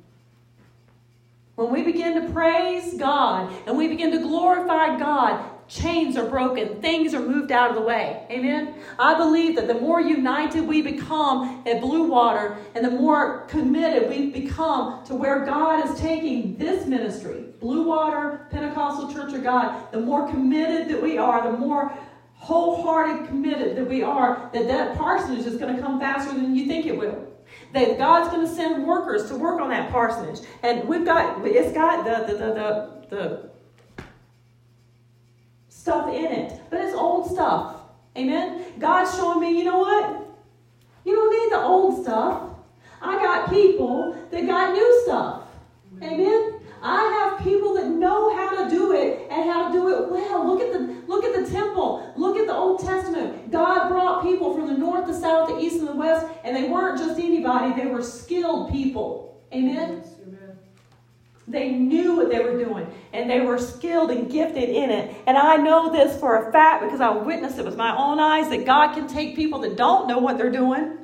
When 1.55 1.73
we 1.73 1.83
begin 1.83 2.21
to 2.21 2.33
praise 2.33 2.95
God 2.99 3.51
and 3.67 3.79
we 3.79 3.89
begin 3.89 4.11
to 4.13 4.19
glorify 4.19 4.99
God, 4.99 5.51
chains 5.69 6.17
are 6.17 6.29
broken, 6.29 6.81
things 6.81 7.15
are 7.15 7.21
moved 7.21 7.51
out 7.51 7.71
of 7.71 7.77
the 7.77 7.83
way. 7.83 8.27
Amen. 8.31 8.75
I 8.99 9.17
believe 9.17 9.57
that 9.57 9.67
the 9.67 9.75
more 9.75 10.01
united 10.01 10.67
we 10.67 10.83
become 10.83 11.63
at 11.67 11.81
Blue 11.81 12.05
Water 12.05 12.57
and 12.75 12.85
the 12.85 12.91
more 12.91 13.41
committed 13.49 14.09
we 14.09 14.31
become 14.31 15.05
to 15.07 15.15
where 15.15 15.45
God 15.45 15.89
is 15.89 15.99
taking 15.99 16.57
this 16.57 16.87
ministry, 16.87 17.47
Blue 17.61 17.85
Water 17.85 18.47
Pentecostal 18.51 19.13
Church 19.13 19.33
of 19.33 19.43
God, 19.43 19.91
the 19.93 20.01
more 20.01 20.29
committed 20.31 20.89
that 20.89 21.03
we 21.03 21.19
are, 21.19 21.51
the 21.51 21.59
more 21.59 21.93
wholehearted 22.35 23.27
committed 23.27 23.77
that 23.77 23.89
we 23.89 24.03
are, 24.03 24.51
that 24.53 24.69
that 24.69 24.97
parsonage 24.97 25.47
is 25.47 25.57
going 25.57 25.75
to 25.75 25.83
come 25.83 25.99
faster 25.99 26.33
than 26.33 26.55
you 26.55 26.67
think 26.67 26.87
it 26.87 26.97
will. 26.97 27.27
That 27.73 27.99
God's 27.99 28.35
going 28.35 28.47
to 28.47 28.53
send 28.53 28.87
workers 28.87 29.29
to 29.31 29.37
work 29.37 29.61
on 29.61 29.71
that 29.71 29.91
parsonage. 29.91 30.47
And 30.63 30.87
we've 30.87 31.05
got, 31.05 31.45
it's 31.45 31.73
got 31.73 32.05
the, 32.05 32.33
the, 32.33 32.39
the, 32.39 33.07
the, 33.09 33.51
stuff 35.87 36.13
in 36.13 36.25
it, 36.25 36.61
but 36.69 36.81
it's 36.81 36.97
old 36.97 37.31
stuff. 37.31 37.77
Amen? 38.19 38.65
God's 38.81 39.15
showing 39.15 39.39
me, 39.39 39.57
you 39.57 39.63
know 39.63 39.79
what? 39.79 40.27
You 41.05 41.15
don't 41.15 41.31
need 41.31 41.53
the 41.53 41.63
old 41.63 42.03
stuff. 42.03 42.43
I 43.01 43.23
got 43.23 43.49
people 43.49 44.17
that 44.33 44.47
got 44.49 44.73
new 44.73 45.03
stuff. 45.05 45.45
Amen? 46.03 46.55
I 46.83 47.03
have 47.21 47.45
people 47.47 47.75
that 47.75 47.87
know 47.87 48.35
how 48.35 48.65
to 48.65 48.69
do 48.69 48.95
it 48.95 49.29
and 49.31 49.49
how 49.49 49.69
to 49.69 49.73
do 49.73 49.89
it 49.95 50.11
well. 50.11 50.45
Look 50.45 50.61
at 50.61 50.73
the 50.73 51.03
look 51.07 51.25
at 51.25 51.35
the 51.39 51.49
temple. 51.49 52.13
Look 52.17 52.37
at 52.37 52.49
the 52.49 52.55
Old 52.55 52.81
Testament. 52.81 53.53
God 53.53 53.89
brought 53.89 54.25
people 54.25 54.55
from 54.57 54.67
the 54.67 54.77
north, 54.77 55.07
the 55.07 55.15
south, 55.15 55.49
the 55.49 55.59
east, 55.61 55.79
and 55.79 55.87
the 55.87 55.95
west, 55.95 56.27
and 56.43 56.57
they 56.57 56.69
weren't 56.69 56.99
just 56.99 57.21
anybody, 57.21 57.81
they 57.81 57.89
were 57.89 58.03
skilled 58.03 58.73
people. 58.73 59.41
Amen? 59.55 60.03
They 61.49 61.71
knew 61.71 62.17
what 62.17 62.31
they 62.31 62.41
were 62.41 62.59
doing 62.59 62.87
and 63.13 63.31
they 63.31 63.41
were 63.41 63.59
skilled 63.59 64.11
and 64.11 64.31
gifted 64.31 64.69
in 64.69 64.91
it. 64.91 65.15
And 65.27 65.39
I 65.39 65.57
know 65.57 65.93
this 65.93 66.19
for 66.19 66.49
a 66.49 66.53
fact 66.53 66.83
because 66.83 67.01
I 67.01 67.11
witnessed 67.11 67.59
it 67.59 67.65
with 67.65 67.77
my 67.77 67.97
own 67.97 68.19
eyes 68.19 68.49
that 68.51 68.67
God 68.67 68.95
can 68.95 69.07
take 69.07 69.37
people 69.37 69.61
that 69.61 69.77
don't 69.77 70.09
know 70.09 70.19
what 70.19 70.39
they're 70.39 70.51
doing 70.51 70.99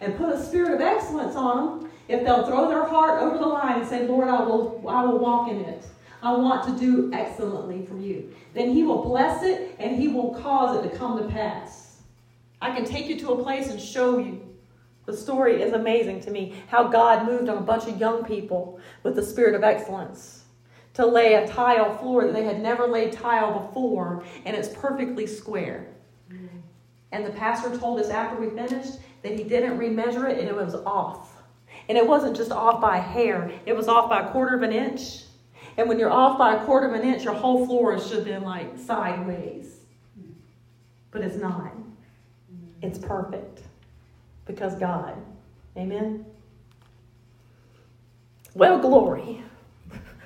and 0.00 0.16
put 0.16 0.28
a 0.28 0.42
spirit 0.42 0.74
of 0.74 0.80
excellence 0.80 1.36
on 1.36 1.80
them 1.80 1.90
if 2.08 2.24
they'll 2.24 2.46
throw 2.46 2.68
their 2.68 2.84
heart 2.84 3.22
over 3.22 3.38
the 3.38 3.46
line 3.46 3.80
and 3.80 3.88
say, 3.88 4.06
Lord, 4.06 4.28
I 4.28 4.40
will, 4.40 4.82
I 4.88 5.04
will 5.04 5.18
walk 5.18 5.50
in 5.50 5.60
it. 5.60 5.86
I 6.22 6.32
want 6.32 6.64
to 6.64 6.84
do 6.84 7.10
excellently 7.12 7.86
for 7.86 7.96
you. 7.96 8.34
Then 8.54 8.72
He 8.72 8.82
will 8.82 9.04
bless 9.04 9.42
it 9.42 9.76
and 9.78 9.96
He 9.96 10.08
will 10.08 10.34
cause 10.34 10.76
it 10.84 10.90
to 10.90 10.96
come 10.96 11.18
to 11.18 11.28
pass. 11.28 12.00
I 12.60 12.74
can 12.74 12.84
take 12.84 13.06
you 13.06 13.18
to 13.20 13.32
a 13.32 13.42
place 13.42 13.70
and 13.70 13.80
show 13.80 14.18
you. 14.18 14.47
The 15.08 15.16
story 15.16 15.62
is 15.62 15.72
amazing 15.72 16.20
to 16.24 16.30
me 16.30 16.54
how 16.66 16.86
God 16.86 17.24
moved 17.26 17.48
on 17.48 17.56
a 17.56 17.62
bunch 17.62 17.88
of 17.88 17.98
young 17.98 18.26
people 18.26 18.78
with 19.02 19.16
the 19.16 19.22
spirit 19.22 19.54
of 19.54 19.64
excellence 19.64 20.44
to 20.92 21.06
lay 21.06 21.32
a 21.32 21.48
tile 21.48 21.96
floor 21.96 22.26
that 22.26 22.34
they 22.34 22.44
had 22.44 22.60
never 22.60 22.86
laid 22.86 23.14
tile 23.14 23.58
before, 23.58 24.22
and 24.44 24.54
it's 24.54 24.68
perfectly 24.68 25.26
square. 25.26 25.86
And 27.10 27.24
the 27.24 27.30
pastor 27.30 27.74
told 27.78 28.00
us 28.00 28.10
after 28.10 28.38
we 28.38 28.50
finished 28.50 28.98
that 29.22 29.32
he 29.32 29.44
didn't 29.44 29.78
remeasure 29.78 30.30
it 30.30 30.40
and 30.40 30.46
it 30.46 30.54
was 30.54 30.74
off. 30.74 31.42
And 31.88 31.96
it 31.96 32.06
wasn't 32.06 32.36
just 32.36 32.52
off 32.52 32.78
by 32.78 32.98
a 32.98 33.00
hair, 33.00 33.50
it 33.64 33.74
was 33.74 33.88
off 33.88 34.10
by 34.10 34.28
a 34.28 34.30
quarter 34.30 34.56
of 34.56 34.62
an 34.62 34.72
inch. 34.72 35.22
And 35.78 35.88
when 35.88 35.98
you're 35.98 36.12
off 36.12 36.36
by 36.36 36.56
a 36.56 36.64
quarter 36.66 36.86
of 36.86 36.92
an 36.92 37.08
inch, 37.08 37.24
your 37.24 37.32
whole 37.32 37.64
floor 37.64 37.98
should 37.98 38.16
have 38.16 38.24
been 38.26 38.42
like 38.42 38.78
sideways. 38.78 39.74
But 41.10 41.22
it's 41.22 41.36
not. 41.36 41.72
It's 42.82 42.98
perfect 42.98 43.62
because 44.48 44.74
God. 44.74 45.14
Amen. 45.76 46.26
Well, 48.54 48.80
glory. 48.80 49.44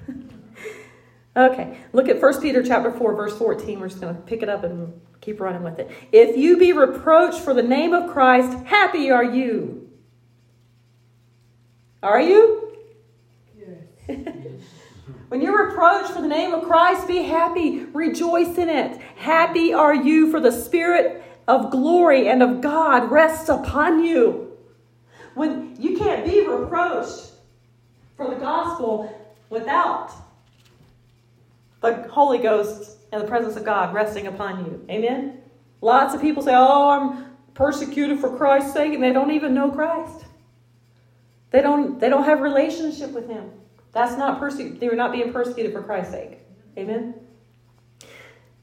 okay, 1.36 1.76
look 1.92 2.08
at 2.08 2.22
1 2.22 2.40
Peter 2.40 2.62
chapter 2.62 2.90
4 2.90 3.14
verse 3.14 3.36
14. 3.36 3.78
We're 3.78 3.88
just 3.88 4.00
going 4.00 4.14
to 4.14 4.22
pick 4.22 4.42
it 4.42 4.48
up 4.48 4.64
and 4.64 4.98
keep 5.20 5.40
running 5.40 5.62
with 5.62 5.78
it. 5.78 5.90
If 6.10 6.38
you 6.38 6.56
be 6.56 6.72
reproached 6.72 7.40
for 7.40 7.52
the 7.52 7.62
name 7.62 7.92
of 7.92 8.10
Christ, 8.10 8.56
happy 8.64 9.10
are 9.10 9.24
you. 9.24 9.90
Are 12.02 12.20
you? 12.20 12.74
Yes. 13.58 14.18
When 15.32 15.40
you're 15.40 15.70
reproached 15.70 16.10
for 16.10 16.20
the 16.20 16.28
name 16.28 16.52
of 16.52 16.64
Christ, 16.64 17.08
be 17.08 17.22
happy. 17.22 17.86
Rejoice 17.86 18.58
in 18.58 18.68
it. 18.68 19.00
Happy 19.16 19.72
are 19.72 19.94
you, 19.94 20.30
for 20.30 20.40
the 20.40 20.52
Spirit 20.52 21.24
of 21.48 21.70
glory 21.70 22.28
and 22.28 22.42
of 22.42 22.60
God 22.60 23.10
rests 23.10 23.48
upon 23.48 24.04
you. 24.04 24.56
When 25.34 25.76
you 25.80 25.96
can't 25.96 26.24
be 26.24 26.46
reproached 26.46 27.32
for 28.16 28.28
the 28.28 28.36
gospel 28.36 29.12
without 29.50 30.10
the 31.80 32.08
Holy 32.08 32.38
Ghost 32.38 32.98
and 33.12 33.22
the 33.22 33.26
presence 33.26 33.56
of 33.56 33.64
God 33.64 33.94
resting 33.94 34.26
upon 34.26 34.64
you. 34.64 34.84
Amen? 34.90 35.42
Lots 35.80 36.14
of 36.14 36.20
people 36.20 36.42
say, 36.42 36.54
Oh, 36.54 36.90
I'm 36.90 37.36
persecuted 37.54 38.18
for 38.20 38.34
Christ's 38.36 38.72
sake, 38.72 38.94
and 38.94 39.02
they 39.02 39.12
don't 39.12 39.32
even 39.32 39.54
know 39.54 39.70
Christ. 39.70 40.24
They 41.50 41.60
don't, 41.60 42.00
they 42.00 42.08
don't 42.08 42.24
have 42.24 42.40
relationship 42.40 43.10
with 43.10 43.28
him. 43.28 43.50
That's 43.92 44.16
not 44.16 44.38
perse- 44.38 44.56
they 44.56 44.88
were 44.88 44.96
not 44.96 45.12
being 45.12 45.32
persecuted 45.32 45.72
for 45.72 45.82
Christ's 45.82 46.12
sake. 46.12 46.38
Amen. 46.78 47.14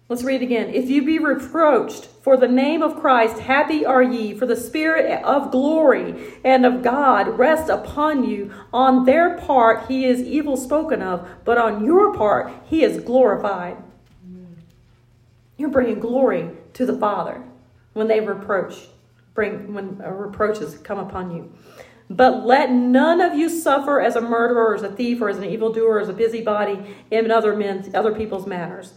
Let's 0.10 0.24
read 0.24 0.42
again. 0.42 0.74
If 0.74 0.90
you 0.90 1.06
be 1.06 1.20
reproached 1.20 2.06
for 2.24 2.36
the 2.36 2.48
name 2.48 2.82
of 2.82 3.00
Christ, 3.00 3.38
happy 3.38 3.86
are 3.86 4.02
ye, 4.02 4.34
for 4.34 4.48
the 4.48 4.56
Spirit 4.56 5.24
of 5.24 5.52
glory 5.52 6.34
and 6.44 6.66
of 6.66 6.82
God 6.82 7.38
rest 7.38 7.70
upon 7.70 8.28
you. 8.28 8.52
On 8.74 9.06
their 9.06 9.38
part 9.38 9.86
he 9.88 10.06
is 10.06 10.24
evil 10.24 10.58
spoken 10.58 11.04
of, 11.04 11.30
but 11.46 11.60
on 11.60 11.86
your 11.86 12.16
part 12.16 12.52
he 12.66 12.84
is 12.84 13.04
glorified. 13.04 13.78
You're 15.58 15.70
bringing 15.70 16.00
glory 16.00 16.50
to 16.74 16.88
the 16.88 16.98
Father 16.98 17.44
when 17.94 18.08
they 18.08 18.20
reproach, 18.20 18.88
bring 19.36 19.76
when 19.76 20.02
uh, 20.04 20.10
reproaches 20.10 20.76
come 20.80 20.98
upon 20.98 21.36
you. 21.36 21.54
But 22.10 22.48
let 22.48 22.72
none 22.72 23.22
of 23.22 23.36
you 23.36 23.48
suffer 23.48 24.02
as 24.02 24.16
a 24.16 24.22
murderer, 24.22 24.74
as 24.74 24.82
a 24.82 24.90
thief, 24.90 25.22
or 25.22 25.30
as 25.30 25.38
an 25.38 25.44
evildoer, 25.44 26.00
as 26.00 26.10
a 26.10 26.14
busybody 26.14 26.96
in 27.12 27.30
other 27.30 27.56
men's, 27.56 27.94
other 27.94 28.16
people's 28.16 28.48
matters. 28.48 28.94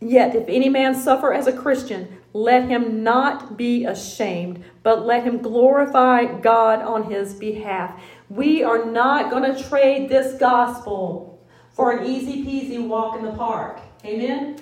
Yet, 0.00 0.34
if 0.34 0.48
any 0.48 0.70
man 0.70 0.94
suffer 0.94 1.32
as 1.32 1.46
a 1.46 1.52
Christian, 1.52 2.20
let 2.32 2.68
him 2.68 3.04
not 3.04 3.56
be 3.56 3.84
ashamed, 3.84 4.64
but 4.82 5.04
let 5.04 5.24
him 5.24 5.38
glorify 5.38 6.24
God 6.40 6.80
on 6.80 7.10
his 7.10 7.34
behalf. 7.34 8.00
We 8.30 8.62
are 8.62 8.86
not 8.86 9.30
going 9.30 9.54
to 9.54 9.62
trade 9.62 10.08
this 10.08 10.38
gospel 10.38 11.38
for 11.72 11.92
an 11.92 12.06
easy 12.06 12.44
peasy 12.44 12.86
walk 12.86 13.18
in 13.18 13.24
the 13.24 13.32
park. 13.32 13.80
Amen? 14.04 14.58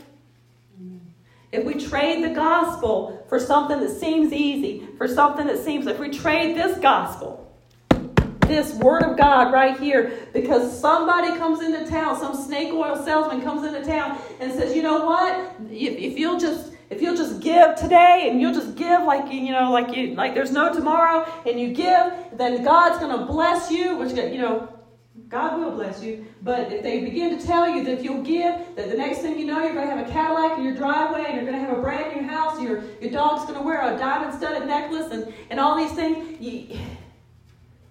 If 1.53 1.65
we 1.65 1.75
trade 1.75 2.25
the 2.25 2.35
gospel 2.35 3.25
for 3.29 3.39
something 3.39 3.81
that 3.81 3.91
seems 3.91 4.33
easy, 4.33 4.87
for 4.99 5.09
something 5.09 5.47
that 5.47 5.59
seems, 5.59 5.87
if 5.87 5.99
we 5.99 6.11
trade 6.11 6.57
this 6.57 6.79
gospel, 6.79 7.48
this 8.49 8.75
word 8.75 9.03
of 9.03 9.17
God 9.17 9.53
right 9.53 9.79
here, 9.79 10.29
because 10.33 10.81
somebody 10.81 11.29
comes 11.39 11.63
into 11.63 11.87
town, 11.89 12.19
some 12.19 12.35
snake 12.35 12.73
oil 12.73 12.97
salesman 13.05 13.43
comes 13.43 13.67
into 13.67 13.85
town 13.85 14.19
and 14.41 14.53
says, 14.53 14.75
you 14.75 14.83
know 14.83 15.05
what? 15.05 15.55
If 15.71 16.19
you'll 16.19 16.39
just 16.39 16.73
if 16.91 17.03
you'll 17.03 17.17
just 17.17 17.41
give 17.41 17.77
today 17.77 18.29
and 18.31 18.41
you'll 18.41 18.55
just 18.55 18.75
give 18.75 19.03
like 19.03 19.31
you 19.31 19.53
know 19.53 19.71
like 19.71 19.95
you 19.95 20.15
like 20.15 20.35
there's 20.35 20.53
no 20.53 20.73
tomorrow 20.73 21.31
and 21.47 21.61
you 21.61 21.75
give 21.75 22.15
then 22.33 22.65
god's 22.65 22.99
going 22.99 23.15
to 23.15 23.27
bless 23.27 23.71
you 23.71 23.95
which 23.99 24.13
you 24.13 24.39
know 24.39 24.73
God 25.29 25.61
will 25.61 25.73
bless 25.73 26.03
you. 26.03 26.27
But 26.43 26.73
if 26.73 26.83
they 26.83 27.01
begin 27.01 27.39
to 27.39 27.47
tell 27.47 27.69
you 27.69 27.85
that 27.85 27.99
if 27.99 28.05
you'll 28.05 28.23
give, 28.23 28.55
that 28.77 28.89
the 28.89 28.97
next 28.97 29.19
thing 29.19 29.39
you 29.39 29.45
know, 29.45 29.63
you're 29.63 29.75
going 29.75 29.87
to 29.87 29.95
have 29.95 30.09
a 30.09 30.11
Cadillac 30.11 30.57
in 30.57 30.65
your 30.65 30.75
driveway 30.75 31.25
and 31.27 31.35
you're 31.35 31.45
going 31.45 31.61
to 31.61 31.61
have 31.61 31.77
a 31.77 31.83
brand 31.83 32.17
new 32.17 32.27
house, 32.27 32.61
your, 32.63 32.83
your 33.01 33.11
dog's 33.11 33.45
going 33.45 33.59
to 33.59 33.63
wear 33.63 33.95
a 33.95 33.99
diamond 33.99 34.35
studded 34.35 34.67
necklace 34.67 35.13
and, 35.13 35.33
and 35.51 35.61
all 35.61 35.77
these 35.77 35.93
things. 35.93 36.41
You, 36.41 36.79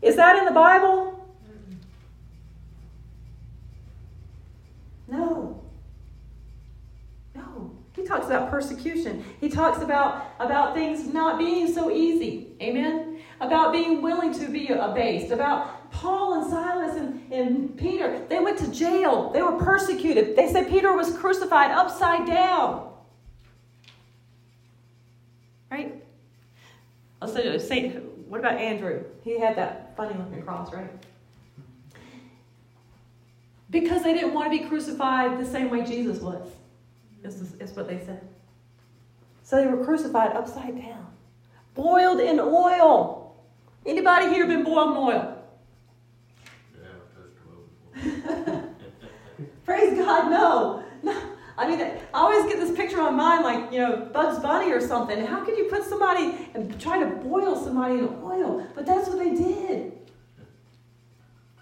is 0.08 0.16
that 0.16 0.38
in 0.38 0.46
the 0.46 0.52
Bible? 0.52 1.28
No. 5.08 5.62
No. 7.36 7.72
He 7.94 8.04
talks 8.04 8.26
about 8.28 8.50
persecution. 8.50 9.24
He 9.42 9.50
talks 9.50 9.82
about, 9.82 10.34
about 10.40 10.74
things 10.74 11.14
not 11.14 11.38
being 11.38 11.72
so 11.72 11.92
easy. 11.92 12.48
Amen? 12.62 13.20
About 13.42 13.72
being 13.72 14.02
willing 14.02 14.34
to 14.34 14.50
be 14.50 14.70
abased, 14.70 15.32
about 15.32 15.92
Paul 15.92 16.42
and 16.42 16.50
Silas 16.50 16.96
and, 16.96 17.32
and 17.32 17.78
Peter, 17.78 18.26
they 18.30 18.40
went 18.40 18.58
to 18.60 18.72
jail. 18.72 19.30
They 19.32 19.42
were 19.42 19.58
persecuted. 19.58 20.36
They 20.36 20.52
said 20.52 20.70
Peter 20.70 20.94
was 20.96 21.16
crucified 21.18 21.72
upside 21.72 22.26
down. 22.26 22.94
Right? 25.70 26.04
Say, 27.26 27.60
say 27.60 28.02
what 28.28 28.40
about 28.40 28.60
Andrew? 28.60 29.04
He 29.24 29.40
had 29.40 29.56
that 29.58 29.96
funny 29.96 30.18
looking 30.18 30.42
cross, 30.42 30.74
right? 30.74 30.90
Because 33.70 34.04
they 34.04 34.14
didn't 34.14 34.34
want 34.34 34.52
to 34.52 34.58
be 34.58 34.66
crucified 34.66 35.40
the 35.40 35.46
same 35.46 35.70
way 35.70 35.84
Jesus 35.86 36.22
was, 36.22 36.48
is, 37.24 37.54
is 37.54 37.76
what 37.76 37.88
they 37.88 38.00
said. 38.06 38.22
So 39.44 39.58
they 39.58 39.68
were 39.68 39.84
crucified 39.84 40.34
upside 40.34 40.78
down, 40.82 41.08
boiled 41.74 42.20
in 42.20 42.40
oil. 42.40 43.36
Anybody 43.86 44.30
here 44.30 44.48
been 44.48 44.64
boiled 44.64 44.92
in 44.92 44.98
oil? 44.98 45.44
Yeah, 47.96 48.62
Praise 49.66 49.98
God, 49.98 50.32
no. 50.32 50.84
I 51.58 51.68
mean, 51.68 51.82
I 51.82 52.00
always 52.14 52.46
get 52.52 52.60
this 52.60 52.76
picture 52.76 53.02
on 53.02 53.16
my 53.16 53.40
mind 53.40 53.44
like, 53.44 53.72
you 53.72 53.80
know, 53.80 54.10
Bugs 54.14 54.40
Bunny 54.40 54.72
or 54.72 54.80
something. 54.80 55.26
How 55.26 55.44
could 55.44 55.58
you 55.58 55.66
put 55.66 55.84
somebody 55.84 56.50
and 56.54 56.80
try 56.80 57.00
to 57.00 57.08
boil 57.08 57.56
somebody 57.56 57.96
in 57.96 58.06
oil? 58.24 58.68
But 58.76 58.86
that's 58.86 59.10
what 59.10 59.18
they 59.18 59.34
did. 59.34 59.94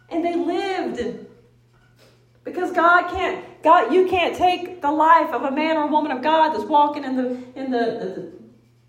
And 0.09 0.23
they 0.23 0.35
lived. 0.35 1.25
Because 2.43 2.71
God 2.73 3.09
can't, 3.09 3.43
God, 3.63 3.93
you 3.93 4.07
can't 4.07 4.35
take 4.35 4.81
the 4.81 4.91
life 4.91 5.31
of 5.31 5.43
a 5.43 5.51
man 5.51 5.77
or 5.77 5.85
a 5.85 5.87
woman 5.87 6.11
of 6.11 6.21
God 6.21 6.49
that's 6.49 6.65
walking 6.65 7.03
in 7.03 7.15
the 7.15 7.29
in 7.55 7.71
the, 7.71 7.77
the, 7.77 8.31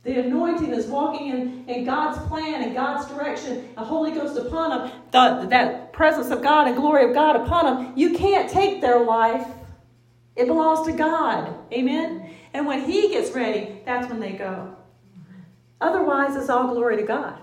the 0.02 0.20
anointing 0.20 0.72
is 0.72 0.86
walking 0.86 1.28
in, 1.28 1.64
in 1.68 1.84
God's 1.84 2.18
plan 2.28 2.62
and 2.62 2.74
God's 2.74 3.08
direction, 3.10 3.68
the 3.74 3.84
Holy 3.84 4.12
Ghost 4.12 4.36
upon 4.36 4.70
them, 4.70 4.92
the, 5.10 5.46
that 5.48 5.92
presence 5.92 6.30
of 6.30 6.42
God 6.42 6.66
and 6.66 6.76
glory 6.76 7.08
of 7.08 7.14
God 7.14 7.36
upon 7.36 7.64
them. 7.64 7.92
You 7.96 8.14
can't 8.14 8.48
take 8.50 8.80
their 8.80 9.02
life. 9.02 9.46
It 10.36 10.46
belongs 10.46 10.86
to 10.86 10.92
God. 10.92 11.54
Amen? 11.72 12.30
And 12.52 12.66
when 12.66 12.84
He 12.84 13.08
gets 13.08 13.32
ready, 13.32 13.80
that's 13.84 14.08
when 14.08 14.20
they 14.20 14.32
go. 14.32 14.76
Otherwise, 15.80 16.36
it's 16.36 16.48
all 16.48 16.68
glory 16.68 16.96
to 16.96 17.02
God. 17.02 17.38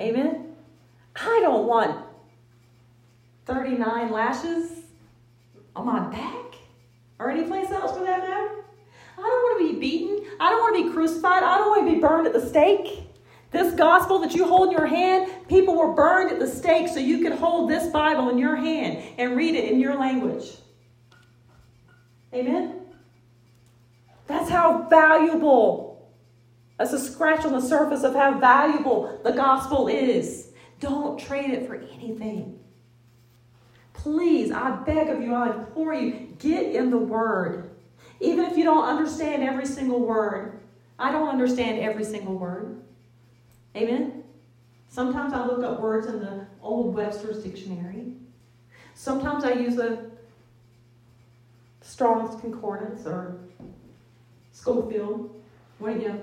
Amen? 0.00 0.54
I 1.16 1.40
don't 1.42 1.66
want 1.66 2.04
39 3.46 4.10
lashes 4.10 4.70
on 5.74 5.86
my 5.86 6.00
back 6.10 6.56
or 7.18 7.30
anyplace 7.30 7.70
else 7.70 7.96
for 7.96 8.04
that 8.04 8.20
matter. 8.20 8.64
I 9.18 9.22
don't 9.22 9.26
want 9.26 9.60
to 9.60 9.72
be 9.72 9.80
beaten. 9.80 10.26
I 10.38 10.50
don't 10.50 10.60
want 10.60 10.76
to 10.76 10.84
be 10.84 10.92
crucified. 10.92 11.42
I 11.42 11.56
don't 11.56 11.68
want 11.68 11.86
to 11.86 11.94
be 11.94 12.00
burned 12.00 12.26
at 12.26 12.32
the 12.32 12.46
stake. 12.46 13.04
This 13.50 13.74
gospel 13.74 14.18
that 14.18 14.34
you 14.34 14.46
hold 14.46 14.68
in 14.68 14.72
your 14.72 14.86
hand, 14.86 15.30
people 15.48 15.76
were 15.76 15.92
burned 15.92 16.30
at 16.30 16.38
the 16.38 16.48
stake 16.48 16.88
so 16.88 16.98
you 16.98 17.22
could 17.22 17.32
hold 17.32 17.70
this 17.70 17.90
Bible 17.90 18.28
in 18.28 18.36
your 18.36 18.56
hand 18.56 19.02
and 19.16 19.36
read 19.36 19.54
it 19.54 19.70
in 19.70 19.80
your 19.80 19.98
language. 19.98 20.56
Amen? 22.36 22.82
That's 24.26 24.50
how 24.50 24.86
valuable. 24.88 26.10
That's 26.78 26.92
a 26.92 26.98
scratch 26.98 27.44
on 27.46 27.52
the 27.52 27.60
surface 27.60 28.02
of 28.02 28.14
how 28.14 28.38
valuable 28.38 29.20
the 29.24 29.32
gospel 29.32 29.88
is. 29.88 30.52
Don't 30.78 31.18
trade 31.18 31.50
it 31.50 31.66
for 31.66 31.76
anything. 31.76 32.58
Please, 33.94 34.52
I 34.52 34.70
beg 34.84 35.08
of 35.08 35.22
you, 35.22 35.34
I 35.34 35.54
implore 35.54 35.94
you, 35.94 36.36
get 36.38 36.74
in 36.74 36.90
the 36.90 36.98
Word. 36.98 37.70
Even 38.20 38.44
if 38.44 38.58
you 38.58 38.64
don't 38.64 38.84
understand 38.84 39.42
every 39.42 39.66
single 39.66 40.00
word. 40.00 40.60
I 40.98 41.12
don't 41.12 41.28
understand 41.28 41.80
every 41.80 42.04
single 42.04 42.36
word. 42.36 42.80
Amen? 43.76 44.24
Sometimes 44.88 45.34
I 45.34 45.44
look 45.44 45.62
up 45.62 45.80
words 45.80 46.06
in 46.06 46.20
the 46.20 46.46
Old 46.62 46.94
Webster's 46.94 47.44
Dictionary. 47.44 48.14
Sometimes 48.94 49.44
I 49.44 49.52
use 49.52 49.78
a 49.78 50.05
Strong's 51.86 52.38
Concordance 52.40 53.06
or 53.06 53.38
Scofield. 54.52 55.40
Wait, 55.78 56.02
yeah, 56.02 56.16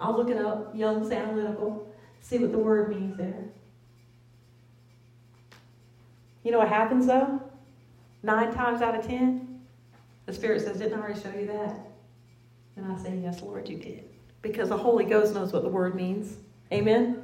I'll 0.00 0.16
look 0.16 0.30
it 0.30 0.38
up, 0.38 0.74
Young's 0.74 1.10
Analytical, 1.10 1.86
see 2.20 2.38
what 2.38 2.50
the 2.50 2.58
word 2.58 2.88
means 2.88 3.16
there. 3.16 3.44
You 6.42 6.52
know 6.52 6.58
what 6.58 6.68
happens 6.68 7.06
though? 7.06 7.42
Nine 8.22 8.54
times 8.54 8.80
out 8.80 8.98
of 8.98 9.06
ten, 9.06 9.60
the 10.24 10.32
Spirit 10.32 10.62
says, 10.62 10.78
Didn't 10.78 10.98
I 10.98 11.02
already 11.02 11.20
show 11.20 11.30
you 11.30 11.46
that? 11.48 11.78
And 12.76 12.90
I 12.90 12.96
say, 12.96 13.18
Yes, 13.22 13.42
Lord, 13.42 13.68
you 13.68 13.76
did. 13.76 14.04
Because 14.40 14.70
the 14.70 14.78
Holy 14.78 15.04
Ghost 15.04 15.34
knows 15.34 15.52
what 15.52 15.62
the 15.62 15.68
word 15.68 15.94
means. 15.94 16.36
Amen? 16.72 17.22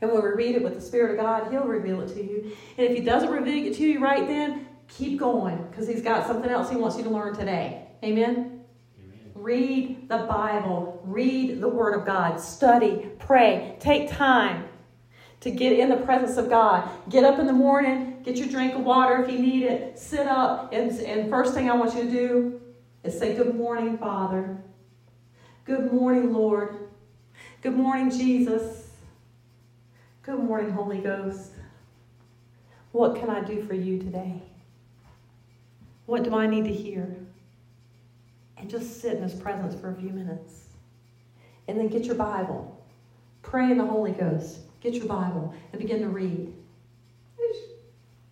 And 0.00 0.12
when 0.12 0.22
we 0.22 0.28
read 0.28 0.54
it 0.54 0.62
with 0.62 0.74
the 0.74 0.80
Spirit 0.80 1.12
of 1.12 1.16
God, 1.16 1.50
He'll 1.50 1.64
reveal 1.64 2.00
it 2.02 2.08
to 2.14 2.22
you. 2.22 2.56
And 2.76 2.86
if 2.86 2.94
He 2.94 3.00
doesn't 3.00 3.30
reveal 3.30 3.66
it 3.66 3.74
to 3.76 3.84
you 3.84 3.98
right 3.98 4.26
then, 4.26 4.67
keep 4.88 5.18
going 5.18 5.64
because 5.70 5.86
He's 5.86 6.02
got 6.02 6.26
something 6.26 6.50
else 6.50 6.70
He 6.70 6.76
wants 6.76 6.96
you 6.96 7.04
to 7.04 7.10
learn 7.10 7.34
today. 7.34 7.86
Amen? 8.02 8.62
Amen? 8.98 9.32
Read 9.34 10.08
the 10.08 10.18
Bible, 10.18 11.00
read 11.04 11.60
the 11.60 11.68
Word 11.68 11.94
of 11.94 12.06
God, 12.06 12.40
study, 12.40 13.10
pray, 13.18 13.76
take 13.80 14.10
time 14.10 14.64
to 15.40 15.50
get 15.50 15.78
in 15.78 15.88
the 15.88 15.96
presence 15.96 16.36
of 16.36 16.48
God. 16.48 16.88
Get 17.08 17.24
up 17.24 17.38
in 17.38 17.46
the 17.46 17.52
morning, 17.52 18.22
get 18.24 18.36
your 18.36 18.48
drink 18.48 18.74
of 18.74 18.82
water 18.82 19.22
if 19.22 19.30
you 19.30 19.38
need 19.38 19.62
it, 19.62 19.98
sit 19.98 20.26
up, 20.26 20.72
and, 20.72 20.90
and 21.00 21.30
first 21.30 21.54
thing 21.54 21.70
I 21.70 21.74
want 21.74 21.94
you 21.94 22.04
to 22.04 22.10
do 22.10 22.60
is 23.04 23.18
say, 23.18 23.34
Good 23.34 23.54
morning, 23.54 23.98
Father. 23.98 24.58
Good 25.64 25.92
morning, 25.92 26.32
Lord. 26.32 26.88
Good 27.62 27.76
morning, 27.76 28.10
Jesus. 28.10 28.88
Good 30.22 30.38
morning, 30.38 30.70
Holy 30.70 30.98
Ghost. 30.98 31.52
What 32.92 33.16
can 33.16 33.30
I 33.30 33.42
do 33.42 33.62
for 33.62 33.74
you 33.74 33.98
today? 33.98 34.42
What 36.08 36.22
do 36.22 36.34
I 36.34 36.46
need 36.46 36.64
to 36.64 36.72
hear? 36.72 37.14
And 38.56 38.70
just 38.70 39.02
sit 39.02 39.18
in 39.18 39.22
His 39.22 39.34
presence 39.34 39.78
for 39.78 39.90
a 39.90 39.94
few 39.94 40.08
minutes. 40.08 40.68
And 41.68 41.78
then 41.78 41.88
get 41.88 42.06
your 42.06 42.14
Bible. 42.14 42.82
Pray 43.42 43.70
in 43.70 43.76
the 43.76 43.84
Holy 43.84 44.12
Ghost. 44.12 44.60
Get 44.80 44.94
your 44.94 45.04
Bible 45.04 45.52
and 45.70 45.82
begin 45.82 46.00
to 46.00 46.08
read. 46.08 46.54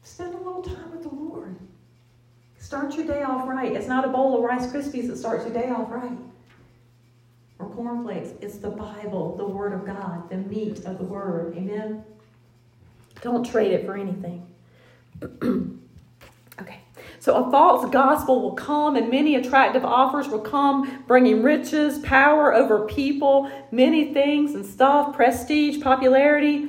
Spend 0.02 0.32
a 0.32 0.38
little 0.38 0.62
time 0.62 0.90
with 0.90 1.02
the 1.02 1.14
Lord. 1.14 1.54
Start 2.58 2.94
your 2.94 3.04
day 3.04 3.22
off 3.22 3.46
right. 3.46 3.72
It's 3.72 3.88
not 3.88 4.06
a 4.06 4.08
bowl 4.08 4.38
of 4.38 4.42
Rice 4.42 4.66
Krispies 4.68 5.08
that 5.08 5.18
starts 5.18 5.44
your 5.44 5.52
day 5.52 5.68
off 5.68 5.90
right 5.90 6.16
or 7.58 7.68
cornflakes. 7.68 8.30
It's 8.40 8.56
the 8.56 8.70
Bible, 8.70 9.36
the 9.36 9.44
Word 9.44 9.74
of 9.74 9.84
God, 9.84 10.30
the 10.30 10.38
meat 10.38 10.86
of 10.86 10.96
the 10.96 11.04
Word. 11.04 11.54
Amen? 11.54 12.02
Don't 13.20 13.44
trade 13.44 13.72
it 13.72 13.84
for 13.84 13.98
anything. 13.98 14.46
So 17.26 17.44
a 17.44 17.50
false 17.50 17.90
gospel 17.90 18.40
will 18.40 18.52
come, 18.52 18.94
and 18.94 19.10
many 19.10 19.34
attractive 19.34 19.84
offers 19.84 20.28
will 20.28 20.38
come, 20.38 21.02
bringing 21.08 21.42
riches, 21.42 21.98
power 21.98 22.54
over 22.54 22.86
people, 22.86 23.50
many 23.72 24.14
things 24.14 24.54
and 24.54 24.64
stuff, 24.64 25.12
prestige, 25.16 25.82
popularity. 25.82 26.68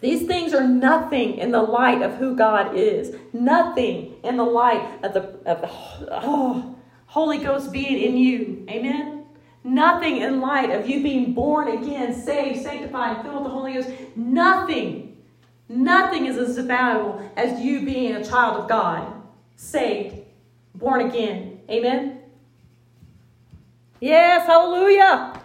These 0.00 0.28
things 0.28 0.54
are 0.54 0.64
nothing 0.64 1.38
in 1.38 1.50
the 1.50 1.62
light 1.62 2.00
of 2.00 2.14
who 2.14 2.36
God 2.36 2.76
is. 2.76 3.16
Nothing 3.32 4.14
in 4.22 4.36
the 4.36 4.44
light 4.44 4.88
of 5.02 5.14
the, 5.14 5.22
of 5.44 5.62
the 5.62 5.70
oh, 6.12 6.76
Holy 7.06 7.38
Ghost 7.38 7.72
being 7.72 8.00
in 8.00 8.16
you. 8.16 8.64
Amen? 8.70 9.24
Nothing 9.64 10.18
in 10.18 10.40
light 10.40 10.70
of 10.70 10.88
you 10.88 11.02
being 11.02 11.34
born 11.34 11.66
again, 11.66 12.14
saved, 12.14 12.62
sanctified, 12.62 13.22
filled 13.22 13.42
with 13.42 13.44
the 13.46 13.50
Holy 13.50 13.72
Ghost. 13.72 13.90
Nothing, 14.14 15.16
nothing 15.68 16.26
is 16.26 16.38
as 16.38 16.56
valuable 16.64 17.28
as 17.36 17.60
you 17.60 17.84
being 17.84 18.14
a 18.14 18.24
child 18.24 18.56
of 18.62 18.68
God, 18.68 19.19
saved, 19.60 20.16
born 20.74 21.02
again. 21.02 21.60
Amen? 21.68 22.18
Yes, 24.00 24.46
hallelujah. 24.46 25.38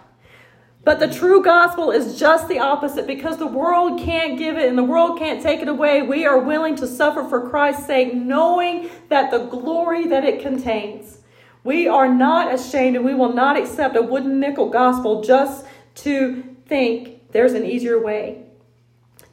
But 0.82 1.00
the 1.00 1.12
true 1.12 1.42
gospel 1.42 1.90
is 1.90 2.18
just 2.18 2.48
the 2.48 2.60
opposite 2.60 3.06
because 3.06 3.36
the 3.36 3.46
world 3.46 4.00
can't 4.00 4.38
give 4.38 4.56
it 4.56 4.68
and 4.68 4.78
the 4.78 4.84
world 4.84 5.18
can't 5.18 5.42
take 5.42 5.60
it 5.60 5.68
away. 5.68 6.00
We 6.00 6.24
are 6.24 6.38
willing 6.38 6.76
to 6.76 6.86
suffer 6.86 7.24
for 7.24 7.50
Christ's 7.50 7.86
sake, 7.86 8.14
knowing 8.14 8.88
that 9.10 9.30
the 9.30 9.46
glory 9.46 10.06
that 10.06 10.24
it 10.24 10.40
contains. 10.40 11.18
We 11.62 11.86
are 11.86 12.08
not 12.08 12.54
ashamed 12.54 12.96
and 12.96 13.04
we 13.04 13.14
will 13.14 13.34
not 13.34 13.58
accept 13.58 13.96
a 13.96 14.02
wooden 14.02 14.40
nickel 14.40 14.70
gospel 14.70 15.22
just 15.22 15.66
to 15.96 16.42
think 16.66 17.32
there's 17.32 17.52
an 17.52 17.66
easier 17.66 18.00
way. 18.00 18.44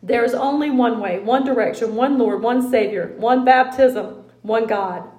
There's 0.02 0.34
only 0.34 0.72
one 0.72 1.00
way, 1.00 1.20
one 1.20 1.46
direction, 1.46 1.96
one 1.96 2.18
Lord, 2.18 2.42
one 2.42 2.70
Savior, 2.70 3.14
one 3.18 3.46
baptism, 3.46 4.23
one 4.44 4.68
God. 4.68 5.10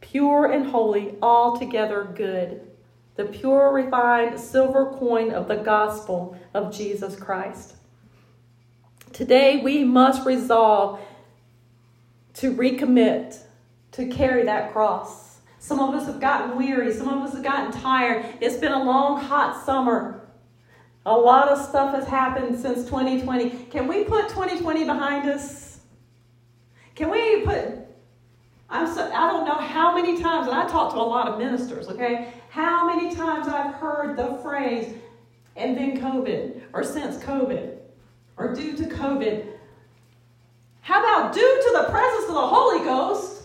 Pure 0.00 0.52
and 0.52 0.66
holy, 0.66 1.14
altogether 1.22 2.12
good. 2.14 2.60
The 3.16 3.24
pure, 3.24 3.72
refined 3.72 4.38
silver 4.38 4.92
coin 4.98 5.30
of 5.30 5.48
the 5.48 5.56
gospel 5.56 6.38
of 6.52 6.74
Jesus 6.74 7.16
Christ. 7.16 7.76
Today, 9.12 9.62
we 9.62 9.84
must 9.84 10.26
resolve 10.26 11.00
to 12.34 12.54
recommit 12.54 13.38
to 13.92 14.06
carry 14.08 14.44
that 14.44 14.72
cross 14.72 15.24
some 15.64 15.80
of 15.80 15.94
us 15.94 16.04
have 16.04 16.20
gotten 16.20 16.58
weary. 16.58 16.92
Some 16.92 17.08
of 17.08 17.22
us 17.22 17.32
have 17.32 17.42
gotten 17.42 17.72
tired. 17.80 18.26
It's 18.42 18.58
been 18.58 18.72
a 18.72 18.84
long, 18.84 19.18
hot 19.18 19.64
summer. 19.64 20.28
A 21.06 21.16
lot 21.16 21.48
of 21.48 21.58
stuff 21.58 21.94
has 21.94 22.06
happened 22.06 22.58
since 22.58 22.84
2020. 22.84 23.48
Can 23.70 23.88
we 23.88 24.04
put 24.04 24.28
2020 24.28 24.84
behind 24.84 25.26
us? 25.26 25.80
Can 26.94 27.08
we 27.08 27.46
put 27.46 27.78
I'm 28.70 28.92
so, 28.92 29.10
I 29.12 29.30
don't 29.30 29.44
know 29.44 29.54
how 29.54 29.94
many 29.94 30.20
times, 30.20 30.48
and 30.48 30.56
I 30.56 30.66
talk 30.68 30.92
to 30.94 30.98
a 30.98 31.02
lot 31.02 31.28
of 31.28 31.38
ministers, 31.38 31.88
okay? 31.88 32.32
How 32.50 32.86
many 32.86 33.14
times 33.14 33.46
I've 33.46 33.74
heard 33.74 34.16
the 34.16 34.38
phrase, 34.42 34.94
and 35.56 35.76
then 35.76 36.00
COVID, 36.00 36.62
or 36.72 36.82
since 36.82 37.22
COVID, 37.22 37.78
or 38.36 38.54
due 38.54 38.76
to 38.76 38.84
COVID. 38.84 39.46
How 40.80 41.00
about 41.00 41.32
due 41.32 41.40
to 41.40 41.78
the 41.78 41.90
presence 41.90 42.28
of 42.28 42.34
the 42.34 42.46
Holy 42.46 42.84
Ghost? 42.84 43.44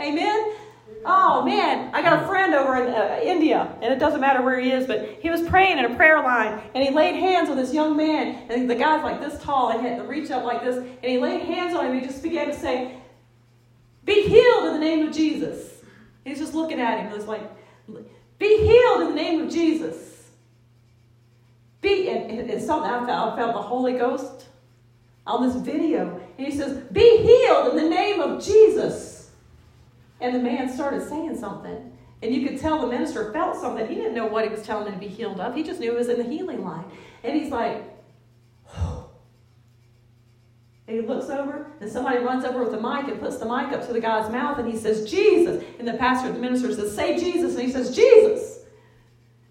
Amen. 0.00 0.18
Amen. 0.18 0.56
Oh 1.04 1.42
man, 1.42 1.94
I 1.94 2.02
got 2.02 2.22
a 2.22 2.26
friend 2.26 2.54
over 2.54 2.76
in 2.76 2.92
uh, 2.92 3.20
India, 3.22 3.74
and 3.80 3.92
it 3.92 3.98
doesn't 3.98 4.20
matter 4.20 4.42
where 4.42 4.60
he 4.60 4.70
is, 4.70 4.86
but 4.86 5.18
he 5.20 5.30
was 5.30 5.40
praying 5.48 5.78
in 5.78 5.86
a 5.86 5.94
prayer 5.96 6.22
line, 6.22 6.62
and 6.74 6.84
he 6.84 6.90
laid 6.90 7.14
hands 7.14 7.48
on 7.48 7.56
this 7.56 7.72
young 7.72 7.96
man, 7.96 8.50
and 8.50 8.68
the 8.68 8.74
guy's 8.74 9.02
like 9.02 9.18
this 9.18 9.42
tall, 9.42 9.70
and 9.70 9.80
he 9.80 9.88
had 9.88 9.96
to 9.96 10.04
reach 10.04 10.30
up 10.30 10.44
like 10.44 10.62
this, 10.62 10.76
and 10.76 11.04
he 11.04 11.16
laid 11.16 11.40
hands 11.42 11.74
on 11.74 11.86
him, 11.86 11.92
and 11.92 12.00
he 12.02 12.06
just 12.06 12.22
began 12.22 12.48
to 12.48 12.54
say, 12.54 12.99
"Be 14.04 14.22
healed 14.22 14.66
in 14.66 14.72
the 14.74 14.80
name 14.80 15.06
of 15.06 15.14
Jesus." 15.14 15.82
He's 16.24 16.38
just 16.38 16.54
looking 16.54 16.80
at 16.80 17.00
him, 17.00 17.12
it's 17.12 17.26
like, 17.26 17.42
"Be 18.38 18.66
healed 18.66 19.02
in 19.02 19.08
the 19.08 19.14
name 19.14 19.40
of 19.42 19.50
Jesus." 19.50 20.30
Be 21.80 22.10
and, 22.10 22.30
and, 22.30 22.50
and 22.50 22.62
something 22.62 22.90
I 22.90 23.06
felt, 23.06 23.32
I 23.32 23.36
felt 23.36 23.54
the 23.54 23.62
Holy 23.62 23.94
Ghost 23.94 24.46
on 25.26 25.46
this 25.46 25.56
video, 25.56 26.20
and 26.36 26.46
he 26.46 26.52
says, 26.52 26.84
"Be 26.92 27.18
healed 27.22 27.68
in 27.68 27.84
the 27.84 27.88
name 27.88 28.20
of 28.20 28.42
Jesus." 28.42 29.30
And 30.20 30.34
the 30.34 30.38
man 30.38 30.68
started 30.68 31.08
saying 31.08 31.36
something. 31.38 31.92
And 32.22 32.34
you 32.34 32.46
could 32.46 32.60
tell 32.60 32.80
the 32.80 32.86
minister 32.86 33.32
felt 33.32 33.56
something. 33.56 33.86
He 33.88 33.94
didn't 33.94 34.14
know 34.14 34.26
what 34.26 34.44
he 34.44 34.50
was 34.50 34.62
telling 34.62 34.86
him 34.86 34.94
to 34.94 35.00
be 35.00 35.08
healed 35.08 35.40
of. 35.40 35.54
He 35.54 35.62
just 35.62 35.80
knew 35.80 35.92
it 35.92 35.98
was 35.98 36.08
in 36.08 36.18
the 36.18 36.24
healing 36.24 36.62
line. 36.62 36.84
And 37.24 37.34
he's 37.34 37.50
like, 37.50 37.82
and 40.90 41.00
he 41.00 41.06
looks 41.06 41.30
over, 41.30 41.70
and 41.80 41.90
somebody 41.90 42.18
runs 42.18 42.44
over 42.44 42.64
with 42.64 42.72
the 42.72 42.80
mic 42.80 43.06
and 43.06 43.20
puts 43.20 43.36
the 43.36 43.44
mic 43.44 43.72
up 43.72 43.86
to 43.86 43.92
the 43.92 44.00
guy's 44.00 44.28
mouth, 44.28 44.58
and 44.58 44.68
he 44.68 44.76
says, 44.76 45.08
Jesus. 45.08 45.62
And 45.78 45.86
the 45.86 45.92
pastor, 45.92 46.32
the 46.32 46.38
minister 46.40 46.74
says, 46.74 46.92
Say 46.92 47.16
Jesus. 47.16 47.54
And 47.54 47.62
he 47.62 47.70
says, 47.70 47.94
Jesus. 47.94 48.58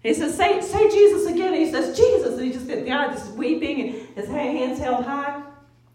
And 0.04 0.14
he 0.14 0.20
says, 0.20 0.36
Say, 0.36 0.60
say 0.60 0.90
Jesus 0.90 1.26
again. 1.26 1.54
And 1.54 1.64
he 1.64 1.70
says, 1.70 1.96
Jesus. 1.96 2.34
And 2.34 2.44
he 2.44 2.52
just, 2.52 2.66
the 2.66 2.82
guy 2.82 3.08
just 3.08 3.32
weeping 3.32 3.80
and 3.80 4.08
his 4.16 4.28
hands 4.28 4.80
held 4.80 5.06
high. 5.06 5.42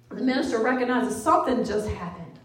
The 0.09 0.23
minister 0.23 0.63
recognizes 0.63 1.21
something 1.21 1.63
just 1.63 1.87
happened. 1.89 2.39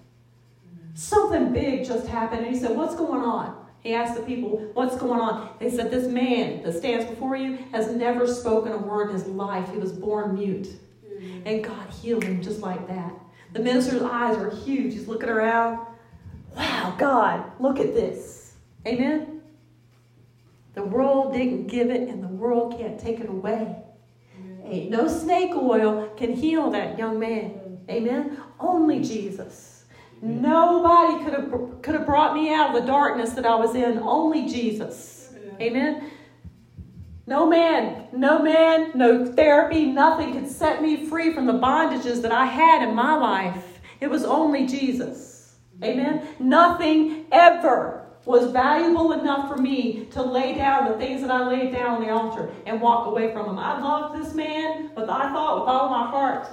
Something 0.93 1.55
big 1.55 1.87
just 1.87 2.07
happened. 2.07 2.45
And 2.45 2.55
he 2.55 2.61
said, 2.61 2.77
What's 2.77 2.97
going 2.97 3.23
on? 3.23 3.65
He 3.79 3.95
asked 3.95 4.15
the 4.15 4.23
people, 4.23 4.59
What's 4.75 4.99
going 4.99 5.21
on? 5.21 5.55
They 5.59 5.71
said, 5.71 5.91
This 5.91 6.07
man 6.07 6.63
that 6.65 6.75
stands 6.75 7.07
before 7.07 7.35
you 7.35 7.57
has 7.73 7.91
never 7.91 8.27
spoken 8.27 8.73
a 8.73 8.77
word 8.77 9.09
in 9.09 9.15
his 9.15 9.27
life. 9.27 9.71
He 9.71 9.79
was 9.79 9.91
born 9.91 10.35
mute. 10.35 10.69
And 11.45 11.65
God 11.65 11.91
healed 11.91 12.25
him 12.25 12.43
just 12.43 12.61
like 12.61 12.87
that. 12.89 13.13
The 13.53 13.61
minister's 13.61 14.03
eyes 14.03 14.37
were 14.37 14.51
huge. 14.51 14.95
He's 14.95 15.09
looking 15.09 15.29
around. 15.29 15.87
Wow, 16.57 16.95
God, 16.99 17.53
look 17.61 17.79
at 17.79 17.95
this. 17.95 18.55
Amen? 18.87 19.43
The 20.75 20.83
world 20.83 21.33
didn't 21.33 21.67
give 21.67 21.91
it, 21.91 22.09
and 22.09 22.23
the 22.23 22.29
world 22.29 22.79
can't 22.79 22.99
take 22.99 23.21
it 23.21 23.29
away. 23.29 23.77
Ain't 24.65 24.91
no 24.91 25.09
snake 25.09 25.53
oil 25.55 26.09
can 26.17 26.33
heal 26.33 26.71
that 26.71 26.97
young 26.97 27.19
man. 27.19 27.79
Amen. 27.89 28.39
Only 28.61 29.01
Jesus. 29.01 29.85
Nobody 30.23 31.25
could 31.25 31.33
have 31.33 31.83
could 31.83 31.95
have 31.95 32.07
brought 32.07 32.35
me 32.35 32.53
out 32.53 32.75
of 32.75 32.83
the 32.83 32.87
darkness 32.87 33.31
that 33.31 33.47
I 33.47 33.55
was 33.57 33.75
in. 33.75 33.99
Only 33.99 34.47
Jesus. 34.47 35.33
Amen. 35.61 36.11
No 37.31 37.47
man, 37.47 38.09
no 38.13 38.43
man, 38.43 38.91
no 38.97 39.25
therapy, 39.25 39.87
nothing 39.87 40.33
could 40.33 40.51
set 40.51 40.83
me 40.83 41.07
free 41.07 41.33
from 41.33 41.47
the 41.47 41.53
bondages 41.53 42.23
that 42.23 42.33
I 42.33 42.45
had 42.45 42.83
in 42.83 42.93
my 42.93 43.15
life. 43.15 43.79
It 44.01 44.11
was 44.11 44.25
only 44.25 44.67
Jesus. 44.67 45.55
Amen. 45.81 46.27
Nothing 46.41 47.27
ever 47.31 48.05
was 48.25 48.51
valuable 48.51 49.13
enough 49.13 49.49
for 49.49 49.57
me 49.57 50.07
to 50.07 50.21
lay 50.21 50.57
down 50.57 50.91
the 50.91 50.99
things 50.99 51.21
that 51.21 51.31
I 51.31 51.47
laid 51.47 51.73
down 51.73 51.95
on 51.95 52.03
the 52.03 52.11
altar 52.11 52.51
and 52.67 52.81
walk 52.81 53.07
away 53.07 53.33
from 53.33 53.49
him. 53.49 53.61
I 53.61 53.81
loved 53.81 54.21
this 54.21 54.35
man, 54.35 54.91
but 54.97 55.09
I 55.09 55.33
thought 55.33 55.61
with 55.61 55.69
all 55.69 55.89
my 55.89 56.11
heart. 56.11 56.49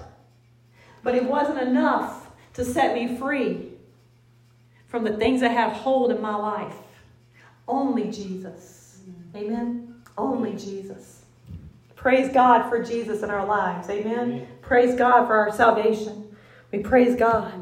But 1.01 1.15
it 1.15 1.23
wasn't 1.23 1.59
enough 1.59 2.29
to 2.53 2.63
set 2.63 2.93
me 2.93 3.17
free 3.17 3.71
from 4.85 5.03
the 5.03 5.17
things 5.17 5.41
that 5.41 5.51
have 5.51 5.71
hold 5.71 6.11
in 6.11 6.21
my 6.21 6.35
life. 6.35 6.75
Only 7.67 8.11
Jesus. 8.11 8.99
Amen. 9.35 9.86
Only 10.17 10.53
Jesus. 10.53 11.25
Praise 11.95 12.33
God 12.33 12.69
for 12.69 12.83
Jesus 12.83 13.21
in 13.21 13.29
our 13.29 13.45
lives. 13.45 13.89
Amen. 13.89 14.19
Amen. 14.19 14.47
Praise 14.61 14.95
God 14.95 15.27
for 15.27 15.35
our 15.35 15.51
salvation. 15.51 16.35
We 16.71 16.79
praise 16.79 17.15
God. 17.15 17.53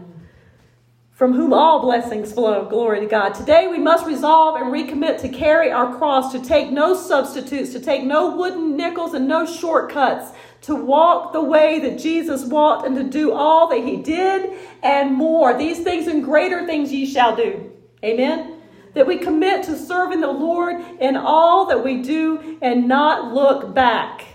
From 1.12 1.34
whom 1.34 1.54
all 1.54 1.82
blessings 1.82 2.34
flow. 2.34 2.66
Glory 2.66 3.00
to 3.00 3.06
God. 3.06 3.34
Today 3.34 3.68
we 3.68 3.78
must 3.78 4.06
resolve 4.06 4.60
and 4.60 4.68
recommit 4.68 5.20
to 5.22 5.30
carry 5.30 5.72
our 5.72 5.98
cross, 5.98 6.32
to 6.34 6.40
take 6.42 6.72
no 6.72 6.94
substitutes, 6.94 7.72
to 7.72 7.80
take 7.80 8.04
no 8.04 8.36
wooden 8.36 8.76
nickels 8.76 9.14
and 9.14 9.28
no 9.28 9.46
shortcuts, 9.46 10.32
to 10.62 10.76
walk 10.76 11.32
the 11.32 11.42
way 11.42 11.80
that 11.80 11.98
Jesus 11.98 12.44
walked, 12.44 12.86
and 12.86 12.96
to 12.96 13.04
do 13.04 13.32
all 13.32 13.70
that 13.70 13.84
he 13.84 13.98
did 13.98 14.58
and 14.84 15.14
more. 15.14 15.58
These 15.58 15.84
things 15.84 16.08
and 16.08 16.24
greater 16.24 16.66
things 16.66 16.92
ye 16.92 17.06
shall 17.06 17.36
do. 17.36 17.72
Amen 18.04 18.55
that 18.96 19.06
we 19.06 19.18
commit 19.18 19.64
to 19.66 19.78
serving 19.78 20.22
the 20.22 20.32
Lord 20.32 20.84
in 21.00 21.16
all 21.16 21.68
that 21.68 21.84
we 21.84 22.02
do 22.02 22.58
and 22.62 22.88
not 22.88 23.34
look 23.34 23.76
back. 23.76 24.26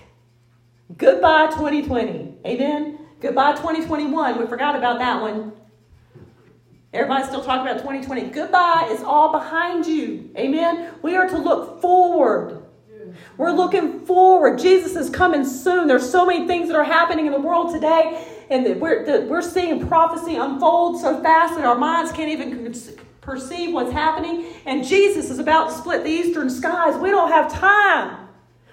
Goodbye 0.96 1.46
2020. 1.46 2.34
Amen. 2.46 2.98
Goodbye 3.20 3.52
2021. 3.52 4.38
We 4.38 4.46
forgot 4.46 4.76
about 4.76 4.98
that 4.98 5.20
one. 5.20 5.52
Everybody's 6.92 7.28
still 7.28 7.42
talking 7.42 7.66
about 7.66 7.78
2020. 7.78 8.30
Goodbye 8.30 8.88
is 8.90 9.02
all 9.02 9.32
behind 9.32 9.86
you. 9.86 10.30
Amen. 10.36 10.94
We 11.02 11.16
are 11.16 11.28
to 11.28 11.38
look 11.38 11.80
forward. 11.80 12.62
We're 13.36 13.52
looking 13.52 14.04
forward. 14.04 14.58
Jesus 14.58 14.94
is 14.94 15.08
coming 15.08 15.44
soon. 15.44 15.86
There's 15.86 16.08
so 16.08 16.26
many 16.26 16.46
things 16.46 16.68
that 16.68 16.76
are 16.76 16.84
happening 16.84 17.26
in 17.26 17.32
the 17.32 17.40
world 17.40 17.72
today, 17.72 18.26
and 18.50 18.66
that 18.66 18.78
we're, 18.78 19.04
that 19.06 19.26
we're 19.26 19.42
seeing 19.42 19.86
prophecy 19.88 20.36
unfold 20.36 21.00
so 21.00 21.22
fast 21.22 21.54
that 21.54 21.64
our 21.64 21.78
minds 21.78 22.12
can't 22.12 22.30
even 22.30 22.64
perceive 23.20 23.72
what's 23.72 23.92
happening. 23.92 24.52
And 24.66 24.84
Jesus 24.84 25.30
is 25.30 25.38
about 25.38 25.70
to 25.70 25.74
split 25.74 26.04
the 26.04 26.10
eastern 26.10 26.50
skies. 26.50 26.96
We 26.96 27.10
don't 27.10 27.30
have 27.30 27.52
time. 27.52 28.28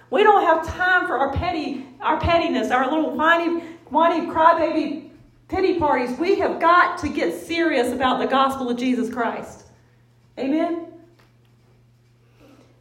We 0.10 0.24
don't 0.24 0.44
have 0.44 0.66
time 0.66 1.06
for 1.06 1.18
our 1.18 1.34
petty, 1.34 1.86
our 2.02 2.20
pettiness, 2.20 2.72
our 2.72 2.90
little 2.90 3.16
whiny, 3.16 3.60
whiny 3.90 4.26
crybaby 4.28 5.10
pity 5.50 5.80
parties. 5.80 6.18
We 6.18 6.40
have 6.40 6.60
got 6.60 6.98
to 7.00 7.10
get 7.10 7.34
serious 7.34 7.92
about 7.92 8.20
the 8.20 8.28
gospel 8.28 8.70
of 8.70 8.78
Jesus 8.78 9.14
Christ. 9.14 9.66
Amen. 10.38 10.88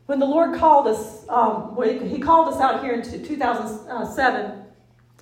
When 0.07 0.21
the 0.21 0.27
Lord 0.27 0.57
called 0.59 0.87
us, 0.87 1.29
um, 1.29 1.77
He 2.09 2.21
called 2.21 2.53
us 2.55 2.61
out 2.61 2.83
here 2.83 2.95
in 2.95 3.03
2007, 3.03 4.65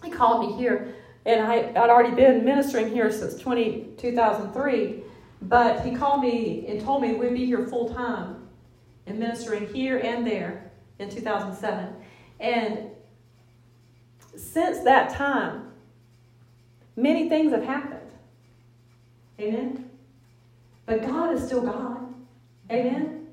He 0.03 0.11
called 0.11 0.47
me 0.47 0.57
here, 0.59 0.95
and 1.25 1.41
I, 1.41 1.71
I'd 1.71 1.89
already 1.89 2.15
been 2.15 2.45
ministering 2.45 2.91
here 2.91 3.11
since 3.11 3.39
20, 3.39 3.95
2003. 3.97 5.04
But 5.45 5.85
he 5.85 5.95
called 5.95 6.23
me 6.23 6.67
and 6.69 6.81
told 6.81 7.03
me 7.03 7.15
we'd 7.15 7.35
be 7.35 7.45
here 7.45 7.67
full 7.67 7.93
time 7.93 8.49
and 9.07 9.19
ministering 9.19 9.67
here 9.73 9.99
and 9.99 10.27
there 10.27 10.71
in 10.99 11.11
2007. 11.11 11.95
And 12.41 12.91
since 14.37 14.83
that 14.85 15.11
time, 15.15 15.73
many 16.97 17.29
things 17.29 17.53
have 17.53 17.63
happened. 17.63 18.01
Amen. 19.39 19.91
But 20.87 21.03
God 21.03 21.35
is 21.35 21.45
still 21.45 21.63
God. 21.63 22.15
Amen. 22.71 23.27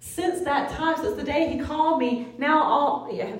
Since 0.00 0.40
that 0.44 0.70
time, 0.70 0.96
since 0.96 1.16
the 1.16 1.22
day 1.22 1.48
He 1.52 1.60
called 1.60 2.00
me, 2.00 2.28
now 2.38 2.62
all. 2.62 3.08
Yeah, 3.12 3.36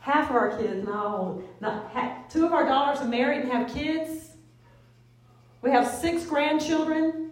half 0.00 0.30
of 0.30 0.36
our 0.36 0.56
kids, 0.58 0.88
all, 0.88 1.42
not 1.60 1.90
half, 1.92 2.28
two 2.30 2.44
of 2.44 2.52
our 2.52 2.66
daughters 2.66 3.00
are 3.00 3.08
married 3.08 3.42
and 3.42 3.52
have 3.52 3.72
kids. 3.72 4.30
We 5.62 5.70
have 5.70 5.86
six 5.86 6.26
grandchildren 6.26 7.30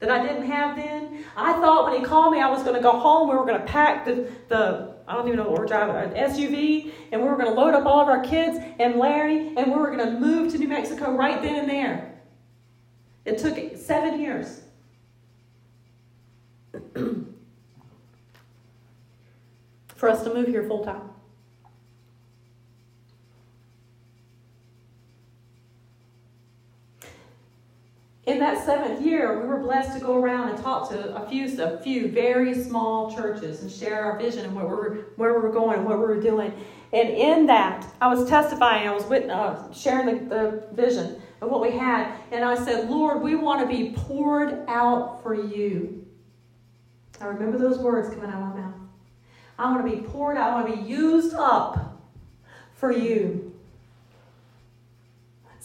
that 0.00 0.10
I 0.10 0.22
didn't 0.26 0.46
have 0.46 0.76
then. 0.76 1.24
I 1.36 1.52
thought 1.54 1.90
when 1.90 2.00
he 2.00 2.04
called 2.04 2.32
me, 2.32 2.40
I 2.40 2.48
was 2.50 2.62
going 2.62 2.74
to 2.74 2.82
go 2.82 2.98
home. 2.98 3.28
We 3.28 3.36
were 3.36 3.44
going 3.44 3.60
to 3.60 3.66
pack 3.66 4.04
the, 4.04 4.30
the 4.48 4.96
I 5.06 5.14
don't 5.14 5.26
even 5.26 5.38
know 5.38 5.48
what 5.48 5.58
we're 5.58 5.66
driving, 5.66 5.96
an 5.96 6.30
SUV, 6.30 6.92
and 7.12 7.20
we 7.20 7.28
were 7.28 7.36
going 7.36 7.52
to 7.52 7.60
load 7.60 7.74
up 7.74 7.84
all 7.84 8.00
of 8.00 8.08
our 8.08 8.22
kids 8.22 8.58
and 8.78 8.96
Larry, 8.96 9.54
and 9.56 9.66
we 9.66 9.76
were 9.78 9.94
going 9.94 10.06
to 10.06 10.18
move 10.18 10.52
to 10.52 10.58
New 10.58 10.68
Mexico 10.68 11.12
right 11.12 11.42
then 11.42 11.56
and 11.56 11.68
there. 11.68 12.20
It 13.24 13.38
took 13.38 13.76
seven 13.76 14.20
years. 14.20 14.62
for 20.00 20.08
us 20.08 20.22
to 20.22 20.32
move 20.32 20.48
here 20.48 20.66
full 20.66 20.82
time. 20.82 21.09
In 28.30 28.38
that 28.38 28.64
seventh 28.64 29.04
year, 29.04 29.40
we 29.40 29.46
were 29.46 29.58
blessed 29.58 29.98
to 29.98 30.04
go 30.04 30.16
around 30.16 30.50
and 30.50 30.62
talk 30.62 30.88
to 30.90 31.16
a 31.16 31.28
few, 31.28 31.60
a 31.62 31.78
few 31.78 32.08
very 32.08 32.54
small 32.54 33.14
churches 33.14 33.62
and 33.62 33.70
share 33.70 34.04
our 34.04 34.18
vision 34.18 34.44
and 34.44 34.54
where 34.54 34.66
we 34.66 34.70
were, 34.70 34.94
where 35.16 35.34
we 35.34 35.40
were 35.40 35.52
going 35.52 35.78
and 35.78 35.86
what 35.86 35.98
we 35.98 36.04
were 36.04 36.20
doing. 36.20 36.52
And 36.92 37.08
in 37.08 37.46
that, 37.46 37.86
I 38.00 38.06
was 38.06 38.28
testifying, 38.28 38.86
I 38.86 38.92
was 38.92 39.04
uh, 39.10 39.72
sharing 39.72 40.28
the, 40.28 40.34
the 40.34 40.74
vision 40.74 41.20
of 41.40 41.50
what 41.50 41.60
we 41.60 41.72
had. 41.72 42.14
And 42.30 42.44
I 42.44 42.62
said, 42.64 42.88
Lord, 42.88 43.20
we 43.20 43.34
want 43.34 43.62
to 43.62 43.66
be 43.66 43.94
poured 43.96 44.64
out 44.68 45.22
for 45.22 45.34
you. 45.34 46.06
I 47.20 47.26
remember 47.26 47.58
those 47.58 47.78
words 47.78 48.14
coming 48.14 48.30
out 48.30 48.42
of 48.42 48.54
my 48.54 48.60
mouth. 48.60 48.74
I 49.58 49.70
want 49.72 49.86
to 49.86 49.96
be 49.96 50.02
poured 50.08 50.36
out, 50.36 50.50
I 50.50 50.62
want 50.62 50.74
to 50.74 50.82
be 50.82 50.88
used 50.88 51.34
up 51.34 52.00
for 52.74 52.92
you. 52.92 53.39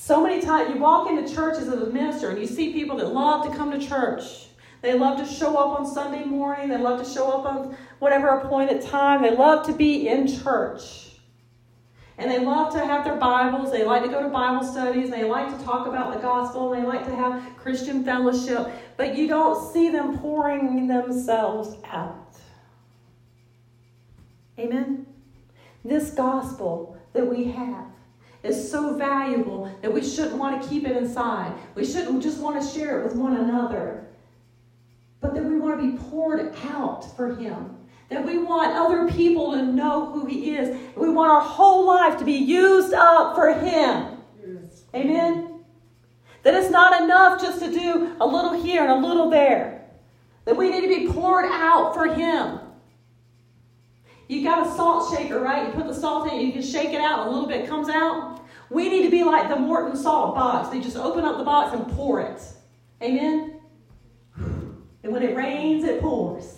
So 0.05 0.21
many 0.21 0.39
times 0.39 0.71
you 0.71 0.79
walk 0.79 1.09
into 1.09 1.33
churches 1.33 1.67
as 1.67 1.81
a 1.81 1.87
minister 1.87 2.29
and 2.29 2.37
you 2.37 2.45
see 2.45 2.71
people 2.71 2.97
that 2.97 3.11
love 3.11 3.43
to 3.49 3.57
come 3.57 3.71
to 3.71 3.79
church. 3.79 4.49
They 4.83 4.93
love 4.93 5.17
to 5.17 5.25
show 5.25 5.57
up 5.57 5.79
on 5.79 5.83
Sunday 5.83 6.23
morning. 6.23 6.69
They 6.69 6.77
love 6.77 7.03
to 7.03 7.11
show 7.11 7.31
up 7.31 7.47
on 7.47 7.75
whatever 7.97 8.27
appointed 8.27 8.83
time. 8.83 9.23
They 9.23 9.35
love 9.35 9.65
to 9.65 9.73
be 9.73 10.07
in 10.07 10.27
church. 10.27 11.13
And 12.19 12.29
they 12.29 12.37
love 12.37 12.71
to 12.73 12.85
have 12.85 13.03
their 13.03 13.15
Bibles. 13.15 13.71
They 13.71 13.83
like 13.83 14.03
to 14.03 14.09
go 14.09 14.21
to 14.21 14.29
Bible 14.29 14.63
studies. 14.63 15.09
They 15.09 15.23
like 15.23 15.57
to 15.57 15.65
talk 15.65 15.87
about 15.87 16.13
the 16.13 16.19
gospel. 16.19 16.69
They 16.69 16.83
like 16.83 17.03
to 17.07 17.15
have 17.15 17.57
Christian 17.57 18.03
fellowship. 18.03 18.67
But 18.97 19.17
you 19.17 19.27
don't 19.27 19.73
see 19.73 19.89
them 19.89 20.19
pouring 20.19 20.85
themselves 20.85 21.77
out. 21.85 22.37
Amen? 24.59 25.07
This 25.83 26.11
gospel 26.11 26.95
that 27.13 27.25
we 27.25 27.45
have 27.45 27.94
is 28.45 28.71
so 28.71 28.95
valuable 28.95 29.71
that 29.81 29.91
we 29.91 30.03
shouldn't 30.03 30.37
want 30.37 30.61
to 30.61 30.69
keep 30.69 30.85
it 30.85 30.95
inside. 30.95 31.53
We 31.73 31.85
shouldn't 31.85 32.21
just 32.21 32.39
want 32.39 32.61
to 32.61 32.67
share 32.67 33.01
it 33.01 33.03
with 33.03 33.15
one 33.15 33.35
another. 33.37 34.07
But 35.19 35.33
that 35.33 35.43
we 35.43 35.57
want 35.57 35.79
to 35.81 35.91
be 35.91 35.97
poured 35.97 36.55
out 36.65 37.15
for 37.15 37.35
Him. 37.35 37.75
That 38.09 38.25
we 38.25 38.37
want 38.37 38.75
other 38.75 39.11
people 39.11 39.53
to 39.53 39.63
know 39.63 40.11
who 40.11 40.25
He 40.25 40.55
is. 40.55 40.77
We 40.95 41.09
want 41.09 41.31
our 41.31 41.41
whole 41.41 41.87
life 41.87 42.19
to 42.19 42.25
be 42.25 42.33
used 42.33 42.93
up 42.93 43.35
for 43.35 43.53
Him. 43.53 44.17
Yes. 44.39 44.83
Amen? 44.93 45.63
That 46.43 46.53
it's 46.53 46.69
not 46.69 47.01
enough 47.01 47.41
just 47.41 47.59
to 47.59 47.71
do 47.71 48.15
a 48.19 48.25
little 48.25 48.53
here 48.53 48.83
and 48.83 48.91
a 48.91 49.07
little 49.07 49.31
there. 49.31 49.89
That 50.45 50.55
we 50.55 50.69
need 50.69 50.81
to 50.81 50.87
be 50.87 51.11
poured 51.11 51.45
out 51.45 51.95
for 51.95 52.13
Him. 52.13 52.59
You 54.27 54.43
got 54.43 54.65
a 54.65 54.71
salt 54.71 55.15
shaker, 55.15 55.39
right? 55.39 55.67
You 55.67 55.73
put 55.73 55.87
the 55.87 55.93
salt 55.93 56.31
in 56.31 56.39
it, 56.39 56.43
you 56.43 56.51
can 56.51 56.63
shake 56.63 56.89
it 56.89 57.01
out, 57.01 57.27
a 57.27 57.29
little 57.29 57.47
bit 57.47 57.67
comes 57.67 57.89
out. 57.89 58.41
We 58.69 58.89
need 58.89 59.03
to 59.03 59.11
be 59.11 59.23
like 59.23 59.49
the 59.49 59.55
Morton 59.55 59.95
salt 59.95 60.33
box. 60.33 60.69
They 60.69 60.81
just 60.81 60.97
open 60.97 61.23
up 61.23 61.37
the 61.37 61.43
box 61.43 61.75
and 61.75 61.87
pour 61.95 62.21
it. 62.21 62.41
Amen? 63.01 63.59
And 64.35 65.13
when 65.13 65.21
it 65.21 65.35
rains, 65.35 65.83
it 65.83 66.01
pours. 66.01 66.57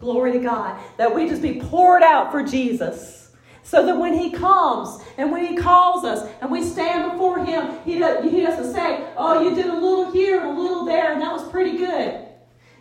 Glory 0.00 0.32
to 0.32 0.38
God. 0.38 0.80
That 0.96 1.14
we 1.14 1.28
just 1.28 1.42
be 1.42 1.60
poured 1.60 2.02
out 2.02 2.32
for 2.32 2.42
Jesus. 2.42 3.32
So 3.62 3.84
that 3.84 3.96
when 3.96 4.14
He 4.14 4.32
comes 4.32 5.02
and 5.18 5.30
when 5.30 5.44
He 5.44 5.54
calls 5.54 6.04
us 6.04 6.28
and 6.40 6.50
we 6.50 6.64
stand 6.64 7.12
before 7.12 7.44
Him, 7.44 7.78
He, 7.84 7.98
does, 7.98 8.24
he 8.24 8.40
doesn't 8.40 8.72
say, 8.72 9.06
Oh, 9.16 9.42
you 9.42 9.54
did 9.54 9.66
a 9.66 9.74
little 9.74 10.10
here 10.10 10.40
and 10.40 10.56
a 10.56 10.60
little 10.60 10.86
there, 10.86 11.12
and 11.12 11.20
that 11.20 11.32
was 11.32 11.46
pretty 11.50 11.76
good. 11.76 12.26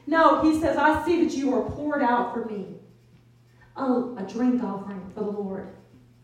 No, 0.08 0.42
He 0.42 0.60
says, 0.60 0.78
I 0.78 1.06
see 1.06 1.24
that 1.26 1.36
you 1.36 1.54
are 1.54 1.70
poured 1.70 2.02
out 2.02 2.34
for 2.34 2.46
me 2.46 2.78
a, 3.76 3.84
a 4.18 4.26
drink 4.28 4.64
offering 4.64 5.12
for 5.14 5.24
the 5.24 5.32
Lord. 5.32 5.68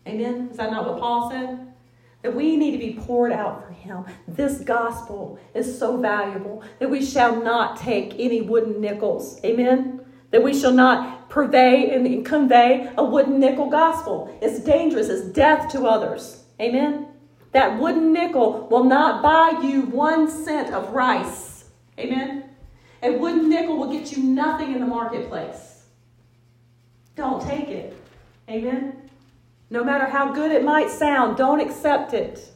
Amen? 0.08 0.50
Is 0.52 0.58
that 0.58 0.72
not 0.72 0.88
what 0.88 1.00
Paul 1.00 1.30
said? 1.30 1.74
That 2.22 2.36
we 2.36 2.58
need 2.58 2.72
to 2.72 2.78
be 2.78 2.94
poured 2.94 3.32
out 3.32 3.66
for 3.66 3.72
him. 3.72 4.06
This 4.28 4.60
gospel 4.60 5.40
is 5.54 5.78
so 5.78 5.98
valuable 5.98 6.64
that 6.80 6.90
we 6.90 7.06
shall 7.06 7.42
not 7.42 7.78
take 7.78 8.16
any 8.18 8.42
wooden 8.42 8.82
nickels. 8.82 9.40
Amen? 9.44 10.02
That 10.32 10.44
we 10.44 10.54
shall 10.58 10.74
not 10.74 11.30
purvey 11.30 11.94
and 11.94 12.26
convey 12.26 12.92
a 12.98 13.04
wooden 13.04 13.40
nickel 13.40 13.70
gospel. 13.70 14.36
It's 14.42 14.60
dangerous, 14.60 15.10
it's 15.10 15.28
death 15.28 15.72
to 15.74 15.86
others. 15.86 16.44
Amen? 16.60 17.08
That 17.52 17.80
wooden 17.80 18.14
nickel 18.14 18.68
will 18.70 18.84
not 18.84 19.22
buy 19.22 19.62
you 19.62 19.84
one 19.84 20.30
cent 20.30 20.74
of 20.74 20.92
rice. 20.94 21.66
Amen? 22.00 22.50
A 23.04 23.12
wooden 23.18 23.50
nickel 23.50 23.78
will 23.78 23.92
get 23.92 24.12
you 24.12 24.24
nothing 24.24 24.74
in 24.74 24.80
the 24.80 24.88
marketplace. 24.88 25.67
Don't 27.18 27.42
take 27.42 27.70
it. 27.70 27.98
Amen? 28.48 29.10
No 29.72 29.84
matter 29.84 30.06
how 30.06 30.32
good 30.32 30.52
it 30.52 30.64
might 30.64 30.92
sound, 30.92 31.36
don't 31.36 31.60
accept 31.60 32.14
it. 32.14 32.54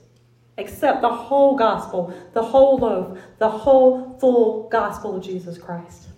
Accept 0.58 1.02
the 1.02 1.10
whole 1.10 1.58
gospel, 1.58 2.14
the 2.34 2.44
whole 2.44 2.78
loaf, 2.78 3.18
the 3.40 3.50
whole 3.50 4.18
full 4.20 4.70
gospel 4.70 5.18
of 5.18 5.24
Jesus 5.24 5.58
Christ. 5.58 6.10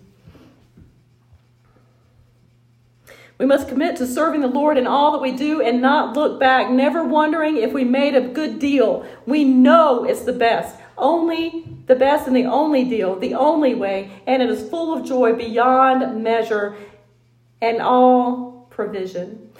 We 3.38 3.46
must 3.46 3.66
commit 3.66 3.96
to 3.96 4.06
serving 4.06 4.42
the 4.42 4.46
Lord 4.46 4.76
in 4.76 4.86
all 4.86 5.12
that 5.12 5.22
we 5.22 5.32
do 5.32 5.62
and 5.62 5.80
not 5.80 6.14
look 6.14 6.38
back, 6.38 6.70
never 6.70 7.02
wondering 7.02 7.56
if 7.56 7.72
we 7.72 7.82
made 7.82 8.14
a 8.14 8.28
good 8.28 8.58
deal. 8.58 9.06
We 9.26 9.44
know 9.44 10.04
it's 10.04 10.22
the 10.22 10.32
best, 10.32 10.76
only 10.98 11.64
the 11.86 11.96
best 11.96 12.26
and 12.26 12.36
the 12.36 12.44
only 12.44 12.84
deal, 12.84 13.18
the 13.18 13.34
only 13.34 13.74
way, 13.74 14.10
and 14.26 14.42
it 14.42 14.50
is 14.50 14.68
full 14.68 14.96
of 14.96 15.04
joy 15.04 15.32
beyond 15.32 16.22
measure 16.22 16.76
and 17.60 17.80
all 17.80 18.66
provision. 18.70 19.50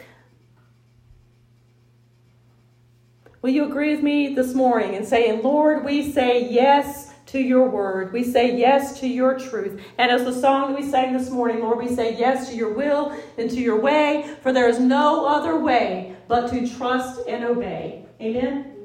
Will 3.42 3.50
you 3.50 3.66
agree 3.66 3.94
with 3.94 4.02
me 4.02 4.34
this 4.34 4.54
morning 4.54 4.94
in 4.94 5.04
saying, 5.04 5.42
Lord, 5.42 5.84
we 5.84 6.10
say 6.10 6.48
yes 6.50 7.12
to 7.26 7.40
your 7.40 7.68
word. 7.68 8.12
We 8.12 8.22
say 8.22 8.56
yes 8.56 9.00
to 9.00 9.08
your 9.08 9.38
truth. 9.38 9.82
And 9.98 10.10
as 10.10 10.24
the 10.24 10.32
song 10.32 10.72
that 10.72 10.80
we 10.80 10.88
sang 10.88 11.12
this 11.12 11.30
morning, 11.30 11.60
Lord, 11.60 11.78
we 11.78 11.94
say 11.94 12.16
yes 12.16 12.48
to 12.48 12.54
your 12.54 12.72
will 12.72 13.14
and 13.36 13.50
to 13.50 13.60
your 13.60 13.80
way, 13.80 14.36
for 14.40 14.52
there 14.52 14.68
is 14.68 14.78
no 14.78 15.26
other 15.26 15.58
way 15.58 16.16
but 16.28 16.48
to 16.50 16.66
trust 16.66 17.20
and 17.26 17.44
obey. 17.44 18.06
Amen? 18.20 18.76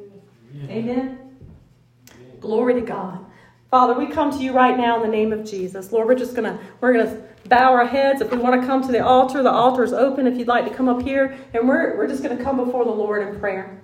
Amen. 0.55 0.70
Amen. 0.72 1.38
Glory 2.39 2.74
to 2.74 2.82
God. 2.82 3.26
Father, 3.70 3.93
we 3.93 4.07
come 4.07 4.32
to 4.32 4.43
you 4.43 4.51
right 4.51 4.76
now 4.76 4.95
in 4.95 5.03
the 5.03 5.16
name 5.16 5.32
of 5.32 5.45
Jesus. 5.45 5.91
Lord, 5.91 6.07
we're 6.07 6.16
just 6.16 6.36
gonna 6.36 6.60
we're 6.82 6.93
gonna 6.93 7.22
bow 7.49 7.73
our 7.73 7.85
heads. 7.85 8.21
If 8.21 8.31
we 8.31 8.37
want 8.37 8.61
to 8.61 8.65
come 8.65 8.81
to 8.83 8.91
the 8.91 9.03
altar, 9.03 9.43
the 9.43 9.51
altar 9.51 9.83
is 9.83 9.93
open 9.93 10.27
if 10.27 10.37
you'd 10.37 10.47
like 10.47 10.65
to 10.65 10.73
come 10.73 10.87
up 10.87 11.01
here. 11.01 11.37
And 11.53 11.67
we're 11.67 11.97
we're 11.97 12.07
just 12.07 12.23
gonna 12.23 12.41
come 12.41 12.57
before 12.57 12.85
the 12.85 12.91
Lord 12.91 13.27
in 13.27 13.39
prayer. 13.39 13.81